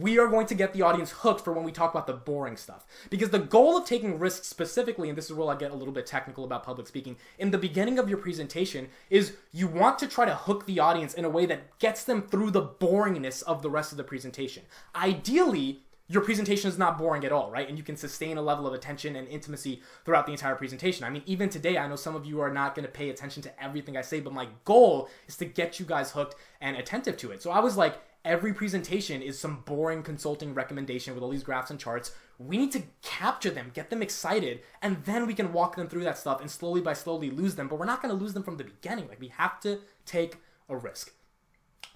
we 0.00 0.18
are 0.18 0.28
going 0.28 0.46
to 0.46 0.54
get 0.54 0.72
the 0.72 0.82
audience 0.82 1.10
hooked 1.10 1.42
for 1.42 1.52
when 1.52 1.64
we 1.64 1.72
talk 1.72 1.92
about 1.92 2.06
the 2.06 2.12
boring 2.12 2.56
stuff. 2.56 2.86
Because 3.08 3.30
the 3.30 3.38
goal 3.38 3.76
of 3.76 3.86
taking 3.86 4.18
risks 4.18 4.46
specifically, 4.46 5.08
and 5.08 5.16
this 5.16 5.26
is 5.26 5.32
where 5.32 5.48
I 5.48 5.56
get 5.56 5.70
a 5.70 5.74
little 5.74 5.94
bit 5.94 6.06
technical 6.06 6.44
about 6.44 6.62
public 6.62 6.86
speaking, 6.86 7.16
in 7.38 7.50
the 7.50 7.58
beginning 7.58 7.98
of 7.98 8.08
your 8.08 8.18
presentation 8.18 8.88
is 9.08 9.34
you 9.52 9.66
want 9.66 9.98
to 10.00 10.06
try 10.06 10.26
to 10.26 10.34
hook 10.34 10.66
the 10.66 10.78
audience 10.78 11.14
in 11.14 11.24
a 11.24 11.30
way 11.30 11.46
that 11.46 11.78
gets 11.78 12.04
them 12.04 12.22
through 12.22 12.50
the 12.50 12.62
boringness 12.62 13.42
of 13.42 13.62
the 13.62 13.70
rest 13.70 13.92
of 13.92 13.98
the 13.98 14.04
presentation. 14.04 14.64
Ideally, 14.94 15.80
your 16.10 16.22
presentation 16.22 16.70
is 16.70 16.78
not 16.78 16.96
boring 16.96 17.24
at 17.24 17.32
all, 17.32 17.50
right? 17.50 17.68
And 17.68 17.76
you 17.76 17.84
can 17.84 17.96
sustain 17.96 18.38
a 18.38 18.42
level 18.42 18.66
of 18.66 18.72
attention 18.72 19.14
and 19.14 19.28
intimacy 19.28 19.82
throughout 20.04 20.24
the 20.24 20.32
entire 20.32 20.54
presentation. 20.54 21.04
I 21.04 21.10
mean, 21.10 21.22
even 21.26 21.50
today, 21.50 21.76
I 21.76 21.86
know 21.86 21.96
some 21.96 22.16
of 22.16 22.24
you 22.24 22.40
are 22.40 22.50
not 22.50 22.74
going 22.74 22.86
to 22.86 22.90
pay 22.90 23.10
attention 23.10 23.42
to 23.42 23.62
everything 23.62 23.96
I 23.96 24.00
say, 24.00 24.20
but 24.20 24.32
my 24.32 24.48
goal 24.64 25.10
is 25.26 25.36
to 25.36 25.44
get 25.44 25.78
you 25.78 25.84
guys 25.84 26.12
hooked 26.12 26.34
and 26.62 26.76
attentive 26.76 27.18
to 27.18 27.30
it. 27.30 27.42
So 27.42 27.50
I 27.50 27.60
was 27.60 27.76
like, 27.76 28.00
every 28.24 28.52
presentation 28.52 29.22
is 29.22 29.38
some 29.38 29.62
boring 29.64 30.02
consulting 30.02 30.54
recommendation 30.54 31.14
with 31.14 31.22
all 31.22 31.30
these 31.30 31.42
graphs 31.42 31.70
and 31.70 31.78
charts. 31.80 32.12
We 32.38 32.56
need 32.56 32.72
to 32.72 32.82
capture 33.02 33.50
them, 33.50 33.70
get 33.74 33.90
them 33.90 34.02
excited, 34.02 34.60
and 34.82 35.04
then 35.04 35.26
we 35.26 35.34
can 35.34 35.52
walk 35.52 35.76
them 35.76 35.88
through 35.88 36.04
that 36.04 36.18
stuff 36.18 36.40
and 36.40 36.50
slowly 36.50 36.80
by 36.80 36.92
slowly 36.92 37.30
lose 37.30 37.54
them. 37.54 37.68
But 37.68 37.78
we're 37.78 37.86
not 37.86 38.02
going 38.02 38.16
to 38.16 38.22
lose 38.22 38.34
them 38.34 38.42
from 38.42 38.56
the 38.56 38.64
beginning. 38.64 39.08
Like, 39.08 39.20
we 39.20 39.28
have 39.28 39.60
to 39.60 39.80
take 40.06 40.36
a 40.68 40.76
risk. 40.76 41.12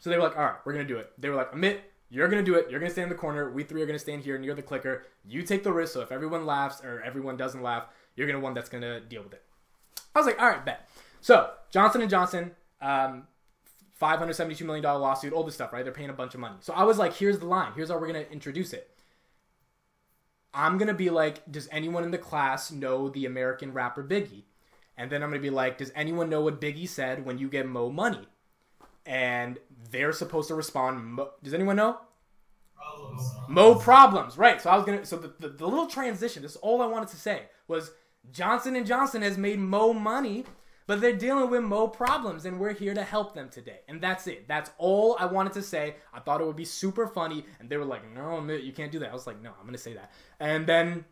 So 0.00 0.10
they 0.10 0.16
were 0.16 0.24
like, 0.24 0.36
all 0.36 0.44
right, 0.44 0.56
we're 0.64 0.72
going 0.72 0.86
to 0.86 0.92
do 0.92 0.98
it. 0.98 1.12
They 1.18 1.28
were 1.28 1.36
like, 1.36 1.52
Amit, 1.52 1.78
you're 2.12 2.28
gonna 2.28 2.42
do 2.42 2.56
it. 2.56 2.70
You're 2.70 2.78
gonna 2.78 2.92
stand 2.92 3.04
in 3.04 3.08
the 3.08 3.14
corner. 3.18 3.50
We 3.50 3.64
three 3.64 3.80
are 3.80 3.86
gonna 3.86 3.98
stand 3.98 4.22
here 4.22 4.36
near 4.36 4.52
the 4.54 4.60
clicker. 4.60 5.06
You 5.26 5.42
take 5.42 5.64
the 5.64 5.72
risk. 5.72 5.94
So 5.94 6.02
if 6.02 6.12
everyone 6.12 6.44
laughs 6.44 6.84
or 6.84 7.00
everyone 7.00 7.38
doesn't 7.38 7.62
laugh, 7.62 7.86
you're 8.14 8.26
gonna 8.26 8.38
one 8.38 8.52
that's 8.52 8.68
gonna 8.68 9.00
deal 9.00 9.22
with 9.22 9.32
it. 9.32 9.42
I 10.14 10.18
was 10.18 10.26
like, 10.26 10.38
all 10.38 10.46
right, 10.46 10.62
bet. 10.62 10.86
So 11.22 11.50
Johnson 11.70 12.02
and 12.02 12.10
Johnson, 12.10 12.50
um, 12.82 13.26
572 14.02 14.64
million 14.64 14.82
dollar 14.82 14.98
lawsuit, 14.98 15.32
all 15.32 15.44
this 15.44 15.54
stuff, 15.54 15.72
right? 15.72 15.84
They're 15.84 15.94
paying 15.94 16.10
a 16.10 16.14
bunch 16.14 16.34
of 16.34 16.40
money. 16.40 16.56
So 16.60 16.72
I 16.72 16.82
was 16.82 16.98
like, 16.98 17.14
here's 17.14 17.38
the 17.38 17.46
line. 17.46 17.72
Here's 17.76 17.88
how 17.88 17.98
we're 17.98 18.08
gonna 18.08 18.26
introduce 18.32 18.72
it. 18.72 18.90
I'm 20.52 20.76
gonna 20.76 20.92
be 20.92 21.08
like, 21.08 21.50
does 21.50 21.68
anyone 21.70 22.02
in 22.02 22.10
the 22.10 22.18
class 22.18 22.72
know 22.72 23.08
the 23.08 23.26
American 23.26 23.72
rapper 23.72 24.02
Biggie? 24.02 24.42
And 24.96 25.10
then 25.10 25.22
I'm 25.22 25.30
gonna 25.30 25.40
be 25.40 25.50
like, 25.50 25.78
does 25.78 25.92
anyone 25.94 26.28
know 26.28 26.40
what 26.40 26.60
Biggie 26.60 26.88
said 26.88 27.24
when 27.24 27.38
you 27.38 27.48
get 27.48 27.66
Mo 27.66 27.90
money? 27.90 28.26
and 29.06 29.58
they're 29.90 30.12
supposed 30.12 30.48
to 30.48 30.54
respond. 30.54 31.20
Does 31.42 31.54
anyone 31.54 31.76
know? 31.76 31.98
Problems. 32.76 33.30
Mo 33.48 33.74
problems, 33.74 34.38
right? 34.38 34.60
So 34.60 34.70
I 34.70 34.76
was 34.76 34.84
gonna. 34.84 35.04
So 35.04 35.16
the, 35.16 35.34
the, 35.38 35.48
the 35.48 35.66
little 35.66 35.86
transition. 35.86 36.42
This 36.42 36.52
is 36.52 36.56
all 36.58 36.82
I 36.82 36.86
wanted 36.86 37.08
to 37.10 37.16
say 37.16 37.42
was 37.68 37.90
Johnson 38.32 38.76
and 38.76 38.86
Johnson 38.86 39.22
has 39.22 39.38
made 39.38 39.58
Mo 39.58 39.92
money, 39.92 40.44
but 40.86 41.00
they're 41.00 41.12
dealing 41.12 41.50
with 41.50 41.62
Mo 41.62 41.88
problems, 41.88 42.44
and 42.44 42.58
we're 42.58 42.72
here 42.72 42.94
to 42.94 43.02
help 43.02 43.34
them 43.34 43.48
today. 43.48 43.80
And 43.88 44.00
that's 44.00 44.26
it. 44.26 44.48
That's 44.48 44.70
all 44.78 45.16
I 45.18 45.26
wanted 45.26 45.52
to 45.54 45.62
say. 45.62 45.96
I 46.12 46.20
thought 46.20 46.40
it 46.40 46.46
would 46.46 46.56
be 46.56 46.64
super 46.64 47.06
funny, 47.06 47.44
and 47.60 47.68
they 47.68 47.76
were 47.76 47.84
like, 47.84 48.08
"No, 48.12 48.40
you 48.50 48.72
can't 48.72 48.92
do 48.92 48.98
that." 49.00 49.10
I 49.10 49.14
was 49.14 49.26
like, 49.26 49.40
"No, 49.40 49.50
I'm 49.58 49.66
gonna 49.66 49.78
say 49.78 49.94
that." 49.94 50.12
And 50.40 50.66
then 50.66 51.04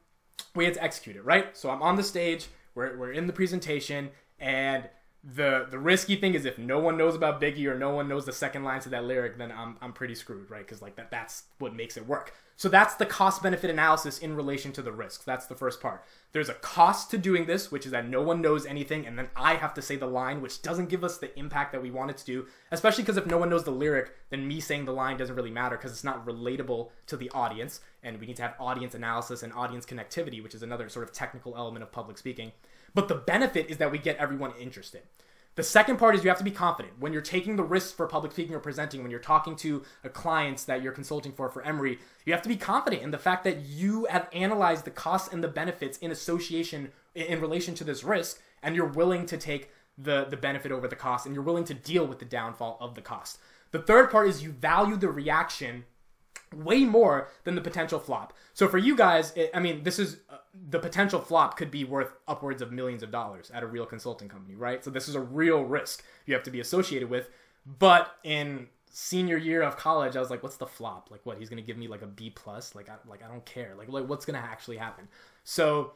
we 0.55 0.65
had 0.65 0.75
to 0.75 0.83
execute 0.83 1.17
it, 1.17 1.25
right? 1.25 1.57
So 1.57 1.71
I'm 1.71 1.83
on 1.83 1.97
the 1.97 2.03
stage. 2.03 2.49
We're 2.75 2.97
we're 2.97 3.13
in 3.13 3.27
the 3.27 3.33
presentation, 3.33 4.11
and 4.39 4.89
the 5.23 5.67
the 5.71 5.79
risky 5.79 6.17
thing 6.17 6.35
is 6.35 6.47
if 6.47 6.57
no 6.57 6.79
one 6.79 6.97
knows 6.97 7.15
about 7.15 7.41
Biggie 7.41 7.67
or 7.67 7.79
no 7.79 7.91
one 7.91 8.09
knows 8.09 8.25
the 8.25 8.33
second 8.33 8.65
line 8.65 8.81
to 8.81 8.89
that 8.89 9.05
lyric, 9.05 9.37
then 9.37 9.53
I'm 9.53 9.77
I'm 9.83 9.93
pretty 9.93 10.15
screwed, 10.15 10.51
right? 10.51 10.67
Because 10.67 10.81
like 10.81 10.97
that 10.97 11.11
that's 11.11 11.45
what 11.59 11.75
makes 11.75 11.97
it 11.97 12.07
work. 12.07 12.33
So 12.57 12.69
that's 12.69 12.95
the 12.95 13.07
cost 13.07 13.43
benefit 13.43 13.71
analysis 13.71 14.19
in 14.19 14.37
relation 14.37 14.71
to 14.73 14.83
the 14.83 14.93
risk. 14.93 15.25
That's 15.25 15.47
the 15.47 15.55
first 15.55 15.81
part. 15.81 16.05
There's 16.33 16.51
a 16.51 16.55
cost 16.55 17.11
to 17.11 17.17
doing 17.17 17.47
this, 17.47 17.73
which 17.73 17.87
is 17.87 17.93
that 17.93 18.07
no 18.07 18.21
one 18.21 18.43
knows 18.43 18.67
anything, 18.67 19.07
and 19.07 19.19
then 19.19 19.29
I 19.35 19.55
have 19.55 19.73
to 19.75 19.83
say 19.83 19.97
the 19.97 20.07
line, 20.07 20.43
which 20.43 20.61
doesn't 20.61 20.91
give 20.91 21.03
us 21.03 21.17
the 21.17 21.39
impact 21.39 21.73
that 21.73 21.83
we 21.83 21.91
want 21.91 22.11
it 22.11 22.19
to 22.19 22.25
do. 22.27 22.47
Especially 22.71 23.03
because 23.03 23.17
if 23.17 23.27
no 23.27 23.39
one 23.39 23.49
knows 23.49 23.65
the 23.65 23.71
lyric, 23.71 24.13
then 24.29 24.47
me 24.47 24.61
saying 24.61 24.85
the 24.85 24.93
line 24.93 25.17
doesn't 25.17 25.37
really 25.37 25.51
matter 25.51 25.77
because 25.77 25.93
it's 25.93 26.05
not 26.05 26.27
relatable 26.27 26.91
to 27.07 27.17
the 27.17 27.31
audience, 27.31 27.81
and 28.03 28.21
we 28.21 28.27
need 28.27 28.37
to 28.37 28.43
have 28.43 28.55
audience 28.61 28.95
analysis 28.95 29.43
and 29.43 29.55
audience 29.55 29.87
connectivity, 29.87 30.43
which 30.43 30.55
is 30.55 30.63
another 30.63 30.91
sort 30.91 31.09
of 31.09 31.15
technical 31.15 31.57
element 31.57 31.83
of 31.83 31.91
public 31.91 32.19
speaking. 32.19 32.53
But 32.95 33.09
the 33.09 33.15
benefit 33.15 33.71
is 33.71 33.79
that 33.79 33.93
we 33.93 33.99
get 33.99 34.17
everyone 34.17 34.53
interested. 34.59 35.03
The 35.57 35.63
second 35.65 35.99
part 35.99 36.15
is 36.15 36.23
you 36.23 36.31
have 36.31 36.39
to 36.39 36.45
be 36.45 36.51
confident. 36.51 36.99
When 37.01 37.13
you're 37.13 37.23
taking 37.23 37.57
the 37.57 37.65
risks 37.65 37.93
for 37.93 38.07
public 38.07 38.33
speaking 38.33 38.55
or 38.55 38.61
presenting, 38.61 39.03
when 39.03 39.11
you're 39.11 39.21
talking 39.21 39.57
to 39.57 39.83
a 40.05 40.09
clients 40.09 40.65
that 40.65 40.81
you're 40.81 40.93
consulting 40.93 41.33
for 41.33 41.49
for 41.49 41.63
Emory, 41.63 41.99
you 42.25 42.33
have 42.33 42.43
to 42.43 42.49
be 42.49 42.57
confident 42.57 43.03
in 43.03 43.11
the 43.11 43.19
fact 43.19 43.45
that 43.45 43.61
you 43.61 44.07
have 44.07 44.29
analyzed 44.33 44.85
the 44.85 44.91
costs 44.91 45.33
and 45.33 45.43
the 45.43 45.49
benefits 45.49 45.99
in 45.99 46.13
association 46.13 46.93
in 47.15 47.41
relation 47.41 47.75
to 47.75 47.85
this 47.85 48.05
risk 48.05 48.41
and 48.63 48.77
you're 48.77 48.87
willing 48.87 49.27
to 49.27 49.37
take 49.37 49.71
the 49.99 50.25
the 50.25 50.37
benefit 50.37 50.73
over 50.73 50.87
the 50.87 50.97
cost 50.97 51.27
and 51.27 51.35
you're 51.35 51.45
willing 51.45 51.65
to 51.65 51.75
deal 51.75 52.07
with 52.07 52.21
the 52.21 52.25
downfall 52.25 52.79
of 52.81 52.95
the 52.95 53.03
cost. 53.03 53.39
The 53.73 53.81
third 53.81 54.11
part 54.11 54.29
is 54.29 54.43
you 54.43 54.53
value 54.53 54.97
the 54.97 55.09
reaction 55.09 55.85
way 56.55 56.85
more 56.85 57.29
than 57.45 57.55
the 57.55 57.61
potential 57.61 57.99
flop. 57.99 58.33
So 58.55 58.69
for 58.69 58.79
you 58.79 58.97
guys, 58.97 59.33
it, 59.37 59.51
I 59.55 59.61
mean, 59.61 59.83
this 59.83 59.99
is 59.99 60.19
uh, 60.29 60.37
the 60.69 60.79
potential 60.79 61.21
flop 61.21 61.57
could 61.57 61.71
be 61.71 61.85
worth 61.85 62.13
upwards 62.27 62.61
of 62.61 62.73
millions 62.73 63.03
of 63.03 63.11
dollars 63.11 63.51
at 63.53 63.63
a 63.63 63.67
real 63.67 63.87
consulting 63.87 64.29
company, 64.29 64.55
right? 64.55 64.85
So 64.85 64.91
this 64.91 65.09
is 65.09 65.15
a 65.15 65.21
real 65.21 65.63
risk 65.63 66.05
you 66.27 66.35
have 66.35 66.43
to 66.45 66.51
be 66.51 66.61
associated 66.61 67.09
with. 67.09 67.29
But 67.79 68.17
in 68.25 68.67
senior 68.91 69.37
year 69.37 69.63
of 69.63 69.77
college, 69.77 70.17
I 70.17 70.21
was 70.21 70.31
like, 70.31 70.43
what's 70.43 70.57
the 70.57 70.67
flop? 70.67 71.09
Like, 71.11 71.25
what? 71.25 71.39
He's 71.39 71.49
gonna 71.49 71.63
give 71.63 71.77
me 71.77 71.89
like 71.89 72.03
a 72.03 72.07
B 72.07 72.31
plus? 72.31 72.75
Like, 72.75 72.89
I 72.89 72.95
like 73.09 73.23
I 73.23 73.29
don't 73.29 73.45
care. 73.45 73.75
Like, 73.77 73.89
like 73.89 74.09
what's 74.09 74.25
gonna 74.25 74.39
actually 74.39 74.77
happen? 74.77 75.09
So 75.45 75.93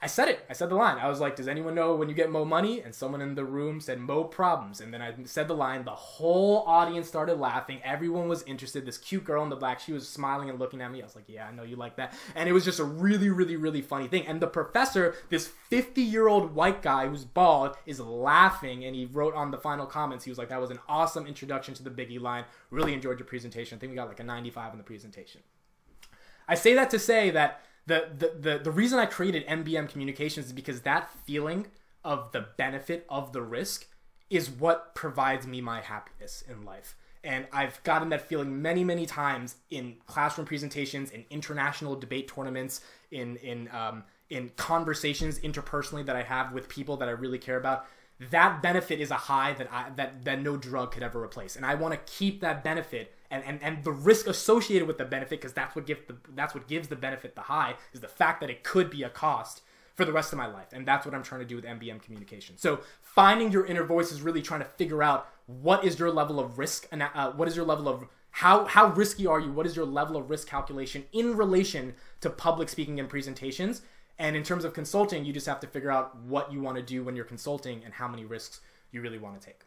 I 0.00 0.06
said 0.06 0.28
it. 0.28 0.46
I 0.48 0.52
said 0.52 0.68
the 0.68 0.76
line. 0.76 0.98
I 0.98 1.08
was 1.08 1.18
like, 1.18 1.34
"Does 1.34 1.48
anyone 1.48 1.74
know 1.74 1.96
when 1.96 2.08
you 2.08 2.14
get 2.14 2.30
Mo 2.30 2.44
money?" 2.44 2.80
And 2.80 2.94
someone 2.94 3.20
in 3.20 3.34
the 3.34 3.44
room 3.44 3.80
said 3.80 3.98
Mo 3.98 4.22
problems. 4.22 4.80
And 4.80 4.94
then 4.94 5.02
I 5.02 5.12
said 5.24 5.48
the 5.48 5.56
line. 5.56 5.84
The 5.84 5.90
whole 5.90 6.62
audience 6.68 7.08
started 7.08 7.40
laughing. 7.40 7.80
Everyone 7.82 8.28
was 8.28 8.44
interested. 8.44 8.86
This 8.86 8.96
cute 8.96 9.24
girl 9.24 9.42
in 9.42 9.48
the 9.48 9.56
black, 9.56 9.80
she 9.80 9.92
was 9.92 10.08
smiling 10.08 10.50
and 10.50 10.58
looking 10.60 10.80
at 10.80 10.92
me. 10.92 11.02
I 11.02 11.04
was 11.04 11.16
like, 11.16 11.24
"Yeah, 11.26 11.48
I 11.48 11.50
know 11.50 11.64
you 11.64 11.74
like 11.74 11.96
that." 11.96 12.14
And 12.36 12.48
it 12.48 12.52
was 12.52 12.64
just 12.64 12.78
a 12.78 12.84
really, 12.84 13.28
really, 13.28 13.56
really 13.56 13.82
funny 13.82 14.06
thing. 14.06 14.24
And 14.24 14.40
the 14.40 14.46
professor, 14.46 15.16
this 15.30 15.50
50-year-old 15.68 16.54
white 16.54 16.80
guy 16.80 17.08
who's 17.08 17.24
bald, 17.24 17.76
is 17.84 17.98
laughing. 17.98 18.84
And 18.84 18.94
he 18.94 19.04
wrote 19.04 19.34
on 19.34 19.50
the 19.50 19.58
final 19.58 19.86
comments. 19.86 20.24
He 20.24 20.30
was 20.30 20.38
like, 20.38 20.50
"That 20.50 20.60
was 20.60 20.70
an 20.70 20.78
awesome 20.88 21.26
introduction 21.26 21.74
to 21.74 21.82
the 21.82 21.90
Biggie 21.90 22.20
line. 22.20 22.44
Really 22.70 22.94
enjoyed 22.94 23.18
your 23.18 23.26
presentation. 23.26 23.76
I 23.76 23.80
think 23.80 23.90
we 23.90 23.96
got 23.96 24.06
like 24.06 24.20
a 24.20 24.24
95 24.24 24.72
in 24.72 24.78
the 24.78 24.84
presentation." 24.84 25.40
I 26.46 26.54
say 26.54 26.72
that 26.74 26.88
to 26.90 26.98
say 27.00 27.30
that 27.30 27.62
the, 27.88 28.32
the 28.38 28.58
the 28.58 28.70
reason 28.70 28.98
I 28.98 29.06
created 29.06 29.46
MBM 29.46 29.88
Communications 29.88 30.46
is 30.46 30.52
because 30.52 30.82
that 30.82 31.10
feeling 31.24 31.66
of 32.04 32.32
the 32.32 32.46
benefit 32.56 33.06
of 33.08 33.32
the 33.32 33.42
risk 33.42 33.86
is 34.30 34.50
what 34.50 34.94
provides 34.94 35.46
me 35.46 35.60
my 35.60 35.80
happiness 35.80 36.44
in 36.48 36.64
life. 36.64 36.96
And 37.24 37.46
I've 37.52 37.82
gotten 37.82 38.10
that 38.10 38.28
feeling 38.28 38.62
many, 38.62 38.84
many 38.84 39.04
times 39.04 39.56
in 39.70 39.96
classroom 40.06 40.46
presentations, 40.46 41.10
in 41.10 41.24
international 41.30 41.96
debate 41.96 42.28
tournaments, 42.28 42.80
in 43.10 43.36
in 43.36 43.68
um, 43.72 44.04
in 44.30 44.50
conversations 44.56 45.38
interpersonally 45.40 46.04
that 46.06 46.16
I 46.16 46.22
have 46.22 46.52
with 46.52 46.68
people 46.68 46.96
that 46.98 47.08
I 47.08 47.12
really 47.12 47.38
care 47.38 47.56
about 47.56 47.86
that 48.30 48.62
benefit 48.62 49.00
is 49.00 49.10
a 49.10 49.16
high 49.16 49.52
that 49.54 49.68
I 49.72 49.90
that 49.96 50.24
that 50.24 50.42
no 50.42 50.56
drug 50.56 50.92
could 50.92 51.02
ever 51.02 51.22
replace. 51.22 51.56
And 51.56 51.64
I 51.64 51.74
want 51.74 51.94
to 51.94 52.12
keep 52.12 52.40
that 52.40 52.64
benefit 52.64 53.14
and, 53.30 53.44
and, 53.44 53.62
and 53.62 53.84
the 53.84 53.92
risk 53.92 54.26
associated 54.26 54.88
with 54.88 54.98
the 54.98 55.04
benefit, 55.04 55.40
because 55.40 55.52
that's 55.52 55.76
what 55.76 55.86
gives 55.86 56.00
the 56.06 56.16
that's 56.34 56.54
what 56.54 56.66
gives 56.66 56.88
the 56.88 56.96
benefit 56.96 57.34
the 57.34 57.42
high, 57.42 57.74
is 57.92 58.00
the 58.00 58.08
fact 58.08 58.40
that 58.40 58.50
it 58.50 58.64
could 58.64 58.90
be 58.90 59.02
a 59.02 59.10
cost 59.10 59.62
for 59.94 60.04
the 60.04 60.12
rest 60.12 60.32
of 60.32 60.38
my 60.38 60.46
life. 60.46 60.68
And 60.72 60.86
that's 60.86 61.04
what 61.04 61.14
I'm 61.14 61.22
trying 61.22 61.40
to 61.40 61.46
do 61.46 61.56
with 61.56 61.64
MBM 61.64 62.00
communication. 62.02 62.56
So 62.56 62.80
finding 63.02 63.50
your 63.50 63.66
inner 63.66 63.82
voice 63.84 64.12
is 64.12 64.22
really 64.22 64.40
trying 64.40 64.60
to 64.60 64.66
figure 64.66 65.02
out 65.02 65.28
what 65.46 65.84
is 65.84 65.98
your 65.98 66.10
level 66.10 66.38
of 66.38 66.58
risk 66.58 66.86
and 66.92 67.02
uh, 67.02 67.32
what 67.32 67.48
is 67.48 67.56
your 67.56 67.66
level 67.66 67.88
of 67.88 68.04
how 68.30 68.64
how 68.64 68.92
risky 68.92 69.26
are 69.26 69.40
you? 69.40 69.52
What 69.52 69.66
is 69.66 69.76
your 69.76 69.86
level 69.86 70.16
of 70.16 70.30
risk 70.30 70.48
calculation 70.48 71.04
in 71.12 71.36
relation 71.36 71.94
to 72.20 72.30
public 72.30 72.68
speaking 72.68 72.98
and 72.98 73.08
presentations? 73.08 73.82
And 74.18 74.34
in 74.34 74.42
terms 74.42 74.64
of 74.64 74.74
consulting, 74.74 75.24
you 75.24 75.32
just 75.32 75.46
have 75.46 75.60
to 75.60 75.66
figure 75.66 75.90
out 75.90 76.16
what 76.22 76.52
you 76.52 76.60
want 76.60 76.76
to 76.76 76.82
do 76.82 77.04
when 77.04 77.14
you're 77.14 77.24
consulting 77.24 77.82
and 77.84 77.94
how 77.94 78.08
many 78.08 78.24
risks 78.24 78.60
you 78.90 79.00
really 79.00 79.18
want 79.18 79.40
to 79.40 79.46
take. 79.46 79.62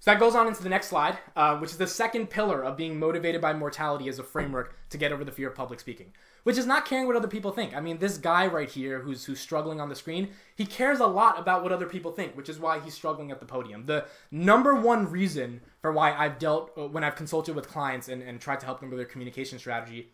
So 0.00 0.10
that 0.10 0.18
goes 0.18 0.34
on 0.34 0.46
into 0.46 0.62
the 0.62 0.70
next 0.70 0.86
slide, 0.86 1.18
uh, 1.36 1.58
which 1.58 1.72
is 1.72 1.76
the 1.76 1.86
second 1.86 2.30
pillar 2.30 2.64
of 2.64 2.74
being 2.74 2.98
motivated 2.98 3.42
by 3.42 3.52
mortality 3.52 4.08
as 4.08 4.18
a 4.18 4.24
framework 4.24 4.74
to 4.88 4.96
get 4.96 5.12
over 5.12 5.24
the 5.24 5.30
fear 5.30 5.48
of 5.48 5.54
public 5.54 5.78
speaking, 5.78 6.14
which 6.42 6.56
is 6.56 6.64
not 6.64 6.86
caring 6.86 7.06
what 7.06 7.16
other 7.16 7.28
people 7.28 7.50
think. 7.52 7.76
I 7.76 7.80
mean, 7.80 7.98
this 7.98 8.16
guy 8.16 8.46
right 8.46 8.70
here 8.70 9.00
who's 9.00 9.26
who's 9.26 9.40
struggling 9.40 9.78
on 9.78 9.90
the 9.90 9.94
screen, 9.94 10.30
he 10.56 10.64
cares 10.64 11.00
a 11.00 11.06
lot 11.06 11.38
about 11.38 11.62
what 11.62 11.70
other 11.70 11.84
people 11.84 12.12
think, 12.12 12.34
which 12.34 12.48
is 12.48 12.58
why 12.58 12.80
he's 12.80 12.94
struggling 12.94 13.30
at 13.30 13.40
the 13.40 13.46
podium. 13.46 13.84
The 13.84 14.06
number 14.30 14.74
one 14.74 15.10
reason 15.10 15.60
for 15.82 15.92
why 15.92 16.14
I've 16.14 16.38
dealt 16.38 16.70
uh, 16.78 16.88
when 16.88 17.04
I've 17.04 17.16
consulted 17.16 17.54
with 17.54 17.68
clients 17.68 18.08
and, 18.08 18.22
and 18.22 18.40
tried 18.40 18.60
to 18.60 18.66
help 18.66 18.80
them 18.80 18.88
with 18.88 18.98
their 18.98 19.06
communication 19.06 19.58
strategy 19.58 20.12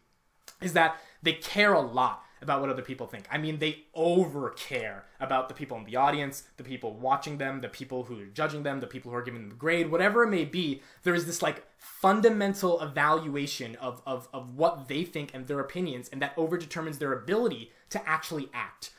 is 0.61 0.73
that 0.73 1.01
they 1.23 1.35
care 1.35 1.75
a 1.75 1.81
lot 1.81 2.25
about 2.43 2.61
what 2.61 2.71
other 2.71 2.83
people 2.83 3.07
think. 3.07 3.27
I 3.31 3.39
mean, 3.39 3.59
they 3.59 3.85
overcare 3.97 5.03
about 5.21 5.49
the 5.49 5.55
people 5.55 5.77
in 5.79 5.85
the 5.85 5.97
audience, 5.97 6.45
the 6.57 6.65
people 6.65 6.95
watching 6.95 7.39
them, 7.39 7.61
the 7.61 7.69
people 7.69 8.05
who 8.05 8.21
are 8.21 8.27
judging 8.27 8.63
them, 8.63 8.81
the 8.81 8.87
people 8.87 9.11
who 9.11 9.17
are 9.17 9.23
giving 9.23 9.41
them 9.41 9.51
the 9.51 9.57
grade, 9.57 9.91
whatever 9.91 10.23
it 10.23 10.29
may 10.29 10.45
be. 10.45 10.83
There 11.03 11.15
is 11.15 11.27
this 11.27 11.43
like 11.43 11.67
fundamental 11.79 12.81
evaluation 12.81 13.77
of, 13.77 14.03
of, 14.07 14.29
of 14.33 14.55
what 14.55 14.89
they 14.89 15.05
think 15.05 15.33
and 15.33 15.47
their 15.47 15.61
opinions, 15.61 16.09
and 16.11 16.21
that 16.21 16.37
overdetermines 16.37 16.99
their 16.99 17.13
ability 17.13 17.73
to 17.91 18.09
actually 18.09 18.51
act. 18.53 18.91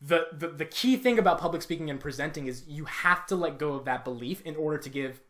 The, 0.00 0.28
the, 0.32 0.48
the 0.48 0.64
key 0.64 0.96
thing 0.96 1.18
about 1.18 1.38
public 1.38 1.62
speaking 1.62 1.88
and 1.88 2.00
presenting 2.00 2.46
is 2.46 2.64
you 2.66 2.86
have 2.86 3.24
to 3.26 3.36
let 3.36 3.58
go 3.58 3.74
of 3.74 3.84
that 3.84 4.04
belief 4.04 4.42
in 4.42 4.56
order 4.56 4.78
to 4.78 4.88
give 4.88 5.20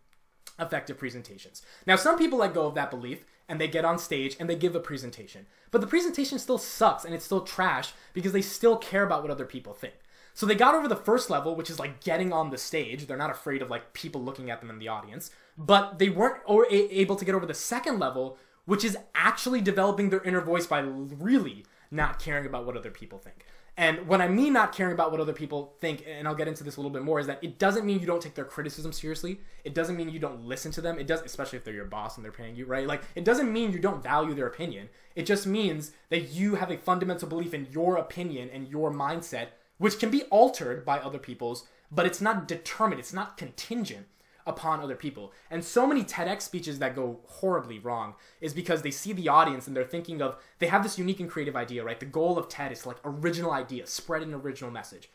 effective 0.58 0.98
presentations. 0.98 1.62
Now, 1.86 1.96
some 1.96 2.16
people 2.16 2.38
let 2.38 2.54
go 2.54 2.66
of 2.66 2.74
that 2.76 2.90
belief 2.90 3.24
and 3.52 3.60
they 3.60 3.68
get 3.68 3.84
on 3.84 3.98
stage 3.98 4.34
and 4.40 4.48
they 4.48 4.56
give 4.56 4.74
a 4.74 4.80
presentation. 4.80 5.44
But 5.70 5.82
the 5.82 5.86
presentation 5.86 6.38
still 6.38 6.56
sucks 6.56 7.04
and 7.04 7.14
it's 7.14 7.26
still 7.26 7.42
trash 7.42 7.92
because 8.14 8.32
they 8.32 8.40
still 8.40 8.78
care 8.78 9.02
about 9.02 9.20
what 9.20 9.30
other 9.30 9.44
people 9.44 9.74
think. 9.74 9.92
So 10.32 10.46
they 10.46 10.54
got 10.54 10.74
over 10.74 10.88
the 10.88 10.96
first 10.96 11.28
level, 11.28 11.54
which 11.54 11.68
is 11.68 11.78
like 11.78 12.02
getting 12.02 12.32
on 12.32 12.48
the 12.48 12.56
stage. 12.56 13.06
They're 13.06 13.18
not 13.18 13.30
afraid 13.30 13.60
of 13.60 13.68
like 13.68 13.92
people 13.92 14.22
looking 14.22 14.50
at 14.50 14.62
them 14.62 14.70
in 14.70 14.78
the 14.78 14.88
audience, 14.88 15.30
but 15.58 15.98
they 15.98 16.08
weren't 16.08 16.40
able 16.48 17.14
to 17.14 17.24
get 17.26 17.34
over 17.34 17.44
the 17.44 17.52
second 17.52 17.98
level, 17.98 18.38
which 18.64 18.84
is 18.84 18.96
actually 19.14 19.60
developing 19.60 20.08
their 20.08 20.22
inner 20.22 20.40
voice 20.40 20.66
by 20.66 20.78
really 20.78 21.66
not 21.90 22.18
caring 22.18 22.46
about 22.46 22.64
what 22.64 22.78
other 22.78 22.90
people 22.90 23.18
think. 23.18 23.44
And 23.76 24.06
what 24.06 24.20
I 24.20 24.28
mean 24.28 24.52
not 24.52 24.74
caring 24.74 24.92
about 24.92 25.12
what 25.12 25.20
other 25.20 25.32
people 25.32 25.74
think, 25.80 26.04
and 26.06 26.28
I'll 26.28 26.34
get 26.34 26.46
into 26.46 26.62
this 26.62 26.76
a 26.76 26.80
little 26.80 26.90
bit 26.90 27.02
more, 27.02 27.18
is 27.18 27.26
that 27.26 27.42
it 27.42 27.58
doesn't 27.58 27.86
mean 27.86 28.00
you 28.00 28.06
don't 28.06 28.20
take 28.20 28.34
their 28.34 28.44
criticism 28.44 28.92
seriously. 28.92 29.40
It 29.64 29.74
doesn't 29.74 29.96
mean 29.96 30.10
you 30.10 30.18
don't 30.18 30.44
listen 30.44 30.72
to 30.72 30.82
them. 30.82 30.98
It 30.98 31.06
does, 31.06 31.22
especially 31.22 31.56
if 31.56 31.64
they're 31.64 31.72
your 31.72 31.86
boss 31.86 32.16
and 32.16 32.24
they're 32.24 32.32
paying 32.32 32.54
you, 32.54 32.66
right? 32.66 32.86
Like 32.86 33.02
it 33.14 33.24
doesn't 33.24 33.50
mean 33.50 33.72
you 33.72 33.78
don't 33.78 34.02
value 34.02 34.34
their 34.34 34.46
opinion. 34.46 34.90
It 35.14 35.24
just 35.24 35.46
means 35.46 35.92
that 36.10 36.32
you 36.32 36.56
have 36.56 36.70
a 36.70 36.76
fundamental 36.76 37.28
belief 37.28 37.54
in 37.54 37.66
your 37.70 37.96
opinion 37.96 38.50
and 38.52 38.68
your 38.68 38.92
mindset, 38.92 39.48
which 39.78 39.98
can 39.98 40.10
be 40.10 40.24
altered 40.24 40.84
by 40.84 40.98
other 40.98 41.18
people's, 41.18 41.66
but 41.90 42.04
it's 42.04 42.20
not 42.20 42.46
determined. 42.46 43.00
It's 43.00 43.12
not 43.14 43.38
contingent 43.38 44.06
upon 44.46 44.80
other 44.80 44.96
people. 44.96 45.32
And 45.50 45.64
so 45.64 45.86
many 45.86 46.04
TEDx 46.04 46.42
speeches 46.42 46.78
that 46.78 46.96
go 46.96 47.20
horribly 47.26 47.78
wrong 47.78 48.14
is 48.40 48.54
because 48.54 48.82
they 48.82 48.90
see 48.90 49.12
the 49.12 49.28
audience 49.28 49.66
and 49.66 49.76
they're 49.76 49.84
thinking 49.84 50.20
of 50.20 50.36
they 50.58 50.66
have 50.66 50.82
this 50.82 50.98
unique 50.98 51.20
and 51.20 51.30
creative 51.30 51.56
idea, 51.56 51.84
right? 51.84 52.00
The 52.00 52.06
goal 52.06 52.38
of 52.38 52.48
TED 52.48 52.72
is 52.72 52.86
like 52.86 52.98
original 53.04 53.52
idea, 53.52 53.86
spread 53.86 54.22
an 54.22 54.34
original 54.34 54.70
message. 54.70 55.08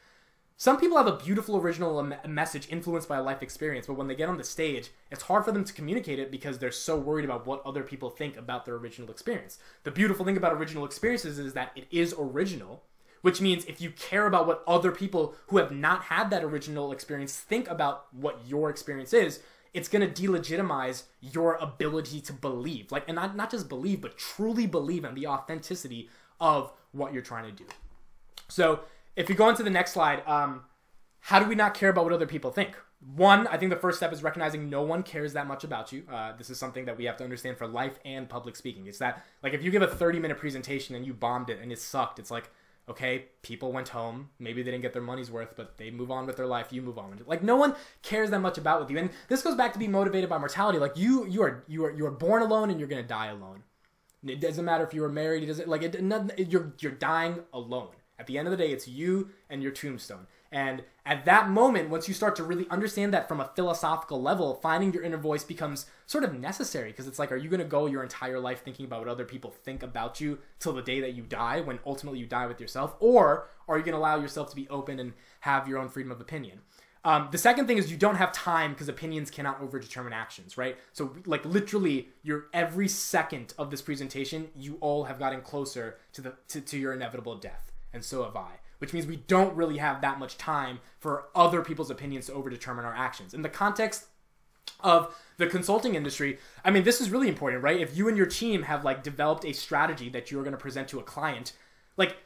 Some 0.59 0.79
people 0.79 0.97
have 0.97 1.05
a 1.05 1.17
beautiful 1.17 1.57
original 1.57 2.01
message 2.27 2.67
influenced 2.71 3.07
by 3.07 3.17
a 3.17 3.21
life 3.21 3.43
experience, 3.43 3.85
but 3.85 3.93
when 3.93 4.07
they 4.07 4.15
get 4.15 4.27
on 4.27 4.39
the 4.39 4.43
stage, 4.43 4.89
it's 5.11 5.21
hard 5.21 5.45
for 5.45 5.51
them 5.51 5.63
to 5.63 5.71
communicate 5.71 6.17
it 6.17 6.31
because 6.31 6.57
they're 6.57 6.71
so 6.71 6.97
worried 6.97 7.25
about 7.25 7.45
what 7.45 7.63
other 7.63 7.83
people 7.83 8.09
think 8.09 8.35
about 8.35 8.65
their 8.65 8.73
original 8.73 9.11
experience. 9.11 9.59
The 9.83 9.91
beautiful 9.91 10.25
thing 10.25 10.35
about 10.35 10.53
original 10.53 10.83
experiences 10.83 11.37
is 11.37 11.53
that 11.53 11.73
it 11.75 11.85
is 11.91 12.15
original, 12.17 12.81
which 13.27 13.41
means 13.41 13.65
if 13.65 13.81
you 13.81 13.91
care 13.91 14.25
about 14.25 14.47
what 14.47 14.63
other 14.65 14.89
people 14.89 15.35
who 15.47 15.57
have 15.57 15.69
not 15.69 16.03
had 16.03 16.29
that 16.29 16.45
original 16.45 16.93
experience 16.93 17.37
think 17.37 17.69
about 17.69 18.05
what 18.13 18.39
your 18.47 18.69
experience 18.69 19.11
is, 19.11 19.41
it's 19.73 19.89
going 19.89 20.09
to 20.09 20.21
delegitimize 20.21 21.03
your 21.19 21.55
ability 21.55 22.21
to 22.21 22.31
believe. 22.31 22.89
Like, 22.89 23.03
and 23.05 23.15
not, 23.15 23.35
not 23.35 23.51
just 23.51 23.67
believe, 23.67 23.99
but 23.99 24.17
truly 24.17 24.65
believe 24.65 25.03
in 25.03 25.13
the 25.13 25.27
authenticity 25.27 26.09
of 26.39 26.71
what 26.93 27.11
you're 27.11 27.21
trying 27.21 27.43
to 27.43 27.51
do. 27.51 27.65
So, 28.47 28.79
if 29.17 29.27
you 29.27 29.35
go 29.35 29.49
into 29.49 29.61
the 29.61 29.69
next 29.69 29.91
slide, 29.91 30.25
um, 30.25 30.61
how 31.19 31.41
do 31.41 31.49
we 31.49 31.55
not 31.55 31.73
care 31.73 31.89
about 31.89 32.05
what 32.05 32.13
other 32.13 32.27
people 32.27 32.51
think? 32.51 32.77
One, 33.13 33.45
I 33.47 33.57
think 33.57 33.71
the 33.71 33.77
first 33.77 33.97
step 33.97 34.13
is 34.13 34.23
recognizing 34.23 34.69
no 34.69 34.83
one 34.83 35.03
cares 35.03 35.33
that 35.33 35.47
much 35.47 35.65
about 35.65 35.91
you. 35.91 36.03
Uh, 36.09 36.31
this 36.37 36.49
is 36.49 36.57
something 36.57 36.85
that 36.85 36.97
we 36.97 37.03
have 37.03 37.17
to 37.17 37.25
understand 37.25 37.57
for 37.57 37.67
life 37.67 37.99
and 38.05 38.29
public 38.29 38.55
speaking. 38.55 38.87
It's 38.87 38.99
that, 38.99 39.25
like, 39.43 39.53
if 39.53 39.61
you 39.61 39.69
give 39.69 39.81
a 39.81 39.87
30 39.87 40.17
minute 40.19 40.37
presentation 40.37 40.95
and 40.95 41.05
you 41.05 41.13
bombed 41.13 41.49
it 41.49 41.59
and 41.61 41.73
it 41.73 41.79
sucked, 41.79 42.19
it's 42.19 42.31
like, 42.31 42.49
okay, 42.89 43.25
people 43.41 43.71
went 43.71 43.89
home. 43.89 44.29
Maybe 44.39 44.63
they 44.63 44.71
didn't 44.71 44.83
get 44.83 44.93
their 44.93 45.01
money's 45.01 45.29
worth, 45.29 45.55
but 45.55 45.77
they 45.77 45.91
move 45.91 46.11
on 46.11 46.25
with 46.25 46.37
their 46.37 46.47
life. 46.47 46.71
You 46.71 46.81
move 46.81 46.97
on 46.97 47.11
with 47.11 47.21
it. 47.21 47.27
Like 47.27 47.43
no 47.43 47.55
one 47.55 47.75
cares 48.01 48.29
that 48.29 48.39
much 48.39 48.57
about 48.57 48.79
with 48.79 48.89
you. 48.89 48.97
And 48.97 49.09
this 49.27 49.41
goes 49.41 49.55
back 49.55 49.73
to 49.73 49.79
be 49.79 49.87
motivated 49.87 50.29
by 50.29 50.37
mortality. 50.37 50.79
Like 50.79 50.95
you, 50.95 51.25
you 51.27 51.43
are, 51.43 51.63
you 51.67 51.85
are, 51.85 51.91
you 51.91 52.05
are 52.05 52.11
born 52.11 52.41
alone 52.41 52.69
and 52.69 52.79
you're 52.79 52.89
gonna 52.89 53.03
die 53.03 53.27
alone. 53.27 53.63
It 54.25 54.41
doesn't 54.41 54.65
matter 54.65 54.83
if 54.85 54.93
you 54.93 55.01
were 55.01 55.09
married. 55.09 55.43
It 55.43 55.47
doesn't 55.47 55.67
like 55.67 55.83
it. 55.83 56.49
You're 56.49 56.73
you're 56.79 56.91
dying 56.91 57.39
alone. 57.53 57.89
At 58.19 58.25
the 58.25 58.37
end 58.37 58.47
of 58.47 58.51
the 58.51 58.57
day, 58.57 58.71
it's 58.71 58.87
you 58.87 59.29
and 59.49 59.61
your 59.61 59.71
tombstone. 59.71 60.25
And 60.51 60.83
at 61.05 61.25
that 61.25 61.49
moment, 61.49 61.89
once 61.89 62.07
you 62.07 62.13
start 62.13 62.35
to 62.37 62.43
really 62.43 62.67
understand 62.69 63.13
that 63.13 63.27
from 63.27 63.39
a 63.39 63.51
philosophical 63.55 64.21
level, 64.21 64.55
finding 64.55 64.93
your 64.93 65.03
inner 65.03 65.17
voice 65.17 65.43
becomes 65.43 65.85
sort 66.05 66.23
of 66.23 66.37
necessary 66.37 66.91
because 66.91 67.07
it's 67.07 67.19
like, 67.19 67.31
are 67.31 67.37
you 67.37 67.49
going 67.49 67.59
to 67.59 67.65
go 67.65 67.85
your 67.85 68.03
entire 68.03 68.39
life 68.39 68.63
thinking 68.63 68.85
about 68.85 68.99
what 68.99 69.09
other 69.09 69.25
people 69.25 69.51
think 69.51 69.83
about 69.83 70.21
you 70.21 70.39
till 70.59 70.73
the 70.73 70.81
day 70.81 71.01
that 71.01 71.13
you 71.13 71.23
die 71.23 71.59
when 71.61 71.79
ultimately 71.85 72.19
you 72.19 72.25
die 72.25 72.47
with 72.47 72.61
yourself? 72.61 72.95
Or 72.99 73.47
are 73.67 73.77
you 73.77 73.83
going 73.83 73.93
to 73.93 73.99
allow 73.99 74.19
yourself 74.19 74.49
to 74.51 74.55
be 74.55 74.69
open 74.69 74.99
and 74.99 75.13
have 75.41 75.67
your 75.67 75.79
own 75.79 75.89
freedom 75.89 76.11
of 76.11 76.21
opinion? 76.21 76.61
Um, 77.03 77.29
the 77.31 77.37
second 77.37 77.67
thing 77.67 77.77
is 77.77 77.89
you 77.89 77.95
don't 77.95 78.15
have 78.15 78.33
time 78.33 78.71
because 78.71 78.89
opinions 78.89 79.31
cannot 79.31 79.61
overdetermine 79.61 80.11
actions, 80.11 80.57
right? 80.57 80.77
So, 80.91 81.15
like 81.25 81.45
literally, 81.45 82.09
your 82.21 82.47
every 82.53 82.89
second 82.89 83.53
of 83.57 83.71
this 83.71 83.81
presentation, 83.81 84.49
you 84.55 84.77
all 84.81 85.05
have 85.05 85.17
gotten 85.17 85.39
closer 85.39 85.99
to 86.13 86.21
the 86.21 86.33
to, 86.49 86.59
to 86.59 86.77
your 86.77 86.93
inevitable 86.93 87.35
death, 87.35 87.71
and 87.93 88.03
so 88.03 88.23
have 88.23 88.35
I 88.35 88.59
which 88.79 88.93
means 88.93 89.05
we 89.05 89.17
don't 89.17 89.55
really 89.55 89.77
have 89.77 90.01
that 90.01 90.19
much 90.19 90.37
time 90.37 90.79
for 90.99 91.25
other 91.35 91.61
people's 91.61 91.89
opinions 91.89 92.27
to 92.27 92.31
overdetermine 92.33 92.85
our 92.85 92.95
actions. 92.95 93.33
In 93.33 93.41
the 93.41 93.49
context 93.49 94.05
of 94.81 95.15
the 95.37 95.47
consulting 95.47 95.95
industry, 95.95 96.37
I 96.63 96.71
mean, 96.71 96.83
this 96.83 97.01
is 97.01 97.09
really 97.09 97.27
important, 97.27 97.63
right? 97.63 97.79
If 97.79 97.95
you 97.95 98.07
and 98.07 98.17
your 98.17 98.25
team 98.25 98.63
have 98.63 98.83
like 98.83 99.03
developed 99.03 99.45
a 99.45 99.53
strategy 99.53 100.09
that 100.09 100.31
you're 100.31 100.43
going 100.43 100.51
to 100.51 100.57
present 100.57 100.87
to 100.89 100.99
a 100.99 101.03
client, 101.03 101.53
like 101.95 102.17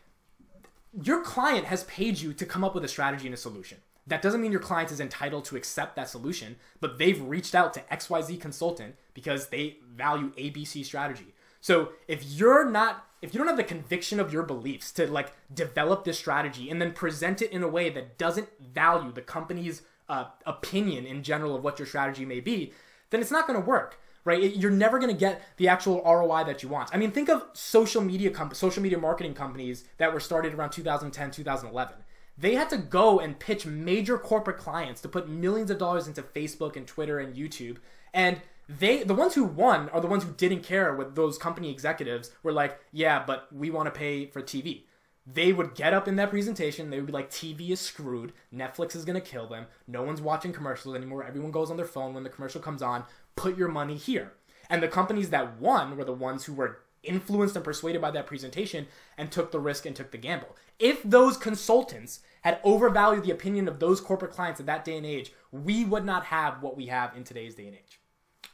your 1.01 1.21
client 1.21 1.65
has 1.65 1.83
paid 1.85 2.19
you 2.19 2.33
to 2.33 2.45
come 2.45 2.63
up 2.63 2.75
with 2.75 2.83
a 2.83 2.89
strategy 2.89 3.25
and 3.25 3.33
a 3.33 3.37
solution. 3.37 3.77
That 4.07 4.21
doesn't 4.21 4.41
mean 4.41 4.51
your 4.51 4.61
client 4.61 4.91
is 4.91 4.99
entitled 4.99 5.45
to 5.45 5.55
accept 5.55 5.95
that 5.95 6.09
solution, 6.09 6.57
but 6.79 6.97
they've 6.97 7.21
reached 7.21 7.55
out 7.55 7.73
to 7.75 7.81
XYZ 7.91 8.41
consultant 8.41 8.95
because 9.13 9.47
they 9.47 9.77
value 9.87 10.31
ABC 10.31 10.83
strategy. 10.83 11.33
So 11.61 11.89
if 12.07 12.23
you're 12.23 12.69
not 12.69 13.05
if 13.21 13.33
you 13.33 13.37
don't 13.37 13.47
have 13.47 13.57
the 13.57 13.63
conviction 13.63 14.19
of 14.19 14.33
your 14.33 14.43
beliefs 14.43 14.91
to 14.93 15.07
like 15.07 15.33
develop 15.53 16.03
this 16.03 16.17
strategy 16.17 16.69
and 16.69 16.81
then 16.81 16.91
present 16.91 17.41
it 17.41 17.51
in 17.51 17.63
a 17.63 17.67
way 17.67 17.89
that 17.89 18.17
doesn't 18.17 18.49
value 18.59 19.11
the 19.11 19.21
company's 19.21 19.83
uh, 20.09 20.25
opinion 20.45 21.05
in 21.05 21.23
general 21.23 21.55
of 21.55 21.63
what 21.63 21.79
your 21.79 21.85
strategy 21.85 22.25
may 22.25 22.39
be, 22.39 22.73
then 23.11 23.21
it's 23.21 23.31
not 23.31 23.47
going 23.47 23.59
to 23.59 23.65
work 23.65 23.99
right? 24.23 24.55
You're 24.55 24.71
never 24.71 24.99
going 24.99 25.11
to 25.11 25.19
get 25.19 25.41
the 25.57 25.67
actual 25.67 26.01
ROI 26.03 26.43
that 26.45 26.61
you 26.61 26.69
want. 26.69 26.89
I 26.93 26.97
mean, 26.97 27.11
think 27.11 27.29
of 27.29 27.45
social 27.53 28.01
media 28.01 28.29
comp- 28.29 28.55
social 28.55 28.83
media 28.83 28.97
marketing 28.97 29.33
companies 29.33 29.85
that 29.97 30.13
were 30.13 30.19
started 30.19 30.53
around 30.53 30.71
2010, 30.71 31.31
2011. 31.31 31.95
They 32.37 32.55
had 32.55 32.69
to 32.69 32.77
go 32.77 33.19
and 33.19 33.39
pitch 33.39 33.65
major 33.65 34.17
corporate 34.17 34.57
clients 34.57 35.01
to 35.01 35.09
put 35.09 35.29
millions 35.29 35.69
of 35.69 35.77
dollars 35.77 36.07
into 36.07 36.21
Facebook 36.21 36.75
and 36.75 36.87
Twitter 36.87 37.19
and 37.19 37.35
YouTube, 37.35 37.77
and 38.13 38.41
they 38.79 39.03
the 39.03 39.15
ones 39.15 39.35
who 39.35 39.43
won 39.43 39.89
are 39.89 40.01
the 40.01 40.07
ones 40.07 40.23
who 40.23 40.31
didn't 40.31 40.63
care 40.63 40.95
what 40.95 41.15
those 41.15 41.37
company 41.37 41.69
executives 41.69 42.31
were 42.43 42.51
like 42.51 42.79
yeah 42.91 43.23
but 43.25 43.47
we 43.51 43.69
want 43.69 43.85
to 43.85 43.91
pay 43.91 44.25
for 44.27 44.41
tv 44.41 44.83
they 45.25 45.53
would 45.53 45.75
get 45.75 45.93
up 45.93 46.07
in 46.07 46.15
that 46.15 46.31
presentation. 46.31 46.89
They 46.89 46.97
would 46.97 47.05
be 47.05 47.13
like 47.13 47.29
tv 47.29 47.69
is 47.69 47.79
screwed. 47.79 48.33
Netflix 48.53 48.95
is 48.95 49.05
going 49.05 49.21
to 49.21 49.25
kill 49.25 49.47
them. 49.47 49.67
No 49.87 50.01
one's 50.01 50.21
watching 50.21 50.51
commercials 50.51 50.95
anymore. 50.95 51.23
Everyone 51.23 51.51
goes 51.51 51.69
on 51.69 51.77
their 51.77 51.85
phone 51.85 52.13
when 52.13 52.23
the 52.23 52.29
commercial 52.29 52.59
comes 52.59 52.81
on. 52.81 53.03
Put 53.35 53.57
your 53.57 53.67
money 53.67 53.95
here. 53.95 54.33
And 54.69 54.81
the 54.81 54.87
companies 54.87 55.29
that 55.29 55.59
won 55.59 55.95
were 55.95 56.05
the 56.05 56.11
ones 56.11 56.45
who 56.45 56.53
were 56.53 56.79
influenced 57.03 57.55
and 57.55 57.65
persuaded 57.65 58.01
by 58.01 58.11
that 58.11 58.25
presentation 58.25 58.87
and 59.17 59.31
took 59.31 59.51
the 59.51 59.59
risk 59.59 59.85
and 59.85 59.95
took 59.95 60.11
the 60.11 60.17
gamble. 60.17 60.55
If 60.79 61.03
those 61.03 61.37
consultants 61.37 62.21
had 62.41 62.59
overvalued 62.63 63.23
the 63.23 63.31
opinion 63.31 63.67
of 63.67 63.79
those 63.79 64.01
corporate 64.01 64.31
clients 64.31 64.59
at 64.59 64.65
that 64.65 64.85
day 64.85 64.97
and 64.97 65.05
age 65.05 65.31
we 65.51 65.85
would 65.85 66.05
not 66.05 66.25
have 66.25 66.61
what 66.61 66.75
we 66.75 66.87
have 66.87 67.15
in 67.15 67.23
today's 67.23 67.55
day 67.55 67.67
and 67.67 67.75
age 67.75 68.00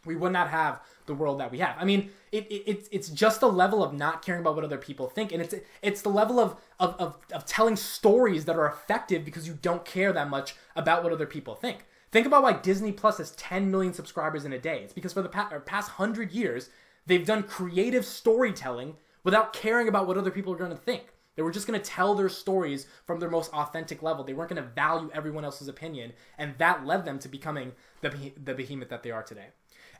we 0.08 0.15
would 0.15 0.32
not 0.32 0.50
have 0.50 0.82
the 1.06 1.13
world 1.13 1.39
that 1.39 1.52
we 1.52 1.60
have. 1.60 1.76
I 1.78 1.86
mean, 1.86 2.10
it, 2.32 2.46
it, 2.52 2.63
it's 2.65 2.89
it's 2.91 3.10
just 3.10 3.39
the 3.39 3.52
level 3.52 3.84
of 3.84 3.93
not 3.93 4.22
caring 4.24 4.41
about 4.41 4.56
what 4.56 4.63
other 4.65 4.78
people 4.78 5.08
think, 5.08 5.32
and 5.32 5.41
it's 5.41 5.54
it's 5.82 6.02
the 6.02 6.10
level 6.10 6.39
of, 6.39 6.56
of, 6.80 6.96
of, 7.00 7.17
of 7.34 7.46
telling 7.46 7.76
stories 7.76 8.46
that 8.46 8.56
are 8.56 8.67
effective 8.67 9.24
because 9.24 9.48
you 9.48 9.58
don't 9.62 9.86
care 9.86 10.12
that 10.13 10.30
much 10.30 10.56
about 10.76 11.04
what 11.04 11.13
other 11.13 11.26
people 11.26 11.56
think. 11.56 11.86
Think 12.12 12.26
about 12.26 12.43
why 12.43 12.54
Disney 12.54 12.91
Plus 12.91 13.17
has 13.17 13.32
10 13.32 13.70
million 13.70 13.93
subscribers 13.93 14.46
in 14.46 14.54
a 14.54 14.60
day. 14.60 14.82
It's 14.84 14.93
because 14.93 15.13
for 15.13 15.22
the 15.22 15.30
past, 15.30 15.54
past 15.65 15.91
hundred 15.91 16.32
years, 16.32 16.70
they've 17.06 17.26
done 17.26 17.43
creative 17.43 18.06
storytelling 18.06 18.96
without 19.24 19.52
caring 19.52 19.88
about 19.88 20.08
what 20.08 20.17
other 20.17 20.32
people 20.32 20.54
are 20.54 20.58
going 20.58 20.72
to 20.72 20.78
think. 20.78 21.13
They 21.38 21.43
were 21.43 21.52
just 21.52 21.67
going 21.67 21.80
to 21.80 21.86
tell 21.86 22.15
their 22.15 22.30
stories 22.30 22.88
from 23.06 23.20
their 23.20 23.30
most 23.30 23.54
authentic 23.54 24.02
level. 24.02 24.24
They 24.24 24.34
weren't 24.34 24.50
going 24.50 24.62
to 24.62 24.70
value 24.70 25.12
everyone 25.13 25.46
else's 25.46 25.67
opinion, 25.67 26.13
and 26.38 26.56
that 26.58 26.86
led 26.86 27.06
them 27.06 27.20
to 27.20 27.30
becoming 27.30 27.74
the, 28.02 28.34
the 28.43 28.56
behemoth 28.56 28.89
that 28.89 29.04
they 29.04 29.12
are 29.12 29.22
today. 29.22 29.50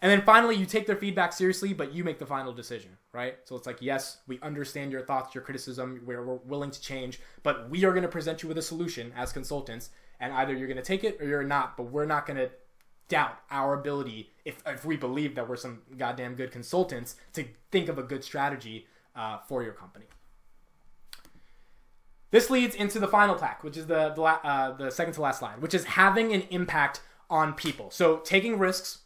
And 0.01 0.12
then 0.12 0.21
finally, 0.21 0.55
you 0.55 0.65
take 0.65 0.86
their 0.86 0.95
feedback 0.95 1.33
seriously, 1.33 1.73
but 1.73 1.93
you 1.93 2.03
make 2.03 2.19
the 2.19 2.25
final 2.25 2.53
decision, 2.53 2.97
right? 3.13 3.36
So 3.45 3.55
it's 3.55 3.65
like, 3.65 3.81
yes, 3.81 4.17
we 4.27 4.39
understand 4.41 4.91
your 4.91 5.01
thoughts, 5.01 5.33
your 5.33 5.43
criticism, 5.43 6.01
we're, 6.05 6.23
we're 6.23 6.36
willing 6.36 6.71
to 6.71 6.81
change, 6.81 7.19
but 7.43 7.69
we 7.69 7.83
are 7.86 7.91
going 7.91 8.03
to 8.03 8.10
present 8.10 8.43
you 8.43 8.47
with 8.49 8.57
a 8.57 8.62
solution 8.62 9.12
as 9.15 9.31
consultants, 9.31 9.89
and 10.19 10.33
either 10.33 10.55
you're 10.55 10.67
going 10.67 10.78
to 10.78 10.84
take 10.84 11.03
it 11.03 11.19
or 11.19 11.28
you're 11.28 11.43
not, 11.43 11.78
but 11.78 11.84
we're 11.84 12.05
not 12.05 12.26
going 12.26 12.38
to 12.38 12.49
doubt 13.07 13.39
our 13.49 13.74
ability, 13.74 14.30
if, 14.45 14.61
if 14.65 14.86
we 14.86 14.97
believe 14.97 15.36
that 15.36 15.47
we're 15.47 15.55
some 15.55 15.82
goddamn 15.97 16.36
good 16.36 16.51
consultants, 16.51 17.15
to 17.34 17.45
think 17.72 17.89
of 17.89 17.97
a 17.97 18.03
good 18.03 18.24
strategy 18.24 18.86
uh, 19.15 19.38
for 19.47 19.63
your 19.63 19.74
company. 19.74 20.05
This 22.30 22.49
leads 22.49 22.76
into 22.76 22.99
the 22.99 23.07
final 23.07 23.36
tack, 23.36 23.63
which 23.63 23.78
is 23.78 23.88
the 23.88 24.09
the, 24.09 24.22
uh, 24.22 24.76
the 24.76 24.91
second 24.91 25.13
to 25.13 25.22
last 25.22 25.39
slide, 25.39 25.61
which 25.61 25.74
is 25.74 25.86
having 25.86 26.34
an 26.34 26.43
impact 26.49 27.01
on 27.30 27.53
people. 27.53 27.89
So 27.89 28.17
taking 28.17 28.59
risks, 28.59 28.99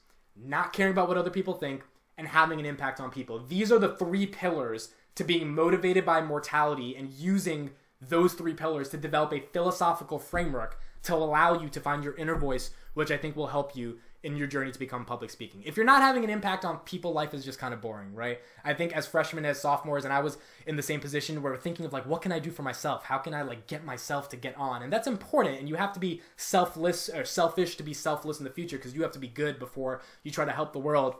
not 0.44 0.74
caring 0.74 0.94
about 0.94 1.08
what 1.08 1.18
other 1.18 1.30
people 1.30 1.54
think, 1.54 1.84
and 2.18 2.28
having 2.28 2.60
an 2.60 2.66
impact 2.66 3.00
on 3.00 3.10
people. 3.10 3.39
These 3.39 3.72
are 3.72 3.80
the 3.80 3.96
three 3.96 4.28
pillars 4.28 4.94
to 5.16 5.24
being 5.24 5.54
motivated 5.54 6.06
by 6.06 6.22
mortality 6.22 6.96
and 6.96 7.10
using 7.10 7.72
those 8.00 8.34
three 8.34 8.54
pillars 8.54 8.89
to 8.89 8.98
develop 8.98 9.34
a 9.34 9.44
philosophical 9.54 10.20
framework 10.20 10.80
to 11.04 11.16
allow 11.16 11.60
you 11.60 11.70
to 11.70 11.80
find 11.80 12.04
your 12.04 12.16
inner 12.16 12.36
voice, 12.36 12.72
which 12.94 13.12
I 13.12 13.18
think 13.18 13.36
will 13.36 13.48
help 13.48 13.76
you 13.76 14.00
in 14.24 14.38
your 14.38 14.47
journey 14.47 14.72
to 14.72 14.78
become 14.78 15.03
public 15.03 15.32
speaking. 15.32 15.63
If 15.65 15.76
you're 15.76 15.86
not 15.86 16.01
having 16.01 16.24
an 16.24 16.30
impact 16.30 16.63
on 16.63 16.78
people, 16.80 17.11
life 17.11 17.34
is 17.34 17.43
just 17.43 17.57
kind 17.57 17.74
of 17.74 17.82
boring, 17.82 18.13
right? 18.13 18.39
I 18.63 18.74
think 18.74 18.93
as 18.93 19.07
freshmen, 19.07 19.45
as 19.45 19.59
sophomores, 19.59 20.03
and 20.05 20.13
I 20.13 20.19
was 20.19 20.38
in 20.67 20.76
the 20.76 20.84
same 20.84 20.99
position 20.99 21.41
where 21.41 21.53
we're 21.53 21.57
thinking 21.57 21.86
of 21.86 21.93
like, 21.93 22.05
what 22.05 22.22
can 22.22 22.32
I 22.32 22.38
do 22.39 22.51
for 22.51 22.61
myself? 22.61 23.05
How 23.05 23.17
can 23.17 23.34
I 23.34 23.41
like 23.41 23.65
get 23.65 23.84
myself 23.84 24.30
to 24.30 24.38
get 24.38 24.55
on? 24.57 24.84
And 24.84 24.93
that's 24.93 25.07
important. 25.07 25.59
And 25.59 25.67
you 25.67 25.76
have 25.76 25.93
to 25.93 25.99
be 25.99 26.22
selfless 26.36 27.09
or 27.09 27.26
selfish 27.26 27.78
to 27.78 27.84
be 27.84 27.93
selfless 27.93 28.38
in 28.38 28.43
the 28.43 28.51
future 28.51 28.78
because 28.78 28.93
you 28.93 29.01
have 29.01 29.11
to 29.13 29.19
be 29.19 29.28
good 29.28 29.57
before 29.57 30.01
you 30.24 30.32
try 30.32 30.45
to 30.45 30.51
help 30.51 30.72
the 30.72 30.80
world. 30.80 31.15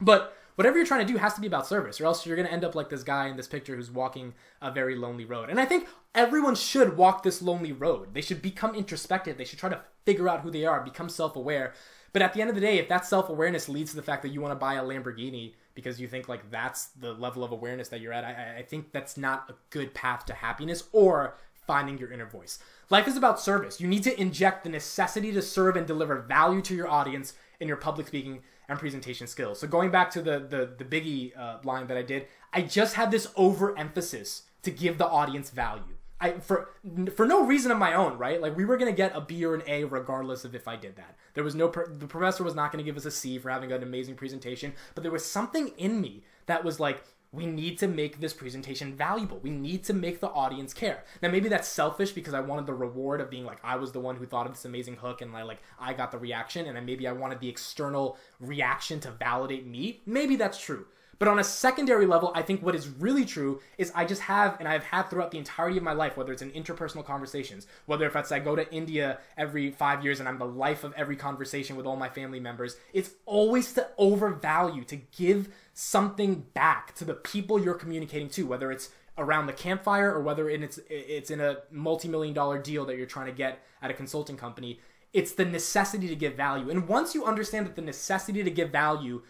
But 0.00 0.36
whatever 0.56 0.76
you're 0.76 0.86
trying 0.86 1.06
to 1.06 1.12
do 1.12 1.18
has 1.18 1.34
to 1.34 1.40
be 1.40 1.46
about 1.46 1.66
service, 1.66 2.00
or 2.00 2.06
else 2.06 2.26
you're 2.26 2.36
going 2.36 2.48
to 2.48 2.52
end 2.52 2.64
up 2.64 2.74
like 2.74 2.88
this 2.88 3.04
guy 3.04 3.28
in 3.28 3.36
this 3.36 3.46
picture 3.46 3.76
who's 3.76 3.90
walking 3.90 4.34
a 4.60 4.70
very 4.70 4.96
lonely 4.96 5.24
road. 5.24 5.48
And 5.48 5.60
I 5.60 5.64
think 5.64 5.86
everyone 6.14 6.56
should 6.56 6.96
walk 6.96 7.22
this 7.22 7.40
lonely 7.40 7.72
road. 7.72 8.14
They 8.14 8.20
should 8.20 8.42
become 8.42 8.74
introspective. 8.74 9.38
They 9.38 9.44
should 9.44 9.58
try 9.58 9.70
to 9.70 9.82
figure 10.04 10.28
out 10.28 10.40
who 10.40 10.50
they 10.50 10.64
are, 10.64 10.80
become 10.80 11.08
self 11.08 11.36
aware. 11.36 11.72
But 12.16 12.22
at 12.22 12.32
the 12.32 12.40
end 12.40 12.48
of 12.48 12.54
the 12.54 12.62
day, 12.62 12.78
if 12.78 12.88
that 12.88 13.04
self 13.04 13.28
awareness 13.28 13.68
leads 13.68 13.90
to 13.90 13.96
the 13.96 14.02
fact 14.02 14.22
that 14.22 14.30
you 14.30 14.40
want 14.40 14.52
to 14.52 14.56
buy 14.56 14.76
a 14.76 14.82
Lamborghini 14.82 15.52
because 15.74 16.00
you 16.00 16.08
think 16.08 16.30
like 16.30 16.50
that's 16.50 16.86
the 16.86 17.12
level 17.12 17.44
of 17.44 17.52
awareness 17.52 17.90
that 17.90 18.00
you're 18.00 18.14
at, 18.14 18.24
I, 18.24 18.60
I 18.60 18.62
think 18.62 18.90
that's 18.90 19.18
not 19.18 19.50
a 19.50 19.54
good 19.68 19.92
path 19.92 20.24
to 20.24 20.32
happiness 20.32 20.84
or 20.92 21.36
finding 21.66 21.98
your 21.98 22.10
inner 22.10 22.24
voice. 22.24 22.58
Life 22.88 23.06
is 23.06 23.18
about 23.18 23.38
service. 23.38 23.82
You 23.82 23.86
need 23.86 24.02
to 24.04 24.18
inject 24.18 24.64
the 24.64 24.70
necessity 24.70 25.30
to 25.32 25.42
serve 25.42 25.76
and 25.76 25.86
deliver 25.86 26.22
value 26.22 26.62
to 26.62 26.74
your 26.74 26.88
audience 26.88 27.34
in 27.60 27.68
your 27.68 27.76
public 27.76 28.06
speaking 28.06 28.40
and 28.66 28.78
presentation 28.78 29.26
skills. 29.26 29.60
So 29.60 29.68
going 29.68 29.90
back 29.90 30.10
to 30.12 30.22
the 30.22 30.38
the, 30.38 30.74
the 30.78 30.86
biggie 30.86 31.38
uh, 31.38 31.58
line 31.64 31.86
that 31.88 31.98
I 31.98 32.02
did, 32.02 32.28
I 32.50 32.62
just 32.62 32.94
had 32.94 33.10
this 33.10 33.28
overemphasis 33.36 34.44
to 34.62 34.70
give 34.70 34.96
the 34.96 35.06
audience 35.06 35.50
value. 35.50 35.98
I 36.20 36.32
for 36.32 36.70
for 37.14 37.26
no 37.26 37.44
reason 37.44 37.70
of 37.70 37.78
my 37.78 37.94
own, 37.94 38.16
right? 38.16 38.40
Like 38.40 38.56
we 38.56 38.64
were 38.64 38.76
gonna 38.76 38.92
get 38.92 39.14
a 39.14 39.20
B 39.20 39.44
or 39.44 39.54
an 39.54 39.62
A 39.66 39.84
regardless 39.84 40.44
of 40.44 40.54
if 40.54 40.66
I 40.66 40.76
did 40.76 40.96
that. 40.96 41.16
There 41.34 41.44
was 41.44 41.54
no 41.54 41.68
the 41.68 42.06
professor 42.06 42.42
was 42.42 42.54
not 42.54 42.72
gonna 42.72 42.84
give 42.84 42.96
us 42.96 43.04
a 43.04 43.10
C 43.10 43.38
for 43.38 43.50
having 43.50 43.72
an 43.72 43.82
amazing 43.82 44.14
presentation, 44.14 44.72
but 44.94 45.02
there 45.02 45.12
was 45.12 45.24
something 45.24 45.68
in 45.76 46.00
me 46.00 46.22
that 46.46 46.64
was 46.64 46.80
like, 46.80 47.02
we 47.32 47.44
need 47.44 47.78
to 47.80 47.88
make 47.88 48.20
this 48.20 48.32
presentation 48.32 48.94
valuable. 48.94 49.38
We 49.38 49.50
need 49.50 49.84
to 49.84 49.92
make 49.92 50.20
the 50.20 50.30
audience 50.30 50.72
care. 50.72 51.04
Now 51.20 51.30
maybe 51.30 51.48
that's 51.50 51.68
selfish 51.68 52.12
because 52.12 52.32
I 52.32 52.40
wanted 52.40 52.66
the 52.66 52.74
reward 52.74 53.20
of 53.20 53.30
being 53.30 53.44
like 53.44 53.58
I 53.62 53.76
was 53.76 53.92
the 53.92 54.00
one 54.00 54.16
who 54.16 54.24
thought 54.24 54.46
of 54.46 54.52
this 54.52 54.64
amazing 54.64 54.96
hook 54.96 55.20
and 55.20 55.36
I 55.36 55.42
like 55.42 55.60
I 55.78 55.92
got 55.92 56.12
the 56.12 56.18
reaction 56.18 56.66
and 56.66 56.76
then 56.76 56.86
maybe 56.86 57.06
I 57.06 57.12
wanted 57.12 57.40
the 57.40 57.48
external 57.48 58.16
reaction 58.40 59.00
to 59.00 59.10
validate 59.10 59.66
me. 59.66 60.00
Maybe 60.06 60.36
that's 60.36 60.58
true. 60.58 60.86
But 61.18 61.28
on 61.28 61.38
a 61.38 61.44
secondary 61.44 62.06
level, 62.06 62.32
I 62.34 62.42
think 62.42 62.62
what 62.62 62.74
is 62.74 62.88
really 62.88 63.24
true 63.24 63.60
is 63.78 63.90
I 63.94 64.04
just 64.04 64.22
have, 64.22 64.56
and 64.58 64.68
I've 64.68 64.84
had 64.84 65.04
throughout 65.04 65.30
the 65.30 65.38
entirety 65.38 65.78
of 65.78 65.82
my 65.82 65.92
life, 65.92 66.16
whether 66.16 66.32
it's 66.32 66.42
in 66.42 66.50
interpersonal 66.50 67.04
conversations, 67.04 67.66
whether 67.86 68.06
if 68.06 68.16
it's 68.16 68.32
I 68.32 68.38
go 68.38 68.54
to 68.54 68.70
India 68.72 69.18
every 69.36 69.70
five 69.70 70.04
years 70.04 70.20
and 70.20 70.28
I'm 70.28 70.38
the 70.38 70.44
life 70.44 70.84
of 70.84 70.92
every 70.94 71.16
conversation 71.16 71.76
with 71.76 71.86
all 71.86 71.96
my 71.96 72.08
family 72.08 72.40
members, 72.40 72.76
it's 72.92 73.10
always 73.24 73.72
to 73.74 73.88
overvalue, 73.96 74.84
to 74.84 74.96
give 74.96 75.48
something 75.72 76.46
back 76.54 76.94
to 76.96 77.04
the 77.04 77.14
people 77.14 77.60
you're 77.62 77.74
communicating 77.74 78.28
to, 78.30 78.46
whether 78.46 78.70
it's 78.70 78.90
around 79.18 79.46
the 79.46 79.52
campfire 79.52 80.12
or 80.12 80.20
whether 80.20 80.50
it's 80.50 80.78
it's 80.90 81.30
in 81.30 81.40
a 81.40 81.58
multi-million 81.70 82.34
dollar 82.34 82.58
deal 82.58 82.84
that 82.84 82.96
you're 82.96 83.06
trying 83.06 83.26
to 83.26 83.32
get 83.32 83.62
at 83.80 83.90
a 83.90 83.94
consulting 83.94 84.36
company. 84.36 84.80
It's 85.12 85.32
the 85.32 85.46
necessity 85.46 86.08
to 86.08 86.16
give 86.16 86.34
value. 86.34 86.68
And 86.68 86.86
once 86.86 87.14
you 87.14 87.24
understand 87.24 87.66
that 87.66 87.76
the 87.76 87.82
necessity 87.82 88.42
to 88.42 88.50
give 88.50 88.70
value 88.70 89.22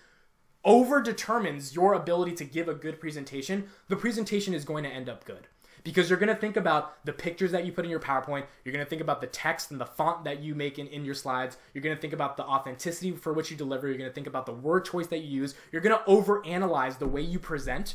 over 0.66 1.00
determines 1.00 1.74
your 1.74 1.94
ability 1.94 2.32
to 2.32 2.44
give 2.44 2.68
a 2.68 2.74
good 2.74 3.00
presentation, 3.00 3.68
the 3.88 3.96
presentation 3.96 4.52
is 4.52 4.64
going 4.64 4.84
to 4.84 4.90
end 4.90 5.08
up 5.08 5.24
good. 5.24 5.46
Because 5.84 6.10
you're 6.10 6.18
going 6.18 6.34
to 6.34 6.40
think 6.40 6.56
about 6.56 7.04
the 7.06 7.12
pictures 7.12 7.52
that 7.52 7.64
you 7.64 7.70
put 7.70 7.84
in 7.84 7.90
your 7.92 8.00
PowerPoint. 8.00 8.46
You're 8.64 8.72
going 8.72 8.84
to 8.84 8.90
think 8.90 9.00
about 9.00 9.20
the 9.20 9.28
text 9.28 9.70
and 9.70 9.80
the 9.80 9.86
font 9.86 10.24
that 10.24 10.42
you 10.42 10.56
make 10.56 10.80
in, 10.80 10.88
in 10.88 11.04
your 11.04 11.14
slides. 11.14 11.58
You're 11.72 11.82
going 11.82 11.94
to 11.94 12.00
think 12.00 12.12
about 12.12 12.36
the 12.36 12.42
authenticity 12.42 13.12
for 13.12 13.32
which 13.32 13.52
you 13.52 13.56
deliver. 13.56 13.86
You're 13.86 13.96
going 13.96 14.10
to 14.10 14.14
think 14.14 14.26
about 14.26 14.46
the 14.46 14.52
word 14.52 14.84
choice 14.84 15.06
that 15.06 15.18
you 15.18 15.42
use. 15.42 15.54
You're 15.70 15.82
going 15.82 15.96
to 15.96 16.04
overanalyze 16.10 16.98
the 16.98 17.06
way 17.06 17.20
you 17.20 17.38
present. 17.38 17.94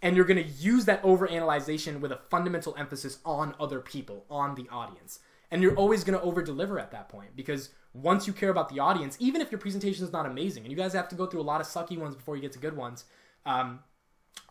And 0.00 0.16
you're 0.16 0.24
going 0.24 0.42
to 0.42 0.50
use 0.50 0.86
that 0.86 1.02
overanalyzation 1.02 2.00
with 2.00 2.12
a 2.12 2.20
fundamental 2.30 2.74
emphasis 2.78 3.18
on 3.26 3.54
other 3.60 3.80
people, 3.80 4.24
on 4.30 4.54
the 4.54 4.66
audience. 4.70 5.20
And 5.50 5.62
you're 5.62 5.76
always 5.76 6.04
going 6.04 6.18
to 6.18 6.24
over 6.24 6.42
deliver 6.42 6.78
at 6.78 6.92
that 6.92 7.10
point 7.10 7.36
because 7.36 7.68
once 7.94 8.26
you 8.26 8.32
care 8.32 8.50
about 8.50 8.68
the 8.68 8.80
audience, 8.80 9.16
even 9.20 9.40
if 9.40 9.50
your 9.50 9.58
presentation 9.58 10.04
is 10.04 10.12
not 10.12 10.26
amazing, 10.26 10.62
and 10.62 10.70
you 10.70 10.76
guys 10.76 10.92
have 10.92 11.08
to 11.08 11.14
go 11.14 11.26
through 11.26 11.40
a 11.40 11.42
lot 11.42 11.60
of 11.60 11.66
sucky 11.66 11.98
ones 11.98 12.14
before 12.14 12.36
you 12.36 12.42
get 12.42 12.52
to 12.52 12.58
good 12.58 12.76
ones, 12.76 13.04
um, 13.44 13.80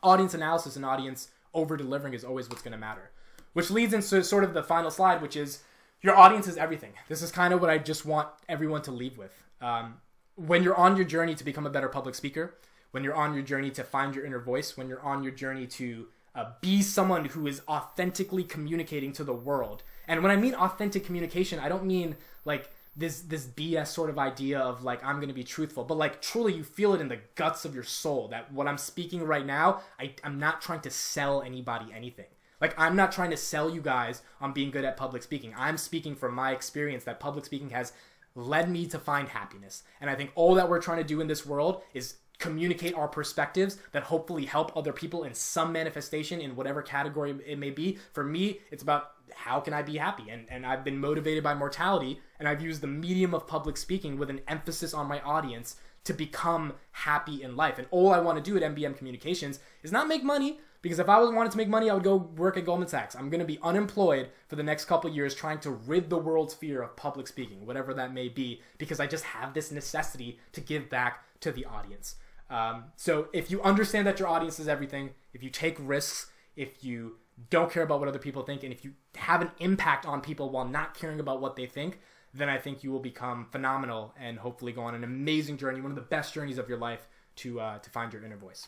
audience 0.03 0.33
analysis 0.33 0.75
and 0.75 0.85
audience 0.85 1.29
over 1.53 1.75
delivering 1.75 2.13
is 2.13 2.23
always 2.23 2.49
what's 2.49 2.61
going 2.61 2.71
to 2.71 2.77
matter. 2.77 3.11
Which 3.53 3.69
leads 3.69 3.93
into 3.93 4.23
sort 4.23 4.43
of 4.43 4.53
the 4.53 4.63
final 4.63 4.91
slide, 4.91 5.21
which 5.21 5.35
is 5.35 5.63
your 6.01 6.15
audience 6.15 6.47
is 6.47 6.57
everything. 6.57 6.93
This 7.09 7.21
is 7.21 7.31
kind 7.31 7.53
of 7.53 7.61
what 7.61 7.69
I 7.69 7.77
just 7.77 8.05
want 8.05 8.29
everyone 8.47 8.81
to 8.83 8.91
leave 8.91 9.17
with. 9.17 9.43
Um, 9.59 9.95
when 10.35 10.63
you're 10.63 10.75
on 10.75 10.95
your 10.95 11.05
journey 11.05 11.35
to 11.35 11.43
become 11.43 11.65
a 11.65 11.69
better 11.69 11.89
public 11.89 12.15
speaker, 12.15 12.55
when 12.91 13.03
you're 13.03 13.15
on 13.15 13.33
your 13.33 13.43
journey 13.43 13.71
to 13.71 13.83
find 13.83 14.15
your 14.15 14.25
inner 14.25 14.39
voice, 14.39 14.77
when 14.77 14.87
you're 14.87 15.01
on 15.01 15.23
your 15.23 15.31
journey 15.31 15.67
to 15.67 16.07
uh, 16.35 16.51
be 16.61 16.81
someone 16.81 17.25
who 17.25 17.47
is 17.47 17.61
authentically 17.67 18.43
communicating 18.43 19.11
to 19.13 19.23
the 19.23 19.33
world. 19.33 19.83
And 20.07 20.23
when 20.23 20.31
I 20.31 20.35
mean 20.35 20.55
authentic 20.55 21.05
communication, 21.05 21.59
I 21.59 21.69
don't 21.69 21.85
mean 21.85 22.15
like 22.45 22.71
this 22.95 23.21
this 23.21 23.45
BS 23.47 23.87
sort 23.87 24.09
of 24.09 24.19
idea 24.19 24.59
of 24.59 24.83
like 24.83 25.03
I'm 25.03 25.19
gonna 25.19 25.33
be 25.33 25.43
truthful, 25.43 25.83
but 25.83 25.97
like 25.97 26.21
truly 26.21 26.53
you 26.53 26.63
feel 26.63 26.93
it 26.93 27.01
in 27.01 27.07
the 27.07 27.19
guts 27.35 27.63
of 27.65 27.73
your 27.73 27.83
soul 27.83 28.27
that 28.29 28.51
what 28.51 28.67
I'm 28.67 28.77
speaking 28.77 29.23
right 29.23 29.45
now, 29.45 29.81
I, 29.99 30.15
I'm 30.23 30.39
not 30.39 30.61
trying 30.61 30.81
to 30.81 30.89
sell 30.89 31.41
anybody 31.41 31.85
anything. 31.95 32.25
Like 32.59 32.75
I'm 32.77 32.95
not 32.95 33.11
trying 33.11 33.31
to 33.31 33.37
sell 33.37 33.69
you 33.69 33.81
guys 33.81 34.21
on 34.39 34.53
being 34.53 34.71
good 34.71 34.85
at 34.85 34.97
public 34.97 35.23
speaking. 35.23 35.53
I'm 35.57 35.77
speaking 35.77 36.15
from 36.15 36.35
my 36.35 36.51
experience 36.51 37.05
that 37.05 37.19
public 37.19 37.45
speaking 37.45 37.69
has 37.71 37.93
led 38.35 38.69
me 38.69 38.85
to 38.87 38.99
find 38.99 39.29
happiness. 39.29 39.83
And 39.99 40.09
I 40.09 40.15
think 40.15 40.31
all 40.35 40.55
that 40.55 40.69
we're 40.69 40.81
trying 40.81 40.99
to 40.99 41.03
do 41.03 41.21
in 41.21 41.27
this 41.27 41.45
world 41.45 41.81
is 41.93 42.15
communicate 42.41 42.93
our 42.95 43.07
perspectives 43.07 43.77
that 43.93 44.03
hopefully 44.03 44.45
help 44.45 44.75
other 44.75 44.91
people 44.91 45.23
in 45.23 45.33
some 45.33 45.71
manifestation 45.71 46.41
in 46.41 46.55
whatever 46.55 46.81
category 46.81 47.35
it 47.45 47.57
may 47.57 47.69
be. 47.69 47.97
For 48.11 48.23
me, 48.23 48.59
it's 48.71 48.83
about 48.83 49.11
how 49.33 49.61
can 49.61 49.73
I 49.73 49.81
be 49.81 49.97
happy? 49.97 50.29
And, 50.29 50.45
and 50.49 50.65
I've 50.65 50.83
been 50.83 50.97
motivated 50.97 51.43
by 51.43 51.53
mortality, 51.53 52.19
and 52.39 52.49
I've 52.49 52.61
used 52.61 52.81
the 52.81 52.87
medium 52.87 53.33
of 53.33 53.47
public 53.47 53.77
speaking 53.77 54.17
with 54.17 54.29
an 54.29 54.41
emphasis 54.47 54.93
on 54.93 55.07
my 55.07 55.21
audience 55.21 55.77
to 56.03 56.13
become 56.13 56.73
happy 56.91 57.43
in 57.43 57.55
life. 57.55 57.77
And 57.77 57.87
all 57.91 58.11
I 58.11 58.19
want 58.19 58.43
to 58.43 58.51
do 58.51 58.57
at 58.57 58.75
MBM 58.75 58.97
Communications 58.97 59.59
is 59.83 59.91
not 59.91 60.07
make 60.07 60.23
money, 60.23 60.59
because 60.81 60.97
if 60.97 61.09
I 61.09 61.19
was 61.19 61.31
wanted 61.31 61.51
to 61.51 61.57
make 61.57 61.69
money, 61.69 61.89
I 61.89 61.93
would 61.93 62.03
go 62.03 62.15
work 62.15 62.57
at 62.57 62.65
Goldman 62.65 62.87
Sachs. 62.87 63.15
I'm 63.15 63.29
going 63.29 63.39
to 63.39 63.45
be 63.45 63.59
unemployed 63.61 64.29
for 64.47 64.55
the 64.55 64.63
next 64.63 64.85
couple 64.85 65.11
years 65.11 65.35
trying 65.35 65.59
to 65.59 65.69
rid 65.69 66.09
the 66.09 66.17
world's 66.17 66.55
fear 66.55 66.81
of 66.81 66.95
public 66.95 67.27
speaking, 67.27 67.67
whatever 67.67 67.93
that 67.93 68.13
may 68.13 68.29
be, 68.29 68.61
because 68.79 68.99
I 68.99 69.05
just 69.05 69.25
have 69.25 69.53
this 69.53 69.71
necessity 69.71 70.39
to 70.53 70.61
give 70.61 70.89
back 70.89 71.23
to 71.41 71.51
the 71.51 71.65
audience. 71.65 72.15
Um, 72.51 72.83
so 72.97 73.29
if 73.31 73.49
you 73.49 73.61
understand 73.61 74.05
that 74.07 74.19
your 74.19 74.27
audience 74.27 74.59
is 74.59 74.67
everything, 74.67 75.11
if 75.33 75.41
you 75.41 75.49
take 75.49 75.77
risks, 75.79 76.29
if 76.57 76.83
you 76.83 77.15
don't 77.49 77.71
care 77.71 77.83
about 77.83 78.01
what 78.01 78.09
other 78.09 78.19
people 78.19 78.43
think, 78.43 78.63
and 78.63 78.73
if 78.73 78.83
you 78.83 78.91
have 79.15 79.41
an 79.41 79.51
impact 79.59 80.05
on 80.05 80.19
people 80.19 80.49
while 80.49 80.67
not 80.67 80.93
caring 80.93 81.21
about 81.21 81.41
what 81.41 81.55
they 81.55 81.65
think, 81.65 81.99
then 82.33 82.49
I 82.49 82.57
think 82.57 82.83
you 82.83 82.91
will 82.91 82.99
become 82.99 83.47
phenomenal 83.51 84.13
and 84.19 84.37
hopefully 84.37 84.73
go 84.73 84.81
on 84.81 84.95
an 84.95 85.05
amazing 85.05 85.57
journey, 85.57 85.79
one 85.79 85.91
of 85.91 85.95
the 85.95 86.01
best 86.01 86.33
journeys 86.33 86.57
of 86.57 86.67
your 86.67 86.77
life 86.77 87.07
to 87.37 87.61
uh, 87.61 87.79
to 87.79 87.89
find 87.89 88.11
your 88.11 88.23
inner 88.23 88.37
voice. 88.37 88.67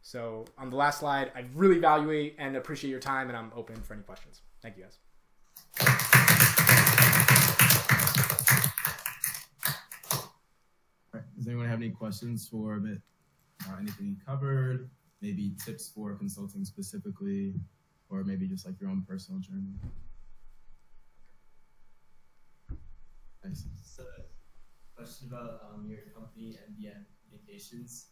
So 0.00 0.44
on 0.56 0.70
the 0.70 0.76
last 0.76 1.00
slide, 1.00 1.32
I 1.34 1.44
really 1.54 1.78
value 1.78 2.32
and 2.38 2.56
appreciate 2.56 2.90
your 2.90 3.00
time, 3.00 3.28
and 3.28 3.36
I'm 3.36 3.50
open 3.56 3.82
for 3.82 3.94
any 3.94 4.02
questions. 4.02 4.42
Thank 4.62 4.76
you 4.76 4.84
guys. 4.84 4.98
Does 11.36 11.48
anyone 11.48 11.66
have 11.66 11.80
any 11.80 11.90
questions 11.90 12.48
for 12.48 12.76
a 12.76 12.80
bit? 12.80 13.00
Uh, 13.68 13.76
anything 13.80 14.20
covered? 14.26 14.90
Maybe 15.20 15.56
tips 15.64 15.88
for 15.88 16.14
consulting 16.14 16.64
specifically? 16.64 17.54
or 18.10 18.24
maybe 18.24 18.46
just 18.46 18.66
like 18.66 18.80
your 18.80 18.90
own 18.90 19.04
personal 19.08 19.40
journey. 19.40 19.74
Nice. 23.44 23.64
So, 23.84 24.04
question 24.96 25.28
about 25.28 25.60
um, 25.68 25.86
your 25.88 25.98
company, 26.14 26.56
MBM 26.70 27.04
Communications. 27.26 28.06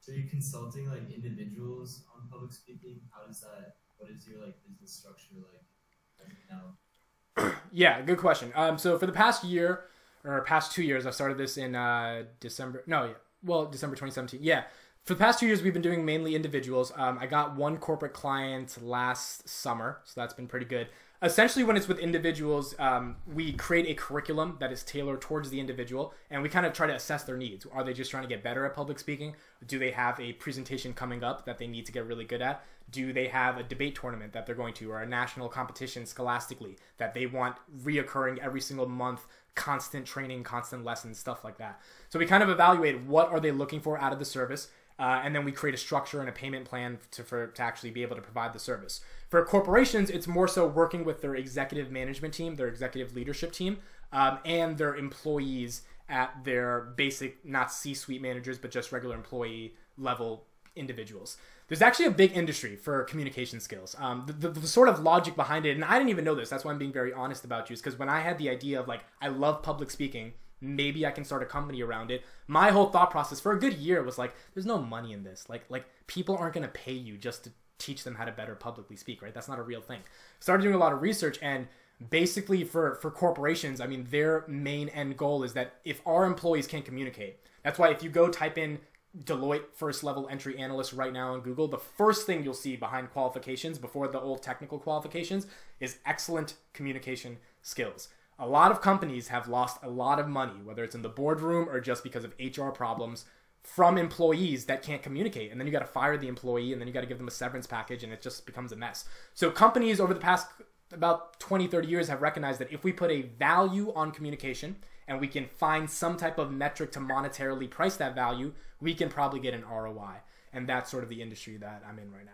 So 0.00 0.12
you're 0.12 0.28
consulting 0.28 0.88
like 0.88 1.10
individuals 1.12 2.04
on 2.14 2.28
public 2.30 2.52
speaking. 2.52 3.00
How 3.10 3.26
does 3.26 3.40
that? 3.40 3.76
What 3.96 4.10
is 4.10 4.28
your 4.28 4.44
like 4.44 4.54
business 4.68 4.92
structure 4.92 5.34
like 5.36 6.28
right 6.28 6.36
now? 6.50 7.54
yeah, 7.72 8.02
good 8.02 8.18
question. 8.18 8.52
Um, 8.54 8.78
so 8.78 8.98
for 8.98 9.06
the 9.06 9.12
past 9.12 9.42
year 9.44 9.84
or 10.24 10.42
past 10.42 10.72
two 10.72 10.82
years, 10.82 11.06
I 11.06 11.10
started 11.10 11.38
this 11.38 11.56
in 11.56 11.74
uh, 11.74 12.24
December. 12.40 12.84
No, 12.86 13.04
yeah, 13.04 13.12
well, 13.42 13.66
December 13.66 13.96
2017. 13.96 14.40
Yeah 14.42 14.64
for 15.06 15.14
the 15.14 15.20
past 15.20 15.38
two 15.38 15.46
years, 15.46 15.62
we've 15.62 15.72
been 15.72 15.82
doing 15.82 16.04
mainly 16.04 16.34
individuals. 16.34 16.92
Um, 16.96 17.18
I 17.20 17.26
got 17.26 17.54
one 17.54 17.76
corporate 17.78 18.12
client 18.12 18.76
last 18.82 19.48
summer, 19.48 20.00
so 20.04 20.20
that's 20.20 20.34
been 20.34 20.48
pretty 20.48 20.66
good. 20.66 20.88
essentially 21.22 21.64
when 21.64 21.76
it's 21.76 21.88
with 21.88 21.98
individuals 21.98 22.74
um, 22.78 23.16
we 23.32 23.52
create 23.52 23.86
a 23.88 23.94
curriculum 23.94 24.56
that 24.60 24.70
is 24.70 24.82
tailored 24.82 25.20
towards 25.20 25.48
the 25.48 25.58
individual 25.58 26.12
and 26.30 26.42
we 26.42 26.48
kind 26.48 26.66
of 26.66 26.72
try 26.72 26.86
to 26.86 26.94
assess 26.94 27.22
their 27.24 27.38
needs 27.38 27.66
are 27.72 27.82
they 27.82 27.94
just 27.94 28.10
trying 28.10 28.22
to 28.22 28.28
get 28.28 28.42
better 28.42 28.66
at 28.66 28.74
public 28.74 28.98
speaking 28.98 29.34
do 29.66 29.78
they 29.78 29.90
have 29.90 30.20
a 30.20 30.34
presentation 30.34 30.92
coming 30.92 31.24
up 31.24 31.46
that 31.46 31.56
they 31.56 31.66
need 31.66 31.86
to 31.86 31.92
get 31.92 32.04
really 32.06 32.24
good 32.24 32.42
at 32.42 32.62
do 32.90 33.12
they 33.14 33.28
have 33.28 33.56
a 33.56 33.62
debate 33.62 33.94
tournament 33.94 34.32
that 34.32 34.44
they're 34.44 34.54
going 34.54 34.74
to 34.74 34.90
or 34.90 35.00
a 35.00 35.06
national 35.06 35.48
competition 35.48 36.04
scholastically 36.04 36.76
that 36.98 37.14
they 37.14 37.24
want 37.26 37.56
reoccurring 37.82 38.38
every 38.38 38.60
single 38.60 38.86
month 38.86 39.26
constant 39.54 40.04
training 40.04 40.42
constant 40.42 40.84
lessons 40.84 41.18
stuff 41.18 41.44
like 41.44 41.56
that 41.56 41.80
so 42.10 42.18
we 42.18 42.26
kind 42.26 42.42
of 42.42 42.50
evaluate 42.50 43.00
what 43.00 43.30
are 43.30 43.40
they 43.40 43.50
looking 43.50 43.80
for 43.80 43.98
out 43.98 44.12
of 44.12 44.18
the 44.18 44.24
service 44.24 44.68
uh, 44.98 45.20
and 45.22 45.34
then 45.34 45.44
we 45.44 45.52
create 45.52 45.74
a 45.74 45.78
structure 45.78 46.20
and 46.20 46.28
a 46.28 46.32
payment 46.32 46.64
plan 46.64 46.98
to, 47.10 47.22
for, 47.22 47.48
to 47.48 47.62
actually 47.62 47.90
be 47.90 48.02
able 48.02 48.16
to 48.16 48.22
provide 48.22 48.52
the 48.52 48.58
service. 48.58 49.00
For 49.28 49.44
corporations, 49.44 50.08
it's 50.08 50.26
more 50.26 50.48
so 50.48 50.66
working 50.66 51.04
with 51.04 51.20
their 51.20 51.34
executive 51.34 51.90
management 51.90 52.32
team, 52.34 52.56
their 52.56 52.68
executive 52.68 53.14
leadership 53.14 53.52
team, 53.52 53.78
um, 54.12 54.38
and 54.44 54.78
their 54.78 54.94
employees 54.96 55.82
at 56.08 56.44
their 56.44 56.92
basic, 56.96 57.44
not 57.44 57.72
C 57.72 57.92
suite 57.92 58.22
managers, 58.22 58.58
but 58.58 58.70
just 58.70 58.92
regular 58.92 59.14
employee 59.14 59.74
level 59.98 60.46
individuals. 60.76 61.36
There's 61.68 61.82
actually 61.82 62.06
a 62.06 62.12
big 62.12 62.36
industry 62.36 62.76
for 62.76 63.02
communication 63.04 63.58
skills. 63.58 63.96
Um, 63.98 64.24
the, 64.26 64.32
the, 64.32 64.60
the, 64.60 64.68
sort 64.68 64.88
of 64.88 65.00
logic 65.00 65.34
behind 65.34 65.66
it, 65.66 65.72
and 65.72 65.84
I 65.84 65.98
didn't 65.98 66.10
even 66.10 66.24
know 66.24 66.34
this, 66.34 66.48
that's 66.48 66.64
why 66.64 66.70
I'm 66.70 66.78
being 66.78 66.92
very 66.92 67.12
honest 67.12 67.44
about 67.44 67.68
you, 67.68 67.74
is 67.74 67.80
because 67.80 67.98
when 67.98 68.08
I 68.08 68.20
had 68.20 68.38
the 68.38 68.48
idea 68.48 68.78
of 68.78 68.86
like, 68.86 69.02
I 69.20 69.28
love 69.28 69.62
public 69.62 69.90
speaking, 69.90 70.34
maybe 70.60 71.06
I 71.06 71.10
can 71.10 71.24
start 71.24 71.42
a 71.42 71.46
company 71.46 71.82
around 71.82 72.10
it. 72.10 72.24
My 72.46 72.70
whole 72.70 72.86
thought 72.86 73.10
process 73.10 73.40
for 73.40 73.52
a 73.52 73.58
good 73.58 73.74
year 73.74 74.02
was 74.02 74.18
like, 74.18 74.34
there's 74.54 74.66
no 74.66 74.78
money 74.78 75.12
in 75.12 75.24
this. 75.24 75.48
Like, 75.48 75.64
like 75.68 75.86
people 76.06 76.36
aren't 76.36 76.54
gonna 76.54 76.68
pay 76.68 76.92
you 76.92 77.16
just 77.16 77.44
to 77.44 77.50
teach 77.78 78.04
them 78.04 78.14
how 78.14 78.24
to 78.24 78.32
better 78.32 78.54
publicly 78.54 78.96
speak, 78.96 79.22
right? 79.22 79.34
That's 79.34 79.48
not 79.48 79.58
a 79.58 79.62
real 79.62 79.80
thing. 79.80 80.00
Started 80.40 80.62
doing 80.62 80.74
a 80.74 80.78
lot 80.78 80.92
of 80.92 81.02
research 81.02 81.38
and 81.42 81.68
basically 82.10 82.64
for 82.64 82.96
for 82.96 83.10
corporations, 83.10 83.80
I 83.80 83.86
mean, 83.86 84.06
their 84.10 84.44
main 84.46 84.88
end 84.90 85.16
goal 85.16 85.42
is 85.42 85.52
that 85.54 85.74
if 85.84 86.00
our 86.06 86.24
employees 86.24 86.66
can't 86.66 86.84
communicate, 86.84 87.38
that's 87.62 87.78
why 87.78 87.90
if 87.90 88.02
you 88.02 88.10
go 88.10 88.28
type 88.28 88.58
in 88.58 88.78
Deloitte 89.24 89.64
first 89.74 90.04
level 90.04 90.28
entry 90.28 90.58
analyst 90.58 90.92
right 90.92 91.12
now 91.12 91.32
on 91.32 91.40
Google, 91.40 91.68
the 91.68 91.78
first 91.78 92.26
thing 92.26 92.44
you'll 92.44 92.54
see 92.54 92.76
behind 92.76 93.10
qualifications 93.10 93.78
before 93.78 94.08
the 94.08 94.20
old 94.20 94.42
technical 94.42 94.78
qualifications 94.78 95.46
is 95.80 95.98
excellent 96.04 96.54
communication 96.74 97.38
skills 97.62 98.08
a 98.38 98.46
lot 98.46 98.70
of 98.70 98.80
companies 98.80 99.28
have 99.28 99.48
lost 99.48 99.78
a 99.82 99.88
lot 99.88 100.18
of 100.18 100.28
money, 100.28 100.60
whether 100.62 100.84
it's 100.84 100.94
in 100.94 101.02
the 101.02 101.08
boardroom 101.08 101.68
or 101.68 101.80
just 101.80 102.02
because 102.02 102.24
of 102.24 102.34
HR 102.38 102.68
problems 102.68 103.24
from 103.62 103.98
employees 103.98 104.66
that 104.66 104.82
can't 104.82 105.02
communicate. 105.02 105.50
And 105.50 105.60
then 105.60 105.66
you 105.66 105.72
got 105.72 105.80
to 105.80 105.86
fire 105.86 106.16
the 106.16 106.28
employee 106.28 106.72
and 106.72 106.80
then 106.80 106.86
you 106.86 106.94
got 106.94 107.00
to 107.00 107.06
give 107.06 107.18
them 107.18 107.28
a 107.28 107.32
severance 107.32 107.66
package 107.66 108.04
and 108.04 108.12
it 108.12 108.20
just 108.20 108.46
becomes 108.46 108.72
a 108.72 108.76
mess. 108.76 109.06
So 109.34 109.50
companies 109.50 110.00
over 110.00 110.14
the 110.14 110.20
past 110.20 110.48
about 110.92 111.40
20, 111.40 111.66
30 111.66 111.88
years 111.88 112.08
have 112.08 112.22
recognized 112.22 112.60
that 112.60 112.72
if 112.72 112.84
we 112.84 112.92
put 112.92 113.10
a 113.10 113.22
value 113.22 113.92
on 113.94 114.12
communication 114.12 114.76
and 115.08 115.20
we 115.20 115.26
can 115.26 115.46
find 115.46 115.90
some 115.90 116.16
type 116.16 116.38
of 116.38 116.52
metric 116.52 116.92
to 116.92 117.00
monetarily 117.00 117.68
price 117.68 117.96
that 117.96 118.14
value, 118.14 118.52
we 118.80 118.94
can 118.94 119.08
probably 119.08 119.40
get 119.40 119.54
an 119.54 119.64
ROI. 119.64 120.20
And 120.52 120.68
that's 120.68 120.90
sort 120.90 121.02
of 121.02 121.08
the 121.08 121.20
industry 121.20 121.56
that 121.56 121.82
I'm 121.88 121.98
in 121.98 122.12
right 122.12 122.24
now. 122.24 122.32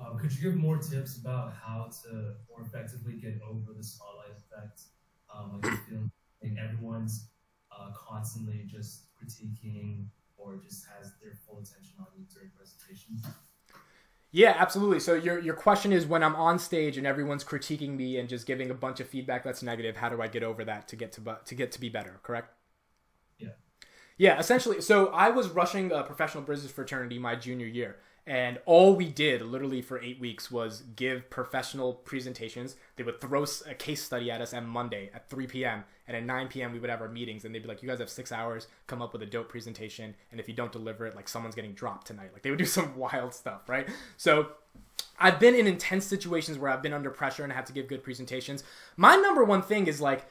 Um, 0.00 0.18
could 0.18 0.32
you 0.32 0.42
give 0.42 0.54
more 0.54 0.78
tips 0.78 1.18
about 1.18 1.52
how 1.52 1.90
to 2.02 2.34
more 2.48 2.66
effectively 2.66 3.14
get 3.14 3.40
over 3.48 3.72
the 3.76 3.82
spotlight 3.82 4.30
effect? 4.30 4.82
Um, 5.34 5.60
like 5.62 5.78
feeling 5.88 6.10
like 6.42 6.52
everyone's 6.62 7.28
uh, 7.72 7.90
constantly 7.94 8.64
just 8.66 9.06
critiquing 9.16 10.06
or 10.36 10.56
just 10.56 10.86
has 10.86 11.12
their 11.22 11.32
full 11.46 11.58
attention 11.58 11.96
on 12.00 12.06
you 12.16 12.24
during 12.32 12.50
presentations. 12.56 13.24
Yeah, 14.30 14.54
absolutely. 14.58 15.00
So 15.00 15.14
your 15.14 15.38
your 15.38 15.54
question 15.54 15.92
is 15.92 16.06
when 16.06 16.22
I'm 16.22 16.36
on 16.36 16.58
stage 16.58 16.98
and 16.98 17.06
everyone's 17.06 17.44
critiquing 17.44 17.96
me 17.96 18.18
and 18.18 18.28
just 18.28 18.46
giving 18.46 18.70
a 18.70 18.74
bunch 18.74 19.00
of 19.00 19.08
feedback 19.08 19.42
that's 19.42 19.62
negative, 19.62 19.96
how 19.96 20.08
do 20.10 20.20
I 20.20 20.28
get 20.28 20.42
over 20.42 20.64
that 20.64 20.86
to 20.88 20.96
get 20.96 21.12
to 21.12 21.38
to 21.44 21.54
get 21.54 21.72
to 21.72 21.80
be 21.80 21.88
better? 21.88 22.20
Correct? 22.22 22.52
Yeah. 23.38 23.48
Yeah, 24.18 24.38
essentially. 24.38 24.80
So 24.80 25.08
I 25.08 25.30
was 25.30 25.50
rushing 25.50 25.92
a 25.92 26.02
professional 26.04 26.44
business 26.44 26.72
fraternity 26.72 27.18
my 27.18 27.36
junior 27.36 27.66
year, 27.66 27.96
and 28.28 28.58
all 28.66 28.94
we 28.94 29.06
did 29.06 29.40
literally 29.40 29.80
for 29.80 29.98
eight 30.02 30.20
weeks 30.20 30.50
was 30.50 30.82
give 30.96 31.30
professional 31.30 31.94
presentations. 31.94 32.76
They 32.96 33.02
would 33.02 33.22
throw 33.22 33.46
a 33.66 33.72
case 33.72 34.04
study 34.04 34.30
at 34.30 34.42
us 34.42 34.52
on 34.52 34.66
Monday 34.66 35.10
at 35.14 35.30
3 35.30 35.46
p.m. 35.46 35.84
And 36.06 36.14
at 36.14 36.24
9 36.24 36.48
p.m., 36.48 36.72
we 36.72 36.78
would 36.78 36.90
have 36.90 37.00
our 37.00 37.08
meetings 37.08 37.46
and 37.46 37.54
they'd 37.54 37.62
be 37.62 37.68
like, 37.68 37.82
You 37.82 37.88
guys 37.88 38.00
have 38.00 38.10
six 38.10 38.30
hours, 38.30 38.66
come 38.86 39.00
up 39.00 39.14
with 39.14 39.22
a 39.22 39.26
dope 39.26 39.48
presentation. 39.48 40.14
And 40.30 40.38
if 40.38 40.46
you 40.46 40.52
don't 40.52 40.70
deliver 40.70 41.06
it, 41.06 41.16
like 41.16 41.26
someone's 41.26 41.54
getting 41.54 41.72
dropped 41.72 42.06
tonight. 42.06 42.28
Like 42.34 42.42
they 42.42 42.50
would 42.50 42.58
do 42.58 42.64
some 42.66 42.98
wild 42.98 43.32
stuff, 43.32 43.66
right? 43.66 43.88
So 44.18 44.48
I've 45.18 45.40
been 45.40 45.54
in 45.54 45.66
intense 45.66 46.04
situations 46.04 46.58
where 46.58 46.70
I've 46.70 46.82
been 46.82 46.92
under 46.92 47.08
pressure 47.08 47.44
and 47.44 47.52
I 47.52 47.56
had 47.56 47.64
to 47.66 47.72
give 47.72 47.88
good 47.88 48.04
presentations. 48.04 48.62
My 48.98 49.16
number 49.16 49.42
one 49.42 49.62
thing 49.62 49.86
is 49.86 50.02
like, 50.02 50.26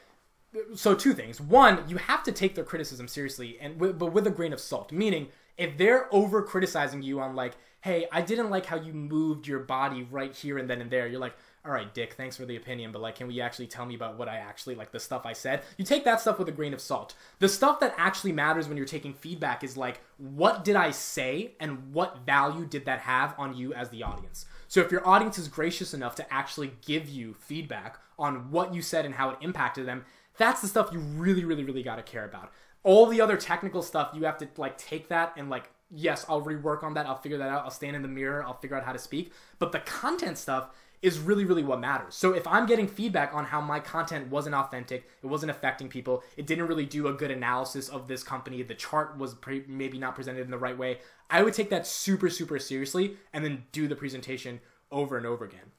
so 0.76 0.94
two 0.94 1.14
things. 1.14 1.40
One, 1.40 1.82
you 1.88 1.96
have 1.96 2.22
to 2.22 2.32
take 2.32 2.54
their 2.54 2.64
criticism 2.64 3.08
seriously, 3.08 3.58
and 3.60 3.76
but 3.76 4.12
with 4.12 4.26
a 4.26 4.30
grain 4.30 4.54
of 4.54 4.60
salt. 4.60 4.92
Meaning, 4.92 5.28
if 5.58 5.76
they're 5.76 6.12
over 6.14 6.42
criticizing 6.42 7.02
you 7.02 7.20
on 7.20 7.36
like, 7.36 7.54
hey, 7.80 8.06
I 8.10 8.22
didn't 8.22 8.50
like 8.50 8.66
how 8.66 8.76
you 8.76 8.92
moved 8.92 9.46
your 9.46 9.60
body 9.60 10.06
right 10.10 10.34
here 10.34 10.58
and 10.58 10.68
then 10.68 10.80
and 10.80 10.90
there. 10.90 11.06
You're 11.06 11.20
like, 11.20 11.36
all 11.64 11.72
right, 11.72 11.92
Dick, 11.92 12.14
thanks 12.14 12.36
for 12.36 12.44
the 12.44 12.56
opinion, 12.56 12.92
but 12.92 13.02
like, 13.02 13.16
can 13.16 13.28
we 13.28 13.40
actually 13.40 13.66
tell 13.66 13.84
me 13.84 13.94
about 13.94 14.16
what 14.16 14.28
I 14.28 14.36
actually 14.36 14.74
like 14.74 14.90
the 14.90 14.98
stuff 14.98 15.26
I 15.26 15.32
said? 15.32 15.62
You 15.76 15.84
take 15.84 16.04
that 16.04 16.20
stuff 16.20 16.38
with 16.38 16.48
a 16.48 16.52
grain 16.52 16.72
of 16.72 16.80
salt. 16.80 17.14
The 17.40 17.48
stuff 17.48 17.78
that 17.80 17.94
actually 17.96 18.32
matters 18.32 18.68
when 18.68 18.76
you're 18.76 18.86
taking 18.86 19.12
feedback 19.12 19.62
is 19.62 19.76
like, 19.76 20.00
what 20.16 20.64
did 20.64 20.76
I 20.76 20.90
say 20.90 21.52
and 21.60 21.92
what 21.92 22.24
value 22.24 22.64
did 22.64 22.86
that 22.86 23.00
have 23.00 23.34
on 23.38 23.56
you 23.56 23.74
as 23.74 23.90
the 23.90 24.02
audience? 24.02 24.46
So 24.66 24.80
if 24.80 24.90
your 24.90 25.06
audience 25.06 25.38
is 25.38 25.48
gracious 25.48 25.94
enough 25.94 26.14
to 26.16 26.32
actually 26.32 26.72
give 26.84 27.08
you 27.08 27.34
feedback 27.34 27.98
on 28.18 28.50
what 28.50 28.74
you 28.74 28.82
said 28.82 29.04
and 29.04 29.14
how 29.14 29.30
it 29.30 29.38
impacted 29.40 29.86
them, 29.86 30.04
that's 30.36 30.60
the 30.60 30.68
stuff 30.68 30.90
you 30.92 31.00
really, 31.00 31.44
really, 31.44 31.64
really 31.64 31.82
got 31.82 31.96
to 31.96 32.02
care 32.02 32.24
about. 32.24 32.52
All 32.82 33.06
the 33.06 33.20
other 33.20 33.36
technical 33.36 33.82
stuff, 33.82 34.10
you 34.14 34.24
have 34.24 34.38
to 34.38 34.48
like 34.56 34.78
take 34.78 35.08
that 35.08 35.34
and 35.36 35.50
like 35.50 35.70
yes, 35.90 36.24
I'll 36.28 36.42
rework 36.42 36.82
on 36.82 36.94
that. 36.94 37.06
I'll 37.06 37.20
figure 37.20 37.38
that 37.38 37.48
out. 37.48 37.64
I'll 37.64 37.70
stand 37.70 37.96
in 37.96 38.02
the 38.02 38.08
mirror. 38.08 38.44
I'll 38.44 38.58
figure 38.58 38.76
out 38.76 38.84
how 38.84 38.92
to 38.92 38.98
speak. 38.98 39.32
But 39.58 39.72
the 39.72 39.80
content 39.80 40.38
stuff 40.38 40.70
is 41.00 41.18
really, 41.18 41.44
really 41.44 41.62
what 41.62 41.80
matters. 41.80 42.14
So 42.14 42.32
if 42.32 42.46
I'm 42.46 42.66
getting 42.66 42.88
feedback 42.88 43.32
on 43.32 43.44
how 43.44 43.60
my 43.60 43.78
content 43.78 44.30
wasn't 44.30 44.54
authentic, 44.54 45.08
it 45.22 45.26
wasn't 45.26 45.50
affecting 45.50 45.88
people, 45.88 46.24
it 46.36 46.46
didn't 46.46 46.66
really 46.66 46.86
do 46.86 47.06
a 47.06 47.12
good 47.12 47.30
analysis 47.30 47.88
of 47.88 48.08
this 48.08 48.22
company, 48.22 48.62
the 48.62 48.74
chart 48.74 49.16
was 49.16 49.34
pre- 49.34 49.64
maybe 49.68 49.98
not 49.98 50.16
presented 50.16 50.40
in 50.40 50.50
the 50.50 50.58
right 50.58 50.76
way, 50.76 50.98
I 51.30 51.42
would 51.42 51.54
take 51.54 51.70
that 51.70 51.86
super, 51.86 52.28
super 52.28 52.58
seriously 52.58 53.16
and 53.32 53.44
then 53.44 53.64
do 53.70 53.86
the 53.86 53.94
presentation 53.94 54.60
over 54.90 55.16
and 55.16 55.24
over 55.24 55.44
again. 55.44 55.72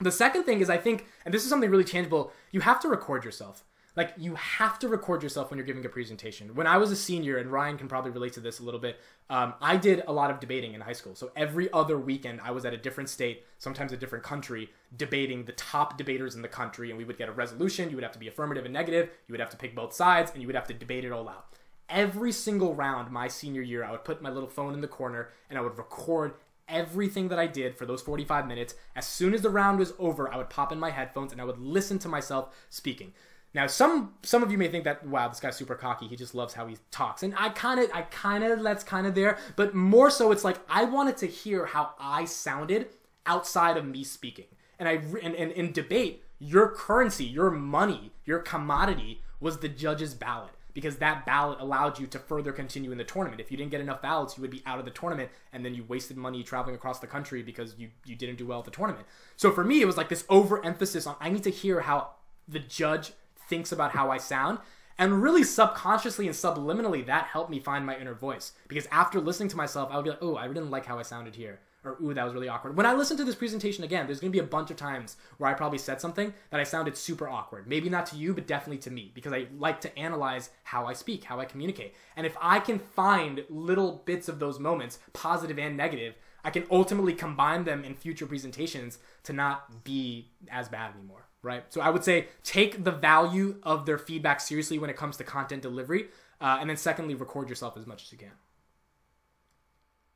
The 0.00 0.12
second 0.12 0.44
thing 0.44 0.60
is, 0.60 0.70
I 0.70 0.78
think, 0.78 1.06
and 1.24 1.34
this 1.34 1.42
is 1.42 1.50
something 1.50 1.70
really 1.70 1.84
tangible, 1.84 2.32
you 2.52 2.60
have 2.60 2.80
to 2.80 2.88
record 2.88 3.24
yourself 3.24 3.64
like 3.96 4.14
you 4.16 4.34
have 4.34 4.78
to 4.78 4.88
record 4.88 5.22
yourself 5.22 5.50
when 5.50 5.58
you're 5.58 5.66
giving 5.66 5.84
a 5.84 5.88
presentation. 5.88 6.54
When 6.54 6.66
i 6.66 6.76
was 6.76 6.90
a 6.90 6.96
senior 6.96 7.38
and 7.38 7.50
ryan 7.50 7.78
can 7.78 7.88
probably 7.88 8.10
relate 8.10 8.32
to 8.34 8.40
this 8.40 8.60
a 8.60 8.62
little 8.62 8.80
bit 8.80 8.98
um, 9.30 9.54
i 9.60 9.76
did 9.76 10.02
a 10.06 10.12
lot 10.12 10.30
of 10.30 10.40
debating 10.40 10.74
in 10.74 10.80
high 10.80 10.92
school. 10.92 11.14
So 11.14 11.30
every 11.36 11.72
other 11.72 11.98
weekend 11.98 12.40
i 12.42 12.50
was 12.50 12.64
at 12.64 12.74
a 12.74 12.76
different 12.76 13.08
state 13.08 13.44
sometimes 13.58 13.92
a 13.92 13.96
different 13.96 14.24
country 14.24 14.70
debating 14.96 15.44
the 15.44 15.52
top 15.52 15.96
debaters 15.96 16.34
in 16.34 16.42
the 16.42 16.48
country. 16.48 16.90
And 16.90 16.98
we 16.98 17.04
would 17.04 17.18
get 17.18 17.28
a 17.28 17.32
resolution. 17.32 17.90
You 17.90 17.96
would 17.96 18.04
have 18.04 18.12
to 18.12 18.18
be 18.18 18.28
affirmative 18.28 18.64
and 18.64 18.74
negative. 18.74 19.10
You 19.26 19.32
would 19.32 19.40
have 19.40 19.50
to 19.50 19.56
pick 19.56 19.74
both 19.74 19.92
sides 19.92 20.32
and 20.32 20.40
you 20.40 20.46
would 20.48 20.56
have 20.56 20.68
to 20.68 20.74
debate 20.74 21.04
it 21.04 21.12
all 21.12 21.28
out. 21.28 21.46
Every 21.88 22.32
single 22.32 22.74
round 22.74 23.10
my 23.10 23.28
senior 23.28 23.62
year 23.62 23.84
i 23.84 23.90
would 23.90 24.04
put 24.04 24.22
my 24.22 24.30
little 24.30 24.48
phone 24.48 24.74
in 24.74 24.80
the 24.80 24.88
corner 24.88 25.30
and 25.48 25.58
i 25.58 25.62
would 25.62 25.76
record 25.78 26.34
everything 26.68 27.28
that 27.28 27.38
I 27.38 27.46
did 27.46 27.76
for 27.76 27.86
those 27.86 28.02
45 28.02 28.46
minutes. 28.46 28.74
As 28.96 29.06
soon 29.06 29.34
as 29.34 29.42
the 29.42 29.50
round 29.50 29.78
was 29.78 29.92
over, 29.98 30.32
I 30.32 30.36
would 30.38 30.50
pop 30.50 30.72
in 30.72 30.80
my 30.80 30.90
headphones 30.90 31.32
and 31.32 31.40
I 31.40 31.44
would 31.44 31.58
listen 31.58 31.98
to 32.00 32.08
myself 32.08 32.54
speaking. 32.70 33.12
Now, 33.54 33.66
some 33.66 34.14
some 34.22 34.42
of 34.42 34.50
you 34.50 34.58
may 34.58 34.68
think 34.68 34.84
that 34.84 35.06
wow, 35.06 35.28
this 35.28 35.40
guy's 35.40 35.56
super 35.56 35.74
cocky. 35.74 36.06
He 36.06 36.16
just 36.16 36.34
loves 36.34 36.54
how 36.54 36.66
he 36.66 36.76
talks, 36.90 37.22
and 37.22 37.34
I 37.36 37.50
kind 37.50 37.80
of, 37.80 37.90
I 37.92 38.02
kind 38.02 38.44
of, 38.44 38.62
that's 38.62 38.84
kind 38.84 39.06
of 39.06 39.14
there. 39.14 39.38
But 39.56 39.74
more 39.74 40.10
so, 40.10 40.32
it's 40.32 40.44
like 40.44 40.58
I 40.68 40.84
wanted 40.84 41.18
to 41.18 41.26
hear 41.26 41.66
how 41.66 41.90
I 41.98 42.24
sounded 42.24 42.88
outside 43.26 43.76
of 43.76 43.84
me 43.84 44.04
speaking. 44.04 44.46
And 44.78 44.88
I, 44.88 45.02
and, 45.22 45.34
in 45.34 45.72
debate, 45.72 46.24
your 46.38 46.68
currency, 46.68 47.24
your 47.24 47.50
money, 47.50 48.12
your 48.24 48.40
commodity 48.40 49.22
was 49.38 49.58
the 49.58 49.68
judge's 49.68 50.14
ballot 50.14 50.50
because 50.74 50.96
that 50.96 51.26
ballot 51.26 51.60
allowed 51.60 51.98
you 51.98 52.06
to 52.06 52.18
further 52.18 52.52
continue 52.52 52.90
in 52.90 52.98
the 52.98 53.04
tournament. 53.04 53.40
If 53.40 53.50
you 53.50 53.56
didn't 53.56 53.70
get 53.70 53.80
enough 53.80 54.00
ballots, 54.00 54.36
you 54.36 54.40
would 54.40 54.50
be 54.50 54.62
out 54.64 54.78
of 54.78 54.84
the 54.84 54.90
tournament, 54.90 55.30
and 55.52 55.64
then 55.64 55.74
you 55.74 55.84
wasted 55.84 56.16
money 56.16 56.42
traveling 56.42 56.74
across 56.74 56.98
the 56.98 57.06
country 57.06 57.42
because 57.42 57.74
you 57.78 57.90
you 58.04 58.16
didn't 58.16 58.36
do 58.36 58.46
well 58.46 58.60
at 58.60 58.64
the 58.64 58.70
tournament. 58.70 59.06
So 59.36 59.52
for 59.52 59.62
me, 59.62 59.82
it 59.82 59.84
was 59.84 59.96
like 59.96 60.08
this 60.08 60.24
overemphasis 60.28 61.06
on 61.06 61.16
I 61.20 61.28
need 61.28 61.44
to 61.44 61.50
hear 61.50 61.82
how 61.82 62.12
the 62.48 62.58
judge 62.58 63.12
thinks 63.48 63.72
about 63.72 63.92
how 63.92 64.10
I 64.10 64.18
sound. 64.18 64.58
And 64.98 65.22
really 65.22 65.42
subconsciously 65.42 66.26
and 66.26 66.36
subliminally, 66.36 67.04
that 67.06 67.24
helped 67.24 67.50
me 67.50 67.60
find 67.60 67.84
my 67.86 67.96
inner 67.96 68.14
voice. 68.14 68.52
Because 68.68 68.86
after 68.92 69.20
listening 69.20 69.48
to 69.48 69.56
myself, 69.56 69.88
I 69.90 69.96
would 69.96 70.04
be 70.04 70.10
like, 70.10 70.22
oh, 70.22 70.36
I 70.36 70.46
didn't 70.46 70.70
like 70.70 70.86
how 70.86 70.98
I 70.98 71.02
sounded 71.02 71.34
here. 71.34 71.60
Or, 71.84 71.96
ooh, 72.00 72.14
that 72.14 72.24
was 72.24 72.34
really 72.34 72.48
awkward. 72.48 72.76
When 72.76 72.86
I 72.86 72.92
listen 72.92 73.16
to 73.16 73.24
this 73.24 73.34
presentation 73.34 73.82
again, 73.82 74.06
there's 74.06 74.20
to 74.20 74.30
be 74.30 74.38
a 74.38 74.44
bunch 74.44 74.70
of 74.70 74.76
times 74.76 75.16
where 75.38 75.50
I 75.50 75.54
probably 75.54 75.78
said 75.78 76.00
something 76.00 76.32
that 76.50 76.60
I 76.60 76.62
sounded 76.62 76.96
super 76.96 77.28
awkward. 77.28 77.66
Maybe 77.66 77.88
not 77.88 78.06
to 78.06 78.16
you, 78.16 78.34
but 78.34 78.46
definitely 78.46 78.78
to 78.82 78.90
me. 78.92 79.10
Because 79.12 79.32
I 79.32 79.48
like 79.58 79.80
to 79.80 79.98
analyze 79.98 80.50
how 80.62 80.86
I 80.86 80.92
speak, 80.92 81.24
how 81.24 81.40
I 81.40 81.44
communicate. 81.44 81.94
And 82.14 82.24
if 82.24 82.36
I 82.40 82.60
can 82.60 82.78
find 82.78 83.44
little 83.48 84.02
bits 84.04 84.28
of 84.28 84.38
those 84.38 84.60
moments, 84.60 85.00
positive 85.12 85.58
and 85.58 85.76
negative, 85.76 86.14
I 86.44 86.50
can 86.50 86.64
ultimately 86.70 87.14
combine 87.14 87.64
them 87.64 87.84
in 87.84 87.94
future 87.94 88.26
presentations 88.26 88.98
to 89.24 89.32
not 89.32 89.82
be 89.82 90.30
as 90.50 90.68
bad 90.68 90.94
anymore, 90.94 91.26
right? 91.42 91.64
So 91.68 91.80
I 91.80 91.90
would 91.90 92.04
say 92.04 92.28
take 92.42 92.84
the 92.84 92.92
value 92.92 93.56
of 93.62 93.86
their 93.86 93.98
feedback 93.98 94.40
seriously 94.40 94.78
when 94.78 94.90
it 94.90 94.96
comes 94.96 95.16
to 95.18 95.24
content 95.24 95.62
delivery, 95.62 96.06
uh, 96.40 96.58
and 96.60 96.70
then 96.70 96.76
secondly, 96.76 97.14
record 97.14 97.48
yourself 97.48 97.76
as 97.76 97.86
much 97.86 98.04
as 98.04 98.12
you 98.12 98.18
can. 98.18 98.32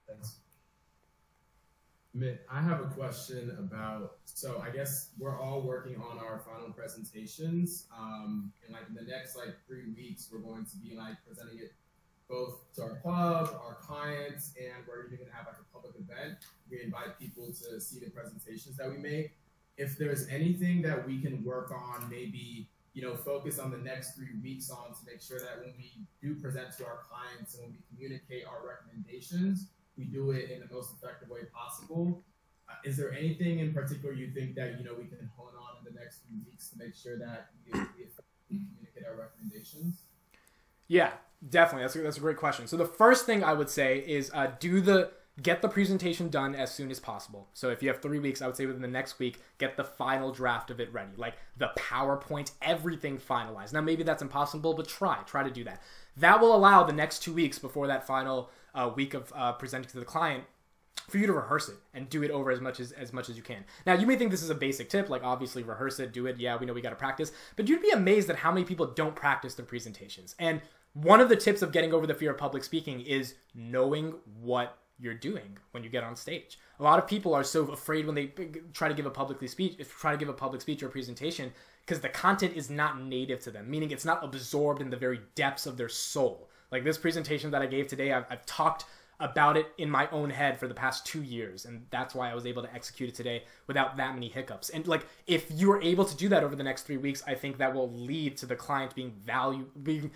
Thanks. 0.08 0.36
Mitt, 2.14 2.46
I 2.50 2.62
have 2.62 2.80
a 2.80 2.86
question 2.86 3.54
about. 3.58 4.16
So 4.24 4.62
I 4.64 4.70
guess 4.70 5.10
we're 5.18 5.38
all 5.38 5.60
working 5.60 5.96
on 5.96 6.18
our 6.18 6.38
final 6.38 6.72
presentations, 6.72 7.86
um, 7.96 8.52
and 8.64 8.72
like 8.72 8.88
in 8.88 8.94
the 8.94 9.02
next 9.02 9.36
like 9.36 9.54
three 9.66 9.92
weeks, 9.94 10.30
we're 10.32 10.38
going 10.38 10.64
to 10.64 10.76
be 10.78 10.96
like 10.96 11.16
presenting 11.26 11.58
it 11.58 11.72
both 12.28 12.72
to 12.74 12.82
our 12.82 12.96
club, 12.96 13.60
our 13.62 13.76
clients, 13.80 14.54
and 14.58 14.84
we're 14.88 15.06
even 15.06 15.18
gonna 15.18 15.36
have 15.36 15.46
like 15.46 15.56
a 15.60 15.72
public 15.72 15.94
event. 16.00 16.38
We 16.70 16.82
invite 16.82 17.18
people 17.18 17.46
to 17.46 17.80
see 17.80 18.00
the 18.00 18.10
presentations 18.10 18.76
that 18.78 18.90
we 18.90 18.96
make. 18.96 19.32
If 19.76 19.98
there's 19.98 20.26
anything 20.28 20.82
that 20.82 21.06
we 21.06 21.20
can 21.20 21.44
work 21.44 21.70
on, 21.70 22.08
maybe 22.08 22.68
you 22.96 23.02
know, 23.02 23.14
focus 23.14 23.58
on 23.58 23.70
the 23.70 23.76
next 23.76 24.16
three 24.16 24.32
weeks 24.42 24.70
on 24.70 24.94
to 24.94 25.00
make 25.06 25.20
sure 25.20 25.38
that 25.38 25.58
when 25.60 25.74
we 25.76 25.92
do 26.22 26.34
present 26.40 26.74
to 26.78 26.86
our 26.86 27.00
clients 27.06 27.54
and 27.54 27.64
when 27.64 27.72
we 27.72 27.78
communicate 27.94 28.46
our 28.46 28.66
recommendations, 28.66 29.66
we 29.98 30.04
do 30.04 30.30
it 30.30 30.50
in 30.50 30.60
the 30.60 30.74
most 30.74 30.92
effective 30.96 31.28
way 31.28 31.40
possible. 31.52 32.22
Uh, 32.66 32.72
is 32.86 32.96
there 32.96 33.12
anything 33.12 33.58
in 33.58 33.74
particular 33.74 34.14
you 34.14 34.30
think 34.30 34.54
that 34.54 34.78
you 34.78 34.84
know 34.84 34.94
we 34.94 35.04
can 35.04 35.30
hone 35.36 35.52
on 35.60 35.76
in 35.86 35.92
the 35.92 36.00
next 36.00 36.20
few 36.26 36.38
weeks 36.50 36.70
to 36.70 36.78
make 36.78 36.94
sure 36.94 37.18
that 37.18 37.50
we, 37.66 37.78
we 38.48 38.60
communicate 38.70 39.04
our 39.06 39.14
recommendations? 39.14 40.04
Yeah, 40.88 41.10
definitely. 41.50 41.82
That's 41.82 41.96
a, 41.96 41.98
that's 41.98 42.16
a 42.16 42.20
great 42.20 42.38
question. 42.38 42.66
So 42.66 42.78
the 42.78 42.86
first 42.86 43.26
thing 43.26 43.44
I 43.44 43.52
would 43.52 43.68
say 43.68 43.98
is 43.98 44.30
uh, 44.32 44.52
do 44.58 44.80
the 44.80 45.10
get 45.42 45.60
the 45.60 45.68
presentation 45.68 46.28
done 46.28 46.54
as 46.54 46.72
soon 46.72 46.90
as 46.90 46.98
possible. 46.98 47.48
So 47.52 47.68
if 47.70 47.82
you 47.82 47.88
have 47.88 48.00
three 48.00 48.18
weeks, 48.18 48.40
I 48.40 48.46
would 48.46 48.56
say 48.56 48.66
within 48.66 48.82
the 48.82 48.88
next 48.88 49.18
week, 49.18 49.38
get 49.58 49.76
the 49.76 49.84
final 49.84 50.32
draft 50.32 50.70
of 50.70 50.80
it 50.80 50.92
ready, 50.92 51.12
like 51.16 51.34
the 51.58 51.70
PowerPoint, 51.78 52.52
everything 52.62 53.18
finalized. 53.18 53.72
Now 53.72 53.82
maybe 53.82 54.02
that's 54.02 54.22
impossible, 54.22 54.74
but 54.74 54.88
try 54.88 55.18
try 55.26 55.42
to 55.42 55.50
do 55.50 55.64
that. 55.64 55.82
That 56.16 56.40
will 56.40 56.54
allow 56.54 56.84
the 56.84 56.92
next 56.92 57.22
two 57.22 57.34
weeks 57.34 57.58
before 57.58 57.86
that 57.88 58.06
final 58.06 58.50
uh, 58.74 58.90
week 58.94 59.14
of 59.14 59.32
uh, 59.36 59.52
presenting 59.52 59.90
to 59.90 59.98
the 60.00 60.06
client 60.06 60.44
for 61.08 61.18
you 61.18 61.26
to 61.26 61.32
rehearse 61.32 61.68
it 61.68 61.76
and 61.94 62.08
do 62.08 62.22
it 62.22 62.30
over 62.30 62.50
as 62.50 62.60
much 62.60 62.80
as 62.80 62.92
as 62.92 63.12
much 63.12 63.28
as 63.28 63.36
you 63.36 63.42
can. 63.42 63.64
Now 63.84 63.92
you 63.92 64.06
may 64.06 64.16
think 64.16 64.30
this 64.30 64.42
is 64.42 64.50
a 64.50 64.54
basic 64.54 64.88
tip, 64.88 65.10
like 65.10 65.22
obviously 65.22 65.62
rehearse 65.62 66.00
it, 66.00 66.12
do 66.12 66.26
it. 66.26 66.38
Yeah, 66.38 66.56
we 66.56 66.64
know 66.64 66.72
we 66.72 66.80
got 66.80 66.90
to 66.90 66.96
practice, 66.96 67.32
but 67.56 67.68
you'd 67.68 67.82
be 67.82 67.90
amazed 67.90 68.30
at 68.30 68.36
how 68.36 68.50
many 68.50 68.64
people 68.64 68.86
don't 68.86 69.14
practice 69.14 69.54
their 69.54 69.66
presentations. 69.66 70.34
And 70.38 70.62
one 70.94 71.20
of 71.20 71.28
the 71.28 71.36
tips 71.36 71.60
of 71.60 71.72
getting 71.72 71.92
over 71.92 72.06
the 72.06 72.14
fear 72.14 72.30
of 72.30 72.38
public 72.38 72.64
speaking 72.64 73.02
is 73.02 73.34
knowing 73.54 74.14
what 74.40 74.78
you're 74.98 75.14
doing 75.14 75.58
when 75.72 75.84
you 75.84 75.90
get 75.90 76.04
on 76.04 76.16
stage. 76.16 76.58
A 76.80 76.82
lot 76.82 76.98
of 76.98 77.06
people 77.06 77.34
are 77.34 77.44
so 77.44 77.66
afraid 77.68 78.06
when 78.06 78.14
they 78.14 78.32
try 78.72 78.88
to 78.88 78.94
give 78.94 79.06
a 79.06 79.10
publicly 79.10 79.48
speech, 79.48 79.78
try 79.98 80.12
to 80.12 80.18
give 80.18 80.28
a 80.28 80.32
public 80.34 80.60
speech 80.60 80.82
or 80.82 80.88
presentation, 80.88 81.52
because 81.84 82.00
the 82.00 82.08
content 82.08 82.56
is 82.56 82.70
not 82.70 83.00
native 83.00 83.40
to 83.40 83.50
them, 83.50 83.70
meaning 83.70 83.90
it's 83.90 84.04
not 84.04 84.24
absorbed 84.24 84.80
in 84.80 84.90
the 84.90 84.96
very 84.96 85.20
depths 85.34 85.66
of 85.66 85.76
their 85.76 85.88
soul. 85.88 86.48
Like 86.72 86.84
this 86.84 86.98
presentation 86.98 87.50
that 87.52 87.62
I 87.62 87.66
gave 87.66 87.86
today, 87.86 88.12
I've, 88.12 88.24
I've 88.30 88.44
talked 88.46 88.86
about 89.20 89.56
it 89.56 89.72
in 89.78 89.90
my 89.90 90.08
own 90.10 90.28
head 90.28 90.58
for 90.58 90.68
the 90.68 90.74
past 90.74 91.06
two 91.06 91.22
years 91.22 91.64
and 91.64 91.86
that's 91.90 92.14
why 92.14 92.30
i 92.30 92.34
was 92.34 92.44
able 92.44 92.62
to 92.62 92.74
execute 92.74 93.08
it 93.08 93.14
today 93.14 93.42
without 93.66 93.96
that 93.96 94.14
many 94.14 94.28
hiccups 94.28 94.68
and 94.70 94.86
like 94.86 95.06
if 95.26 95.50
you're 95.50 95.80
able 95.80 96.04
to 96.04 96.14
do 96.16 96.28
that 96.28 96.44
over 96.44 96.54
the 96.54 96.62
next 96.62 96.82
three 96.82 96.98
weeks 96.98 97.22
i 97.26 97.34
think 97.34 97.56
that 97.56 97.74
will 97.74 97.90
lead 97.92 98.36
to 98.36 98.44
the 98.44 98.54
client 98.54 98.94
being 98.94 99.10
value 99.24 99.64
being 99.82 100.10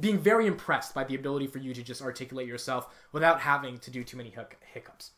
being 0.00 0.18
very 0.18 0.46
impressed 0.46 0.94
by 0.94 1.04
the 1.04 1.14
ability 1.14 1.46
for 1.46 1.58
you 1.58 1.74
to 1.74 1.82
just 1.82 2.02
articulate 2.02 2.46
yourself 2.46 2.88
without 3.12 3.40
having 3.40 3.78
to 3.78 3.90
do 3.90 4.04
too 4.04 4.16
many 4.16 4.34
hiccups 4.72 5.12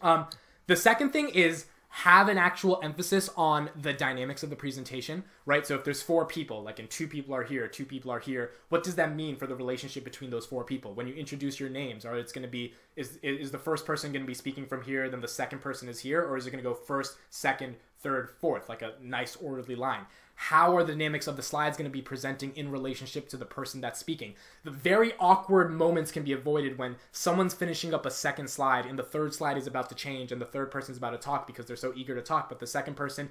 um, 0.00 0.26
the 0.66 0.76
second 0.76 1.10
thing 1.10 1.28
is 1.28 1.66
have 1.94 2.30
an 2.30 2.38
actual 2.38 2.80
emphasis 2.82 3.28
on 3.36 3.68
the 3.78 3.92
dynamics 3.92 4.42
of 4.42 4.48
the 4.48 4.56
presentation, 4.56 5.22
right? 5.44 5.66
So 5.66 5.74
if 5.74 5.84
there's 5.84 6.00
four 6.00 6.24
people, 6.24 6.62
like 6.62 6.78
and 6.78 6.88
two 6.88 7.06
people 7.06 7.34
are 7.34 7.42
here, 7.42 7.68
two 7.68 7.84
people 7.84 8.10
are 8.10 8.18
here, 8.18 8.52
what 8.70 8.82
does 8.82 8.94
that 8.94 9.14
mean 9.14 9.36
for 9.36 9.46
the 9.46 9.54
relationship 9.54 10.02
between 10.02 10.30
those 10.30 10.46
four 10.46 10.64
people? 10.64 10.94
When 10.94 11.06
you 11.06 11.12
introduce 11.12 11.60
your 11.60 11.68
names, 11.68 12.06
or 12.06 12.16
it's 12.16 12.32
going 12.32 12.46
to 12.46 12.50
be 12.50 12.72
is 12.96 13.18
is 13.22 13.50
the 13.50 13.58
first 13.58 13.84
person 13.84 14.10
going 14.10 14.22
to 14.22 14.26
be 14.26 14.32
speaking 14.32 14.64
from 14.64 14.82
here, 14.82 15.10
then 15.10 15.20
the 15.20 15.28
second 15.28 15.60
person 15.60 15.86
is 15.86 16.00
here, 16.00 16.22
or 16.22 16.38
is 16.38 16.46
it 16.46 16.50
going 16.50 16.64
to 16.64 16.70
go 16.70 16.74
first, 16.74 17.18
second, 17.28 17.76
third, 18.02 18.30
fourth, 18.40 18.68
like 18.68 18.82
a 18.82 18.94
nice 19.00 19.36
orderly 19.36 19.74
line? 19.74 20.06
how 20.34 20.76
are 20.76 20.82
the 20.82 20.92
dynamics 20.92 21.28
of 21.28 21.36
the 21.36 21.42
slides 21.42 21.76
going 21.76 21.88
to 21.88 21.92
be 21.92 22.02
presenting 22.02 22.52
in 22.56 22.70
relationship 22.70 23.28
to 23.28 23.36
the 23.36 23.44
person 23.44 23.80
that's 23.80 24.00
speaking 24.00 24.34
the 24.64 24.70
very 24.70 25.12
awkward 25.20 25.70
moments 25.70 26.10
can 26.10 26.24
be 26.24 26.32
avoided 26.32 26.78
when 26.78 26.96
someone's 27.12 27.54
finishing 27.54 27.94
up 27.94 28.06
a 28.06 28.10
second 28.10 28.48
slide 28.48 28.86
and 28.86 28.98
the 28.98 29.04
third 29.04 29.32
slide 29.32 29.56
is 29.56 29.66
about 29.66 29.88
to 29.88 29.94
change 29.94 30.32
and 30.32 30.40
the 30.40 30.46
third 30.46 30.70
person's 30.70 30.98
about 30.98 31.10
to 31.10 31.18
talk 31.18 31.46
because 31.46 31.66
they're 31.66 31.76
so 31.76 31.92
eager 31.94 32.14
to 32.14 32.22
talk 32.22 32.48
but 32.48 32.58
the 32.58 32.66
second 32.66 32.94
person 32.94 33.28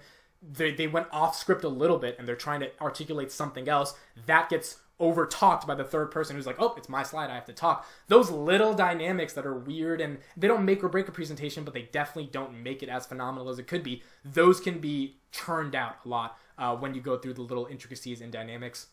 they, 0.54 0.72
they 0.72 0.88
went 0.88 1.08
off 1.12 1.36
script 1.36 1.64
a 1.64 1.70
little 1.70 2.00
bit 2.00 2.16
and 2.18 2.28
they're 2.28 2.36
trying 2.36 2.62
to 2.62 2.70
articulate 2.82 3.32
something 3.32 3.68
else 3.68 3.94
that 4.26 4.50
gets 4.50 4.78
over 5.02 5.26
talked 5.26 5.68
by 5.68 5.76
the 5.76 5.84
third 5.84 6.12
person 6.12 6.36
who's 6.36 6.46
like, 6.46 6.56
oh, 6.60 6.76
it's 6.78 6.88
my 6.88 7.04
slide, 7.04 7.30
I 7.30 7.36
have 7.36 7.46
to 7.46 7.54
talk. 7.54 7.86
Those 8.08 8.30
little 8.30 8.74
dynamics 8.74 9.34
that 9.34 9.46
are 9.46 9.58
weird 9.58 10.00
and 10.00 10.20
they 10.38 10.48
don't 10.48 10.64
make 10.64 10.84
or 10.84 10.90
break 10.90 11.10
a 11.10 11.12
presentation, 11.12 11.66
but 11.66 11.74
they 11.74 11.90
definitely 11.92 12.30
don't 12.32 12.64
make 12.64 12.84
it 12.84 12.90
as 12.90 13.06
phenomenal 13.06 13.50
as 13.50 13.60
it 13.60 13.68
could 13.68 13.84
be. 13.84 14.04
Those 14.24 14.62
can 14.62 14.80
be 14.80 15.18
churned 15.32 15.76
out 15.76 15.98
a 16.06 16.08
lot 16.08 16.38
uh, 16.58 16.76
when 16.76 16.94
you 16.94 17.02
go 17.02 17.18
through 17.18 17.34
the 17.34 17.42
little 17.42 17.66
intricacies 17.66 18.22
and 18.22 18.32
dynamics 18.32 18.88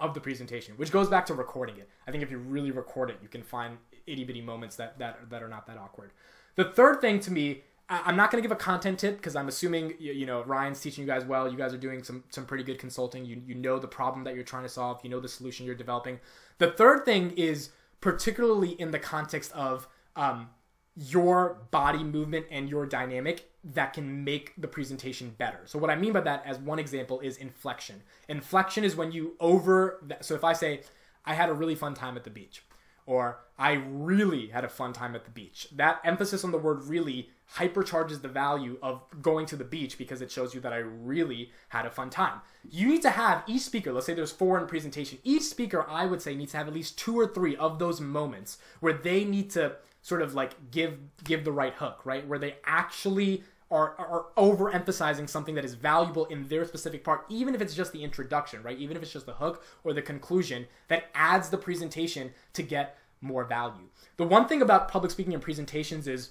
of 0.00 0.12
the 0.12 0.20
presentation, 0.20 0.74
which 0.76 0.90
goes 0.90 1.08
back 1.08 1.24
to 1.26 1.34
recording 1.34 1.78
it. 1.78 1.88
I 2.06 2.10
think 2.10 2.22
if 2.24 2.30
you 2.30 2.38
really 2.38 2.72
record 2.72 3.10
it, 3.10 3.18
you 3.22 3.28
can 3.28 3.42
find 3.42 3.78
itty 4.06 4.24
bitty 4.24 4.42
moments 4.42 4.76
that, 4.76 4.98
that, 4.98 5.30
that 5.30 5.42
are 5.42 5.48
not 5.48 5.66
that 5.68 5.78
awkward. 5.78 6.10
The 6.56 6.64
third 6.64 7.00
thing 7.00 7.20
to 7.20 7.32
me 7.32 7.62
I'm 8.04 8.16
not 8.16 8.30
going 8.30 8.42
to 8.42 8.48
give 8.48 8.56
a 8.56 8.60
content 8.60 8.98
tip 8.98 9.16
because 9.16 9.36
I'm 9.36 9.48
assuming 9.48 9.94
you 9.98 10.26
know 10.26 10.42
Ryan's 10.44 10.80
teaching 10.80 11.02
you 11.02 11.08
guys 11.08 11.24
well. 11.24 11.50
You 11.50 11.56
guys 11.56 11.74
are 11.74 11.78
doing 11.78 12.02
some 12.02 12.24
some 12.30 12.46
pretty 12.46 12.64
good 12.64 12.78
consulting. 12.78 13.24
You 13.24 13.42
you 13.46 13.54
know 13.54 13.78
the 13.78 13.88
problem 13.88 14.24
that 14.24 14.34
you're 14.34 14.44
trying 14.44 14.62
to 14.64 14.68
solve. 14.68 15.00
You 15.02 15.10
know 15.10 15.20
the 15.20 15.28
solution 15.28 15.66
you're 15.66 15.74
developing. 15.74 16.20
The 16.58 16.70
third 16.70 17.04
thing 17.04 17.32
is 17.32 17.70
particularly 18.00 18.70
in 18.70 18.90
the 18.90 18.98
context 18.98 19.52
of 19.52 19.88
um, 20.16 20.50
your 20.96 21.66
body 21.70 22.04
movement 22.04 22.46
and 22.50 22.68
your 22.68 22.86
dynamic 22.86 23.50
that 23.64 23.94
can 23.94 24.24
make 24.24 24.52
the 24.58 24.68
presentation 24.68 25.34
better. 25.38 25.60
So 25.64 25.78
what 25.78 25.90
I 25.90 25.96
mean 25.96 26.12
by 26.12 26.20
that, 26.20 26.42
as 26.44 26.58
one 26.58 26.78
example, 26.78 27.20
is 27.20 27.38
inflection. 27.38 28.02
Inflection 28.28 28.84
is 28.84 28.94
when 28.94 29.10
you 29.10 29.34
over. 29.40 30.04
So 30.20 30.34
if 30.34 30.44
I 30.44 30.52
say 30.52 30.82
I 31.24 31.34
had 31.34 31.48
a 31.48 31.54
really 31.54 31.74
fun 31.74 31.94
time 31.94 32.16
at 32.16 32.24
the 32.24 32.30
beach, 32.30 32.62
or 33.06 33.40
I 33.58 33.72
really 33.72 34.48
had 34.48 34.64
a 34.64 34.68
fun 34.68 34.92
time 34.92 35.14
at 35.14 35.24
the 35.24 35.30
beach, 35.30 35.68
that 35.76 36.00
emphasis 36.04 36.44
on 36.44 36.50
the 36.50 36.58
word 36.58 36.84
really 36.84 37.30
hypercharges 37.56 38.22
the 38.22 38.28
value 38.28 38.78
of 38.82 39.02
going 39.22 39.46
to 39.46 39.56
the 39.56 39.64
beach 39.64 39.98
because 39.98 40.22
it 40.22 40.30
shows 40.30 40.54
you 40.54 40.60
that 40.60 40.72
I 40.72 40.78
really 40.78 41.50
had 41.68 41.86
a 41.86 41.90
fun 41.90 42.10
time. 42.10 42.40
You 42.68 42.88
need 42.88 43.02
to 43.02 43.10
have 43.10 43.44
each 43.46 43.62
speaker, 43.62 43.92
let's 43.92 44.06
say 44.06 44.14
there's 44.14 44.32
four 44.32 44.58
in 44.58 44.66
presentation, 44.66 45.18
each 45.22 45.42
speaker 45.42 45.84
I 45.88 46.06
would 46.06 46.22
say 46.22 46.34
needs 46.34 46.52
to 46.52 46.58
have 46.58 46.68
at 46.68 46.74
least 46.74 46.98
two 46.98 47.18
or 47.18 47.26
three 47.26 47.56
of 47.56 47.78
those 47.78 48.00
moments 48.00 48.58
where 48.80 48.94
they 48.94 49.24
need 49.24 49.50
to 49.50 49.76
sort 50.02 50.20
of 50.20 50.34
like 50.34 50.70
give 50.70 50.98
give 51.22 51.44
the 51.44 51.52
right 51.52 51.74
hook, 51.74 52.00
right? 52.04 52.26
Where 52.26 52.38
they 52.38 52.56
actually 52.64 53.44
are, 53.70 53.94
are 53.98 54.26
overemphasizing 54.36 55.28
something 55.28 55.54
that 55.54 55.64
is 55.64 55.74
valuable 55.74 56.26
in 56.26 56.48
their 56.48 56.64
specific 56.64 57.02
part, 57.02 57.24
even 57.28 57.54
if 57.54 57.60
it's 57.60 57.74
just 57.74 57.92
the 57.92 58.04
introduction, 58.04 58.62
right? 58.62 58.78
Even 58.78 58.96
if 58.96 59.02
it's 59.02 59.12
just 59.12 59.26
the 59.26 59.34
hook 59.34 59.64
or 59.82 59.92
the 59.92 60.02
conclusion 60.02 60.66
that 60.88 61.10
adds 61.14 61.48
the 61.48 61.58
presentation 61.58 62.32
to 62.52 62.62
get 62.62 62.98
more 63.20 63.44
value. 63.44 63.88
The 64.16 64.26
one 64.26 64.46
thing 64.46 64.62
about 64.62 64.88
public 64.88 65.10
speaking 65.10 65.34
and 65.34 65.42
presentations 65.42 66.06
is 66.06 66.30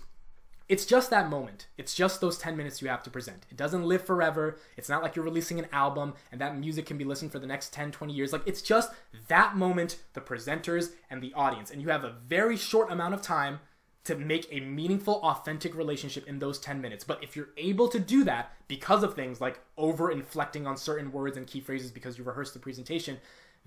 it's 0.70 0.86
just 0.86 1.10
that 1.10 1.30
moment. 1.30 1.68
It's 1.78 1.94
just 1.94 2.22
those 2.22 2.38
10 2.38 2.56
minutes 2.56 2.82
you 2.82 2.88
have 2.88 3.04
to 3.04 3.10
present. 3.10 3.46
It 3.50 3.58
doesn't 3.58 3.84
live 3.84 4.06
forever. 4.06 4.58
It's 4.78 4.88
not 4.88 5.04
like 5.04 5.16
you're 5.16 5.26
releasing 5.26 5.60
an 5.60 5.68
album 5.74 6.14
and 6.32 6.40
that 6.40 6.58
music 6.58 6.86
can 6.86 6.98
be 6.98 7.04
listened 7.04 7.32
for 7.32 7.40
the 7.40 7.48
next 7.48 7.74
10, 7.74 7.92
20 7.92 8.14
years. 8.14 8.32
Like 8.32 8.44
it's 8.46 8.62
just 8.62 8.92
that 9.28 9.58
moment, 9.58 9.98
the 10.14 10.22
presenters 10.22 10.92
and 11.10 11.22
the 11.22 11.34
audience. 11.34 11.70
And 11.70 11.82
you 11.82 11.90
have 11.90 12.06
a 12.06 12.16
very 12.28 12.56
short 12.56 12.92
amount 12.92 13.14
of 13.14 13.22
time 13.22 13.60
to 14.06 14.16
make 14.16 14.48
a 14.52 14.60
meaningful, 14.60 15.16
authentic 15.24 15.76
relationship 15.76 16.28
in 16.28 16.40
those 16.40 16.60
10 16.60 16.82
minutes. 16.82 17.04
But 17.04 17.24
if 17.24 17.36
you're 17.36 17.50
able 17.56 17.88
to 17.88 18.00
do 18.00 18.24
that 18.26 18.52
because 18.68 19.02
of 19.04 19.14
things 19.14 19.40
like 19.40 19.60
over 19.78 20.12
inflecting 20.12 20.68
on 20.68 20.76
certain 20.76 21.12
words 21.12 21.38
and 21.38 21.48
key 21.48 21.62
phrases 21.62 21.92
because 21.92 22.18
you 22.18 22.24
rehearsed 22.24 22.54
the 22.54 22.60
presentation, 22.60 23.18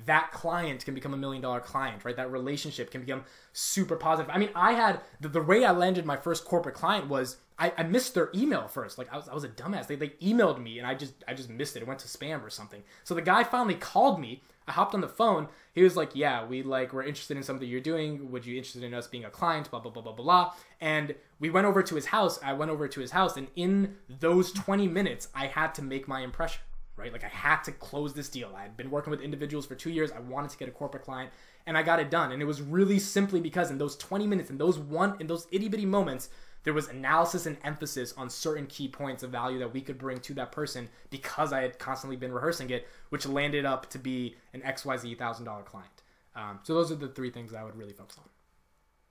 that 0.05 0.31
client 0.33 0.85
can 0.85 0.95
become 0.95 1.15
a 1.15 1.17
million 1.17 1.41
dollar 1.41 1.61
client, 1.61 2.05
right? 2.05 2.17
That 2.17 2.31
relationship 2.31 2.91
can 2.91 3.01
become 3.01 3.25
super 3.55 3.97
positive. 3.97 4.31
I 4.35 4.39
mean, 4.39 4.51
I 4.55 4.73
had 4.73 5.01
the, 5.21 5.29
the 5.29 5.41
way 5.41 5.65
I 5.65 5.71
landed 5.71 6.05
my 6.05 6.17
first 6.17 6.45
corporate 6.45 6.75
client 6.75 7.09
was 7.09 7.39
I, 7.59 7.73
I 7.79 7.83
missed 7.85 8.15
their 8.15 8.31
email 8.35 8.69
first. 8.69 8.99
Like 8.99 9.11
I 9.11 9.17
was, 9.17 9.29
I 9.29 9.35
was 9.35 9.45
a 9.45 9.49
dumbass. 9.49 9.87
They, 9.87 9.97
they 9.97 10.11
emailed 10.21 10.61
me 10.61 10.79
and 10.79 10.87
I 10.87 10.95
just 10.95 11.15
I 11.27 11.33
just 11.33 11.49
missed 11.49 11.77
it. 11.77 11.83
It 11.83 11.89
went 11.89 12.01
to 12.01 12.09
spam 12.09 12.45
or 12.45 12.51
something. 12.51 12.83
So 13.05 13.15
the 13.15 13.23
guy 13.23 13.43
finally 13.43 13.75
called 13.75 14.21
me. 14.21 14.43
I 14.69 14.73
hopped 14.73 14.95
on 14.95 15.01
the 15.01 15.09
phone. 15.09 15.49
He 15.73 15.83
was 15.83 15.97
like, 15.97 16.11
"Yeah, 16.15 16.45
we 16.45 16.63
like 16.63 16.93
we're 16.93 17.05
interested 17.05 17.37
in 17.37 17.43
something 17.43 17.69
you're 17.69 17.81
doing. 17.81 18.31
Would 18.33 18.47
you 18.47 18.57
interested 18.57 18.83
in 18.83 18.95
us 18.95 19.07
being 19.07 19.25
a 19.25 19.31
client?" 19.31 19.71
Blah 19.71 19.81
blah 19.81 19.93
blah 19.93 20.03
blah 20.03 20.13
blah. 20.13 20.55
And 20.81 21.15
we 21.39 21.51
went 21.51 21.67
over 21.67 21.83
to 21.83 21.95
his 21.95 22.07
house. 22.07 22.39
I 22.43 22.53
went 22.53 22.71
over 22.71 22.89
to 22.89 23.01
his 23.01 23.13
house, 23.13 23.37
and 23.37 23.49
in 23.57 23.97
those 24.09 24.53
20 24.53 24.89
minutes, 24.89 25.29
I 25.35 25.47
had 25.47 25.75
to 25.77 25.83
make 25.83 26.09
my 26.09 26.21
impression 26.21 26.63
right? 26.97 27.13
Like 27.13 27.25
I 27.25 27.29
had 27.29 27.63
to 27.65 27.73
close 27.73 28.15
this 28.15 28.29
deal. 28.29 28.53
I 28.57 28.63
had 28.63 28.77
been 28.77 28.91
working 28.91 29.11
with 29.11 29.21
individuals 29.21 29.67
for 29.67 29.75
two 29.75 29.91
years. 29.91 30.11
I 30.11 30.21
wanted 30.21 30.51
to 30.51 30.59
get 30.59 30.69
a 30.69 30.73
corporate 30.73 31.05
client, 31.05 31.31
and 31.67 31.77
I 31.77 31.83
got 31.83 32.01
it 32.01 32.11
done. 32.11 32.33
And 32.33 32.41
it 32.41 32.47
was 32.47 32.63
really 32.63 32.99
simply 32.99 33.41
because 33.41 33.71
in 33.71 33.79
those 33.79 33.97
20 33.97 34.27
minutes, 34.27 34.51
in 34.51 34.59
those 34.59 34.79
one, 34.79 35.17
in 35.21 35.27
those 35.27 35.47
itty 35.53 35.69
bitty 35.69 35.87
moments, 35.87 36.31
there 36.67 36.75
was 36.75 36.89
analysis 36.89 37.47
and 37.47 37.57
emphasis 37.63 38.13
on 38.17 38.29
certain 38.29 38.67
key 38.67 38.89
points 38.89 39.23
of 39.23 39.31
value 39.31 39.61
that 39.61 39.73
we 39.73 39.81
could 39.81 39.97
bring 39.99 40.19
to 40.19 40.35
that 40.35 40.51
person 40.51 40.89
because 41.11 41.53
I 41.53 41.63
had 41.63 41.79
constantly 41.79 42.17
been 42.17 42.33
rehearsing 42.33 42.71
it, 42.71 42.89
which 43.11 43.25
landed 43.25 43.65
up 43.65 43.89
to 43.91 44.01
be 44.01 44.35
an 44.53 44.63
XYZ 44.63 45.17
thousand 45.17 45.45
dollar 45.45 45.63
client. 45.63 46.03
Um, 46.35 46.59
so 46.65 46.75
those 46.75 46.91
are 46.91 46.97
the 46.97 47.07
three 47.07 47.31
things 47.31 47.55
I 47.55 47.63
would 47.63 47.77
really 47.77 47.93
focus 47.93 48.19
on. 48.19 48.25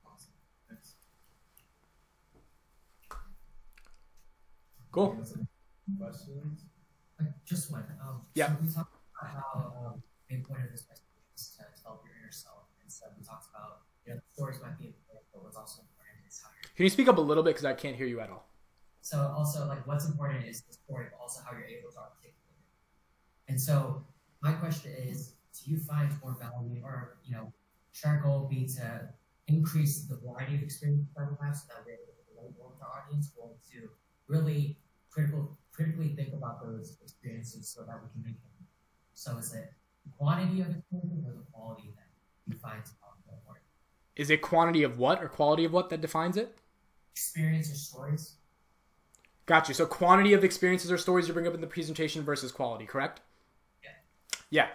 Awesome. 0.06 0.34
Thanks. 0.68 0.96
Cool. 4.92 5.16
Questions? 5.98 6.66
Like, 7.18 7.30
just 7.46 7.72
one. 7.72 7.86
Um, 8.04 8.22
Yeah. 8.34 8.48
So 8.48 8.56
we 8.62 8.68
talked 8.68 8.96
about 9.22 9.32
how 9.32 9.74
um, 9.80 10.04
the 10.30 10.44
point 10.44 10.60
of 10.66 10.72
this 10.72 10.84
presentation 10.84 11.24
is 11.36 11.56
to 11.56 11.64
develop 11.78 12.04
your 12.04 12.16
inner 12.20 12.32
self, 12.32 12.68
and 12.82 12.92
so 12.92 13.06
we 13.18 13.24
talked 13.24 13.48
about 13.56 13.88
you 14.06 14.14
know 14.14 14.20
stories 14.34 14.60
might 14.62 14.78
be 14.78 14.88
important, 14.92 15.24
but 15.32 15.44
what's 15.44 15.56
also 15.56 15.84
important 15.84 15.95
is 15.95 15.95
how 15.95 15.95
you're. 15.95 15.95
Can 16.76 16.84
you 16.84 16.90
speak 16.90 17.08
up 17.08 17.18
a 17.18 17.22
little 17.22 17.42
bit 17.42 17.52
because 17.52 17.66
I 17.66 17.74
can't 17.74 17.96
hear 17.96 18.06
you 18.06 18.20
at 18.20 18.30
all? 18.30 18.50
So 19.02 19.34
also 19.38 19.66
like 19.68 19.88
what's 19.88 20.06
important 20.06 20.46
is 20.46 20.62
the 20.62 20.74
story, 20.74 21.06
but 21.10 21.22
also 21.22 21.42
how 21.46 21.56
you're 21.56 21.68
able 21.68 21.90
to 21.92 22.00
articulate 22.00 22.36
it. 22.50 23.52
And 23.52 23.62
so 23.62 24.04
my 24.42 24.52
question 24.54 24.92
is, 24.92 25.36
do 25.54 25.72
you 25.72 25.78
find 25.78 26.12
more 26.22 26.36
value, 26.38 26.82
or 26.84 27.18
you 27.24 27.34
know, 27.34 27.54
should 27.94 28.10
our 28.10 28.20
goal 28.20 28.48
be 28.50 28.68
to 28.76 29.08
increase 29.48 30.02
the 30.02 30.18
variety 30.18 30.56
of 30.56 30.64
experiences 30.64 31.08
that 31.16 31.30
we 31.30 31.38
have, 31.46 31.56
so 31.56 31.64
that 31.70 31.86
we're 31.86 31.94
able 31.94 32.12
to 32.12 32.36
relate 32.36 32.58
more 32.58 32.72
with 32.72 32.82
our 32.82 33.06
audience, 33.08 33.32
or 33.38 33.52
to 33.72 33.90
really 34.28 34.78
critical 35.10 35.58
critically 35.72 36.10
think 36.10 36.34
about 36.34 36.62
those 36.66 36.98
experiences 37.02 37.70
so 37.70 37.84
that 37.84 37.96
we 38.02 38.10
can 38.12 38.22
make 38.24 38.42
them. 38.42 38.68
So 39.14 39.38
is 39.38 39.54
it 39.54 39.72
the 40.04 40.12
quantity 40.18 40.60
of 40.60 40.76
experiences 40.76 41.24
or 41.26 41.34
the 41.34 41.46
quality 41.54 41.94
that 41.96 42.08
you 42.48 42.58
find 42.60 42.82
more? 43.46 43.62
Is 44.18 44.30
it 44.30 44.42
quantity 44.42 44.84
of 44.84 44.98
what 44.98 45.22
or 45.22 45.28
quality 45.28 45.66
of 45.66 45.74
what 45.74 45.90
that 45.90 46.02
defines 46.02 46.38
it? 46.38 46.58
Experience 47.16 47.72
or 47.72 47.76
stories? 47.76 48.34
Got 49.46 49.68
you. 49.68 49.74
So 49.74 49.86
quantity 49.86 50.34
of 50.34 50.44
experiences 50.44 50.92
or 50.92 50.98
stories 50.98 51.28
you 51.28 51.34
bring 51.34 51.48
up 51.48 51.54
in 51.54 51.62
the 51.62 51.68
presentation 51.68 52.24
versus 52.24 52.52
quality, 52.52 52.86
correct? 52.86 53.22
Yeah. 53.84 53.90
Yeah. 54.50 54.68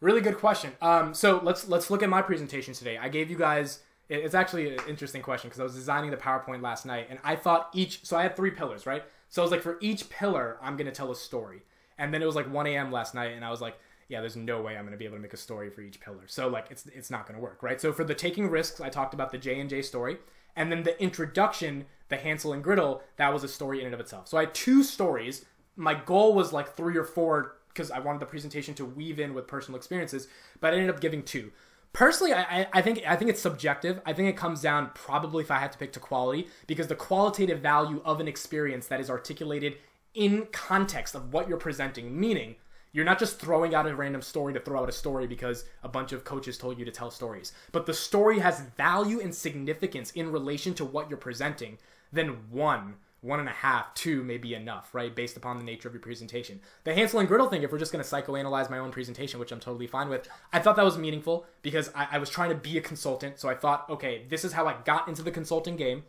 Really 0.00 0.20
good 0.20 0.36
question. 0.38 0.72
Um, 0.82 1.14
so 1.14 1.40
let's 1.42 1.68
let's 1.68 1.90
look 1.90 2.02
at 2.02 2.08
my 2.08 2.22
presentation 2.22 2.74
today. 2.74 2.98
I 2.98 3.08
gave 3.08 3.30
you 3.30 3.36
guys. 3.36 3.80
It's 4.08 4.34
actually 4.34 4.76
an 4.76 4.80
interesting 4.88 5.20
question 5.20 5.48
because 5.48 5.60
I 5.60 5.64
was 5.64 5.74
designing 5.74 6.10
the 6.10 6.16
PowerPoint 6.16 6.62
last 6.62 6.86
night, 6.86 7.08
and 7.10 7.18
I 7.24 7.34
thought 7.34 7.70
each. 7.72 8.04
So 8.04 8.16
I 8.16 8.22
had 8.22 8.36
three 8.36 8.50
pillars, 8.50 8.86
right? 8.86 9.02
So 9.28 9.42
I 9.42 9.44
was 9.44 9.50
like, 9.50 9.62
for 9.62 9.78
each 9.80 10.08
pillar, 10.08 10.58
I'm 10.62 10.76
gonna 10.76 10.92
tell 10.92 11.10
a 11.10 11.16
story. 11.16 11.62
And 11.98 12.12
then 12.12 12.22
it 12.22 12.26
was 12.26 12.36
like 12.36 12.52
1 12.52 12.66
a.m. 12.66 12.92
last 12.92 13.14
night, 13.14 13.32
and 13.32 13.44
I 13.44 13.50
was 13.50 13.60
like, 13.60 13.78
yeah, 14.08 14.20
there's 14.20 14.36
no 14.36 14.60
way 14.60 14.76
I'm 14.76 14.84
gonna 14.84 14.96
be 14.96 15.06
able 15.06 15.16
to 15.16 15.22
make 15.22 15.32
a 15.32 15.38
story 15.38 15.70
for 15.70 15.80
each 15.80 15.98
pillar. 16.00 16.24
So 16.26 16.48
like, 16.48 16.66
it's 16.70 16.86
it's 16.86 17.10
not 17.10 17.26
gonna 17.26 17.40
work, 17.40 17.62
right? 17.62 17.80
So 17.80 17.92
for 17.92 18.04
the 18.04 18.14
taking 18.14 18.48
risks, 18.50 18.80
I 18.80 18.88
talked 18.90 19.14
about 19.14 19.32
the 19.32 19.38
J 19.38 19.60
and 19.60 19.68
J 19.68 19.82
story, 19.82 20.18
and 20.56 20.72
then 20.72 20.82
the 20.82 21.00
introduction, 21.02 21.84
the 22.08 22.16
Hansel 22.16 22.52
and 22.52 22.64
Griddle, 22.64 23.02
that 23.16 23.32
was 23.32 23.44
a 23.44 23.48
story 23.48 23.80
in 23.80 23.86
and 23.86 23.94
of 23.94 24.00
itself. 24.00 24.28
So 24.28 24.38
I 24.38 24.42
had 24.42 24.54
two 24.54 24.82
stories. 24.82 25.44
My 25.76 25.94
goal 25.94 26.34
was 26.34 26.52
like 26.52 26.74
three 26.76 26.96
or 26.96 27.04
four 27.04 27.56
because 27.68 27.90
I 27.90 27.98
wanted 27.98 28.20
the 28.20 28.26
presentation 28.26 28.74
to 28.74 28.84
weave 28.86 29.20
in 29.20 29.34
with 29.34 29.46
personal 29.46 29.76
experiences, 29.76 30.28
but 30.60 30.72
I 30.72 30.76
ended 30.78 30.90
up 30.94 31.00
giving 31.00 31.22
two. 31.22 31.52
Personally, 31.92 32.32
I, 32.34 32.66
I- 32.72 32.82
think 32.82 33.02
I 33.06 33.16
think 33.16 33.30
it's 33.30 33.40
subjective. 33.40 34.00
I 34.06 34.12
think 34.12 34.28
it 34.28 34.36
comes 34.36 34.60
down 34.62 34.90
probably 34.94 35.42
if 35.44 35.50
I 35.50 35.58
had 35.58 35.72
to 35.72 35.78
pick 35.78 35.92
to 35.92 36.00
quality 36.00 36.48
because 36.66 36.88
the 36.88 36.94
qualitative 36.94 37.60
value 37.60 38.00
of 38.04 38.20
an 38.20 38.28
experience 38.28 38.86
that 38.88 39.00
is 39.00 39.08
articulated 39.10 39.76
in 40.14 40.46
context 40.52 41.14
of 41.14 41.32
what 41.32 41.48
you're 41.48 41.58
presenting, 41.58 42.18
meaning 42.18 42.56
you're 42.96 43.04
not 43.04 43.18
just 43.18 43.38
throwing 43.38 43.74
out 43.74 43.86
a 43.86 43.94
random 43.94 44.22
story 44.22 44.54
to 44.54 44.60
throw 44.60 44.80
out 44.80 44.88
a 44.88 44.92
story 44.92 45.26
because 45.26 45.66
a 45.82 45.88
bunch 45.88 46.12
of 46.12 46.24
coaches 46.24 46.56
told 46.56 46.78
you 46.78 46.84
to 46.86 46.90
tell 46.90 47.10
stories, 47.10 47.52
but 47.70 47.84
the 47.84 47.92
story 47.92 48.38
has 48.38 48.62
value 48.78 49.20
and 49.20 49.34
significance 49.34 50.12
in 50.12 50.32
relation 50.32 50.72
to 50.72 50.82
what 50.82 51.10
you're 51.10 51.18
presenting. 51.18 51.76
Then 52.10 52.38
one, 52.50 52.94
one 53.20 53.38
and 53.38 53.50
a 53.50 53.52
half, 53.52 53.92
two 53.92 54.22
may 54.22 54.38
be 54.38 54.54
enough, 54.54 54.94
right? 54.94 55.14
Based 55.14 55.36
upon 55.36 55.58
the 55.58 55.64
nature 55.64 55.88
of 55.88 55.92
your 55.92 56.00
presentation. 56.00 56.58
The 56.84 56.94
Hansel 56.94 57.20
and 57.20 57.28
Griddle 57.28 57.50
thing, 57.50 57.62
if 57.62 57.70
we're 57.70 57.78
just 57.78 57.92
to 57.92 57.98
psychoanalyze 57.98 58.70
my 58.70 58.78
own 58.78 58.92
presentation, 58.92 59.38
which 59.38 59.52
I'm 59.52 59.60
totally 59.60 59.86
fine 59.86 60.08
with, 60.08 60.26
I 60.50 60.60
thought 60.60 60.76
that 60.76 60.84
was 60.84 60.96
meaningful 60.96 61.44
because 61.60 61.90
I, 61.94 62.08
I 62.12 62.18
was 62.18 62.30
trying 62.30 62.48
to 62.48 62.56
be 62.56 62.78
a 62.78 62.80
consultant. 62.80 63.38
So 63.38 63.50
I 63.50 63.56
thought, 63.56 63.90
okay, 63.90 64.24
this 64.30 64.42
is 64.42 64.54
how 64.54 64.66
I 64.66 64.76
got 64.86 65.06
into 65.06 65.22
the 65.22 65.30
consulting 65.30 65.76
game. 65.76 66.04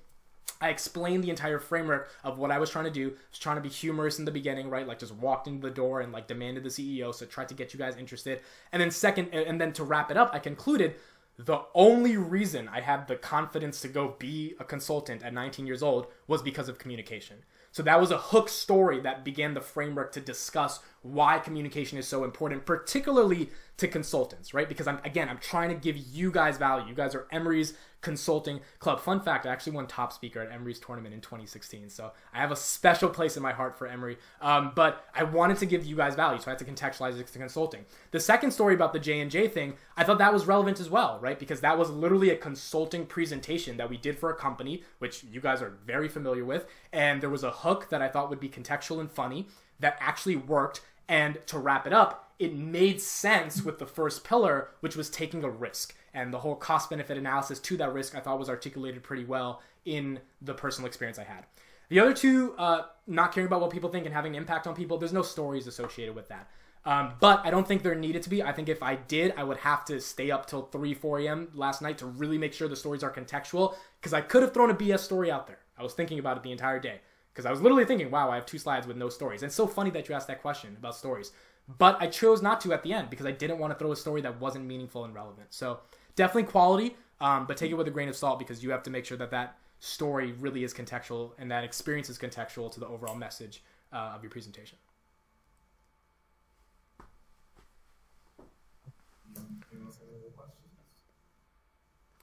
I 0.59 0.69
explained 0.69 1.23
the 1.23 1.29
entire 1.29 1.59
framework 1.59 2.09
of 2.23 2.39
what 2.39 2.51
I 2.51 2.57
was 2.57 2.69
trying 2.69 2.85
to 2.85 2.91
do. 2.91 3.09
I 3.09 3.29
was 3.29 3.39
trying 3.39 3.57
to 3.57 3.61
be 3.61 3.69
humorous 3.69 4.19
in 4.19 4.25
the 4.25 4.31
beginning, 4.31 4.69
right? 4.69 4.87
Like 4.87 4.99
just 4.99 5.13
walked 5.15 5.47
into 5.47 5.67
the 5.67 5.73
door 5.73 6.01
and 6.01 6.11
like 6.11 6.27
demanded 6.27 6.63
the 6.63 6.69
CEO, 6.69 7.13
so 7.13 7.25
tried 7.25 7.49
to 7.49 7.53
get 7.53 7.73
you 7.73 7.79
guys 7.79 7.95
interested. 7.95 8.41
And 8.71 8.81
then 8.81 8.89
second, 8.89 9.33
and 9.33 9.61
then 9.61 9.73
to 9.73 9.83
wrap 9.83 10.09
it 10.09 10.17
up, 10.17 10.31
I 10.33 10.39
concluded 10.39 10.95
the 11.37 11.59
only 11.75 12.17
reason 12.17 12.67
I 12.67 12.81
had 12.81 13.07
the 13.07 13.15
confidence 13.15 13.81
to 13.81 13.87
go 13.87 14.15
be 14.17 14.55
a 14.59 14.63
consultant 14.63 15.21
at 15.23 15.33
19 15.33 15.67
years 15.67 15.83
old 15.83 16.07
was 16.25 16.41
because 16.41 16.67
of 16.67 16.79
communication. 16.79 17.37
So 17.71 17.83
that 17.83 17.99
was 17.99 18.09
a 18.09 18.17
hook 18.17 18.49
story 18.49 18.99
that 19.01 19.23
began 19.23 19.53
the 19.53 19.61
framework 19.61 20.11
to 20.13 20.19
discuss 20.19 20.79
why 21.03 21.37
communication 21.37 21.99
is 21.99 22.07
so 22.07 22.23
important, 22.23 22.65
particularly 22.65 23.51
to 23.77 23.87
consultants, 23.87 24.51
right? 24.51 24.67
Because 24.67 24.87
I'm 24.87 24.99
again, 25.03 25.29
I'm 25.29 25.37
trying 25.37 25.69
to 25.69 25.75
give 25.75 25.95
you 25.95 26.31
guys 26.31 26.57
value. 26.57 26.87
You 26.87 26.95
guys 26.95 27.13
are 27.13 27.27
Emory's 27.31 27.75
consulting 28.07 28.61
club. 28.79 29.01
Fun 29.01 29.19
fact, 29.19 29.45
I 29.45 29.49
actually 29.49 29.73
won 29.73 29.85
top 29.85 30.13
speaker 30.13 30.39
at 30.39 30.49
Emory's 30.49 30.79
tournament 30.79 31.13
in 31.13 31.19
2016. 31.19 31.89
So 31.89 32.13
I 32.33 32.39
have 32.39 32.53
a 32.53 32.55
special 32.55 33.09
place 33.09 33.35
in 33.35 33.43
my 33.43 33.51
heart 33.51 33.77
for 33.77 33.85
Emory. 33.85 34.17
Um, 34.41 34.71
but 34.75 35.05
I 35.13 35.23
wanted 35.23 35.57
to 35.57 35.65
give 35.65 35.85
you 35.85 35.97
guys 35.97 36.15
value, 36.15 36.39
so 36.39 36.47
I 36.47 36.51
had 36.51 36.59
to 36.59 36.65
contextualize 36.65 37.19
it 37.19 37.27
to 37.27 37.39
consulting. 37.39 37.83
The 38.11 38.21
second 38.21 38.51
story 38.51 38.73
about 38.73 38.93
the 38.93 38.99
J 38.99 39.19
and 39.19 39.29
J 39.29 39.49
thing, 39.49 39.73
I 39.97 40.05
thought 40.05 40.19
that 40.19 40.31
was 40.31 40.45
relevant 40.45 40.79
as 40.79 40.89
well, 40.89 41.19
right? 41.21 41.37
Because 41.37 41.59
that 41.59 41.77
was 41.77 41.89
literally 41.89 42.29
a 42.29 42.37
consulting 42.37 43.05
presentation 43.05 43.75
that 43.75 43.89
we 43.89 43.97
did 43.97 44.17
for 44.17 44.29
a 44.29 44.35
company, 44.35 44.83
which 44.99 45.25
you 45.25 45.41
guys 45.41 45.61
are 45.61 45.73
very 45.85 46.07
familiar 46.07 46.45
with, 46.45 46.65
and 46.93 47.21
there 47.21 47.29
was 47.29 47.43
a 47.43 47.51
hook 47.51 47.89
that 47.89 48.01
I 48.01 48.07
thought 48.07 48.29
would 48.29 48.39
be 48.39 48.47
contextual 48.47 49.01
and 49.01 49.11
funny 49.11 49.47
that 49.81 49.97
actually 49.99 50.37
worked. 50.37 50.79
And 51.09 51.39
to 51.47 51.57
wrap 51.57 51.87
it 51.87 51.93
up, 51.93 52.33
it 52.39 52.53
made 52.53 53.01
sense 53.01 53.63
with 53.63 53.79
the 53.79 53.85
first 53.85 54.23
pillar, 54.23 54.69
which 54.81 54.95
was 54.95 55.09
taking 55.09 55.43
a 55.43 55.49
risk. 55.49 55.95
And 56.17 56.33
the 56.33 56.39
whole 56.39 56.55
cost 56.55 56.89
benefit 56.89 57.15
analysis 57.15 57.59
to 57.59 57.77
that 57.77 57.93
risk, 57.93 58.15
I 58.15 58.19
thought 58.21 58.39
was 58.39 58.49
articulated 58.49 59.03
pretty 59.03 59.23
well 59.23 59.61
in 59.85 60.19
the 60.41 60.55
personal 60.55 60.87
experience 60.87 61.19
I 61.19 61.23
had. 61.23 61.45
The 61.89 61.99
other 61.99 62.11
two, 62.11 62.55
uh, 62.57 62.85
not 63.05 63.31
caring 63.31 63.45
about 63.45 63.61
what 63.61 63.69
people 63.69 63.91
think 63.91 64.05
and 64.07 64.15
having 64.15 64.35
an 64.35 64.41
impact 64.41 64.65
on 64.65 64.73
people, 64.73 64.97
there's 64.97 65.13
no 65.13 65.21
stories 65.21 65.67
associated 65.67 66.15
with 66.15 66.27
that. 66.29 66.49
Um, 66.85 67.13
but 67.19 67.45
I 67.45 67.51
don't 67.51 67.67
think 67.67 67.83
there 67.83 67.93
needed 67.93 68.23
to 68.23 68.31
be. 68.31 68.41
I 68.41 68.51
think 68.51 68.67
if 68.67 68.81
I 68.81 68.95
did, 68.95 69.31
I 69.37 69.43
would 69.43 69.57
have 69.57 69.85
to 69.85 70.01
stay 70.01 70.31
up 70.31 70.47
till 70.47 70.63
3, 70.63 70.95
4 70.95 71.19
a.m. 71.19 71.49
last 71.53 71.83
night 71.83 71.99
to 71.99 72.07
really 72.07 72.39
make 72.39 72.51
sure 72.51 72.67
the 72.67 72.75
stories 72.75 73.03
are 73.03 73.13
contextual 73.13 73.75
because 74.01 74.13
I 74.13 74.21
could 74.21 74.41
have 74.41 74.55
thrown 74.55 74.71
a 74.71 74.75
BS 74.75 74.99
story 74.99 75.29
out 75.29 75.45
there. 75.45 75.59
I 75.77 75.83
was 75.83 75.93
thinking 75.93 76.17
about 76.17 76.37
it 76.37 76.41
the 76.41 76.51
entire 76.51 76.79
day 76.79 77.01
because 77.31 77.45
I 77.45 77.51
was 77.51 77.61
literally 77.61 77.85
thinking, 77.85 78.09
wow, 78.09 78.31
I 78.31 78.35
have 78.35 78.47
two 78.47 78.57
slides 78.57 78.87
with 78.87 78.97
no 78.97 79.09
stories. 79.09 79.43
And 79.43 79.49
it's 79.49 79.55
so 79.55 79.67
funny 79.67 79.91
that 79.91 80.09
you 80.09 80.15
asked 80.15 80.29
that 80.29 80.41
question 80.41 80.75
about 80.79 80.95
stories. 80.95 81.31
But 81.77 82.01
I 82.01 82.07
chose 82.07 82.41
not 82.41 82.59
to 82.61 82.73
at 82.73 82.81
the 82.81 82.93
end 82.93 83.11
because 83.11 83.27
I 83.27 83.31
didn't 83.31 83.59
want 83.59 83.73
to 83.73 83.77
throw 83.77 83.91
a 83.91 83.95
story 83.95 84.21
that 84.21 84.39
wasn't 84.39 84.65
meaningful 84.65 85.05
and 85.05 85.13
relevant. 85.13 85.47
So 85.49 85.81
definitely 86.17 86.51
quality, 86.51 86.97
um, 87.21 87.45
but 87.45 87.55
take 87.55 87.71
it 87.71 87.75
with 87.75 87.87
a 87.87 87.91
grain 87.91 88.09
of 88.09 88.15
salt 88.17 88.39
because 88.39 88.61
you 88.61 88.71
have 88.71 88.83
to 88.83 88.89
make 88.89 89.05
sure 89.05 89.17
that 89.17 89.31
that 89.31 89.57
story 89.79 90.33
really 90.33 90.65
is 90.65 90.73
contextual 90.73 91.31
and 91.37 91.49
that 91.49 91.63
experience 91.63 92.09
is 92.09 92.17
contextual 92.17 92.69
to 92.73 92.81
the 92.81 92.87
overall 92.87 93.15
message 93.15 93.63
uh, 93.93 94.13
of 94.15 94.21
your 94.23 94.29
presentation. 94.29 94.77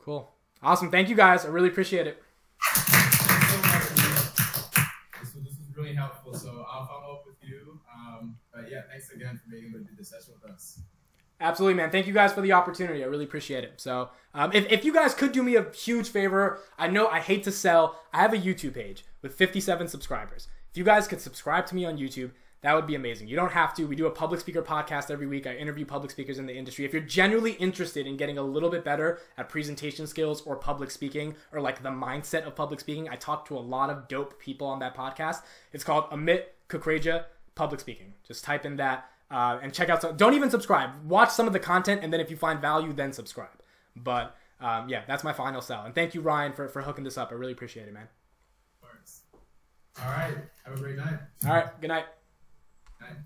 Cool. 0.05 0.31
Awesome. 0.63 0.91
Thank 0.91 1.09
you 1.09 1.17
guys. 1.17 1.47
I 1.47 1.49
really 1.49 1.69
appreciate 1.69 2.07
it. 2.07 2.23
This 5.19 5.35
was 5.35 5.57
really 5.75 5.95
helpful. 5.95 6.35
So 6.35 6.67
I'll 6.71 6.87
follow 6.87 7.15
up 7.15 7.23
with 7.25 7.37
you. 7.41 7.81
Um, 7.91 8.37
but 8.53 8.71
yeah, 8.71 8.83
thanks 8.91 9.11
again 9.11 9.41
for 9.43 9.51
being 9.51 9.69
able 9.71 9.79
to 9.79 9.85
do 9.85 9.93
this 9.97 10.11
session 10.11 10.35
with 10.43 10.53
us. 10.53 10.81
Absolutely, 11.45 11.75
man. 11.75 11.91
Thank 11.91 12.07
you 12.07 12.15
guys 12.15 12.33
for 12.33 12.41
the 12.41 12.53
opportunity. 12.53 13.05
I 13.05 13.07
really 13.07 13.27
appreciate 13.27 13.65
it. 13.65 13.75
So, 13.77 14.09
um, 14.33 14.51
if, 14.55 14.67
if 14.73 14.83
you 14.83 14.95
guys 14.95 15.15
could 15.15 15.31
do 15.31 15.43
me 15.43 15.57
a 15.57 15.71
huge 15.73 16.09
favor, 16.09 16.59
I 16.79 16.89
know 16.89 17.07
I 17.07 17.21
hate 17.21 17.45
to 17.45 17.53
sell. 17.53 18.01
I 18.15 18.23
have 18.23 18.33
a 18.33 18.39
YouTube 18.39 18.73
page 18.73 19.05
with 19.21 19.35
57 19.35 19.89
subscribers. 19.89 20.49
If 20.71 20.79
you 20.79 20.85
guys 20.85 21.07
could 21.07 21.21
subscribe 21.21 21.67
to 21.67 21.75
me 21.75 21.85
on 21.85 21.99
YouTube, 21.99 22.31
that 22.63 22.75
would 22.75 22.87
be 22.87 22.95
amazing. 22.95 23.29
You 23.29 23.37
don't 23.37 23.53
have 23.53 23.75
to. 23.75 23.85
We 23.85 23.95
do 23.95 24.07
a 24.07 24.11
public 24.11 24.41
speaker 24.41 24.63
podcast 24.63 25.11
every 25.11 25.27
week. 25.27 25.47
I 25.47 25.55
interview 25.55 25.85
public 25.85 26.11
speakers 26.11 26.39
in 26.39 26.47
the 26.47 26.57
industry. 26.57 26.87
If 26.87 26.95
you're 26.95 27.03
genuinely 27.03 27.53
interested 27.53 28.07
in 28.07 28.17
getting 28.17 28.39
a 28.39 28.43
little 28.43 28.71
bit 28.71 28.83
better 28.83 29.21
at 29.37 29.51
presentation 29.51 30.07
skills 30.07 30.41
or 30.47 30.57
public 30.57 30.91
speaking 30.91 31.35
or 31.53 31.61
like 31.61 31.83
the 31.83 31.91
mindset 31.91 32.47
of 32.47 32.57
public 32.57 32.81
speaking, 32.81 33.11
I 33.11 33.17
talk 33.17 33.47
to 33.49 33.59
a 33.59 33.61
lot 33.61 33.91
of 33.91 34.09
dope 34.09 34.41
people 34.41 34.67
on 34.67 34.79
that 34.79 34.97
podcast. 34.97 35.43
It's 35.75 35.85
called 35.85 36.09
Amit 36.09 36.45
Kukreja 36.71 37.27
Public 37.55 37.81
Speaking. 37.81 38.15
Just 38.27 38.45
type 38.45 38.65
in 38.65 38.77
that 38.77 39.11
uh, 39.35 39.59
and 39.63 39.75
check 39.75 39.89
out 39.89 40.01
some. 40.01 40.17
Don't 40.17 40.35
even 40.35 40.49
subscribe. 40.49 40.91
Watch 41.05 41.31
some 41.31 41.47
of 41.49 41.53
the 41.53 41.59
content, 41.59 42.05
and 42.05 42.13
then 42.13 42.21
if 42.21 42.31
you 42.31 42.37
find 42.37 42.61
value, 42.61 42.93
then 42.93 43.13
subscribe. 43.13 43.49
But 43.97 44.37
um, 44.61 44.89
yeah, 44.89 45.03
that's 45.09 45.25
my 45.25 45.33
final 45.33 45.61
sell. 45.61 45.85
And 45.85 45.95
thank 45.95 46.15
you, 46.15 46.21
Ryan, 46.21 46.53
for, 46.53 46.69
for 46.69 46.83
hooking 46.83 47.03
this 47.03 47.19
up. 47.19 47.33
I 47.33 47.35
really 47.35 47.53
appreciate 47.53 47.89
it, 47.89 47.93
man. 47.93 48.09
All 50.01 50.11
right. 50.11 50.37
Have 50.65 50.75
a 50.75 50.79
great 50.79 50.97
night. 50.97 51.19
All 51.47 51.53
right. 51.53 51.81
Good 51.81 51.89
night. 51.89 52.07
Night. 53.01 53.17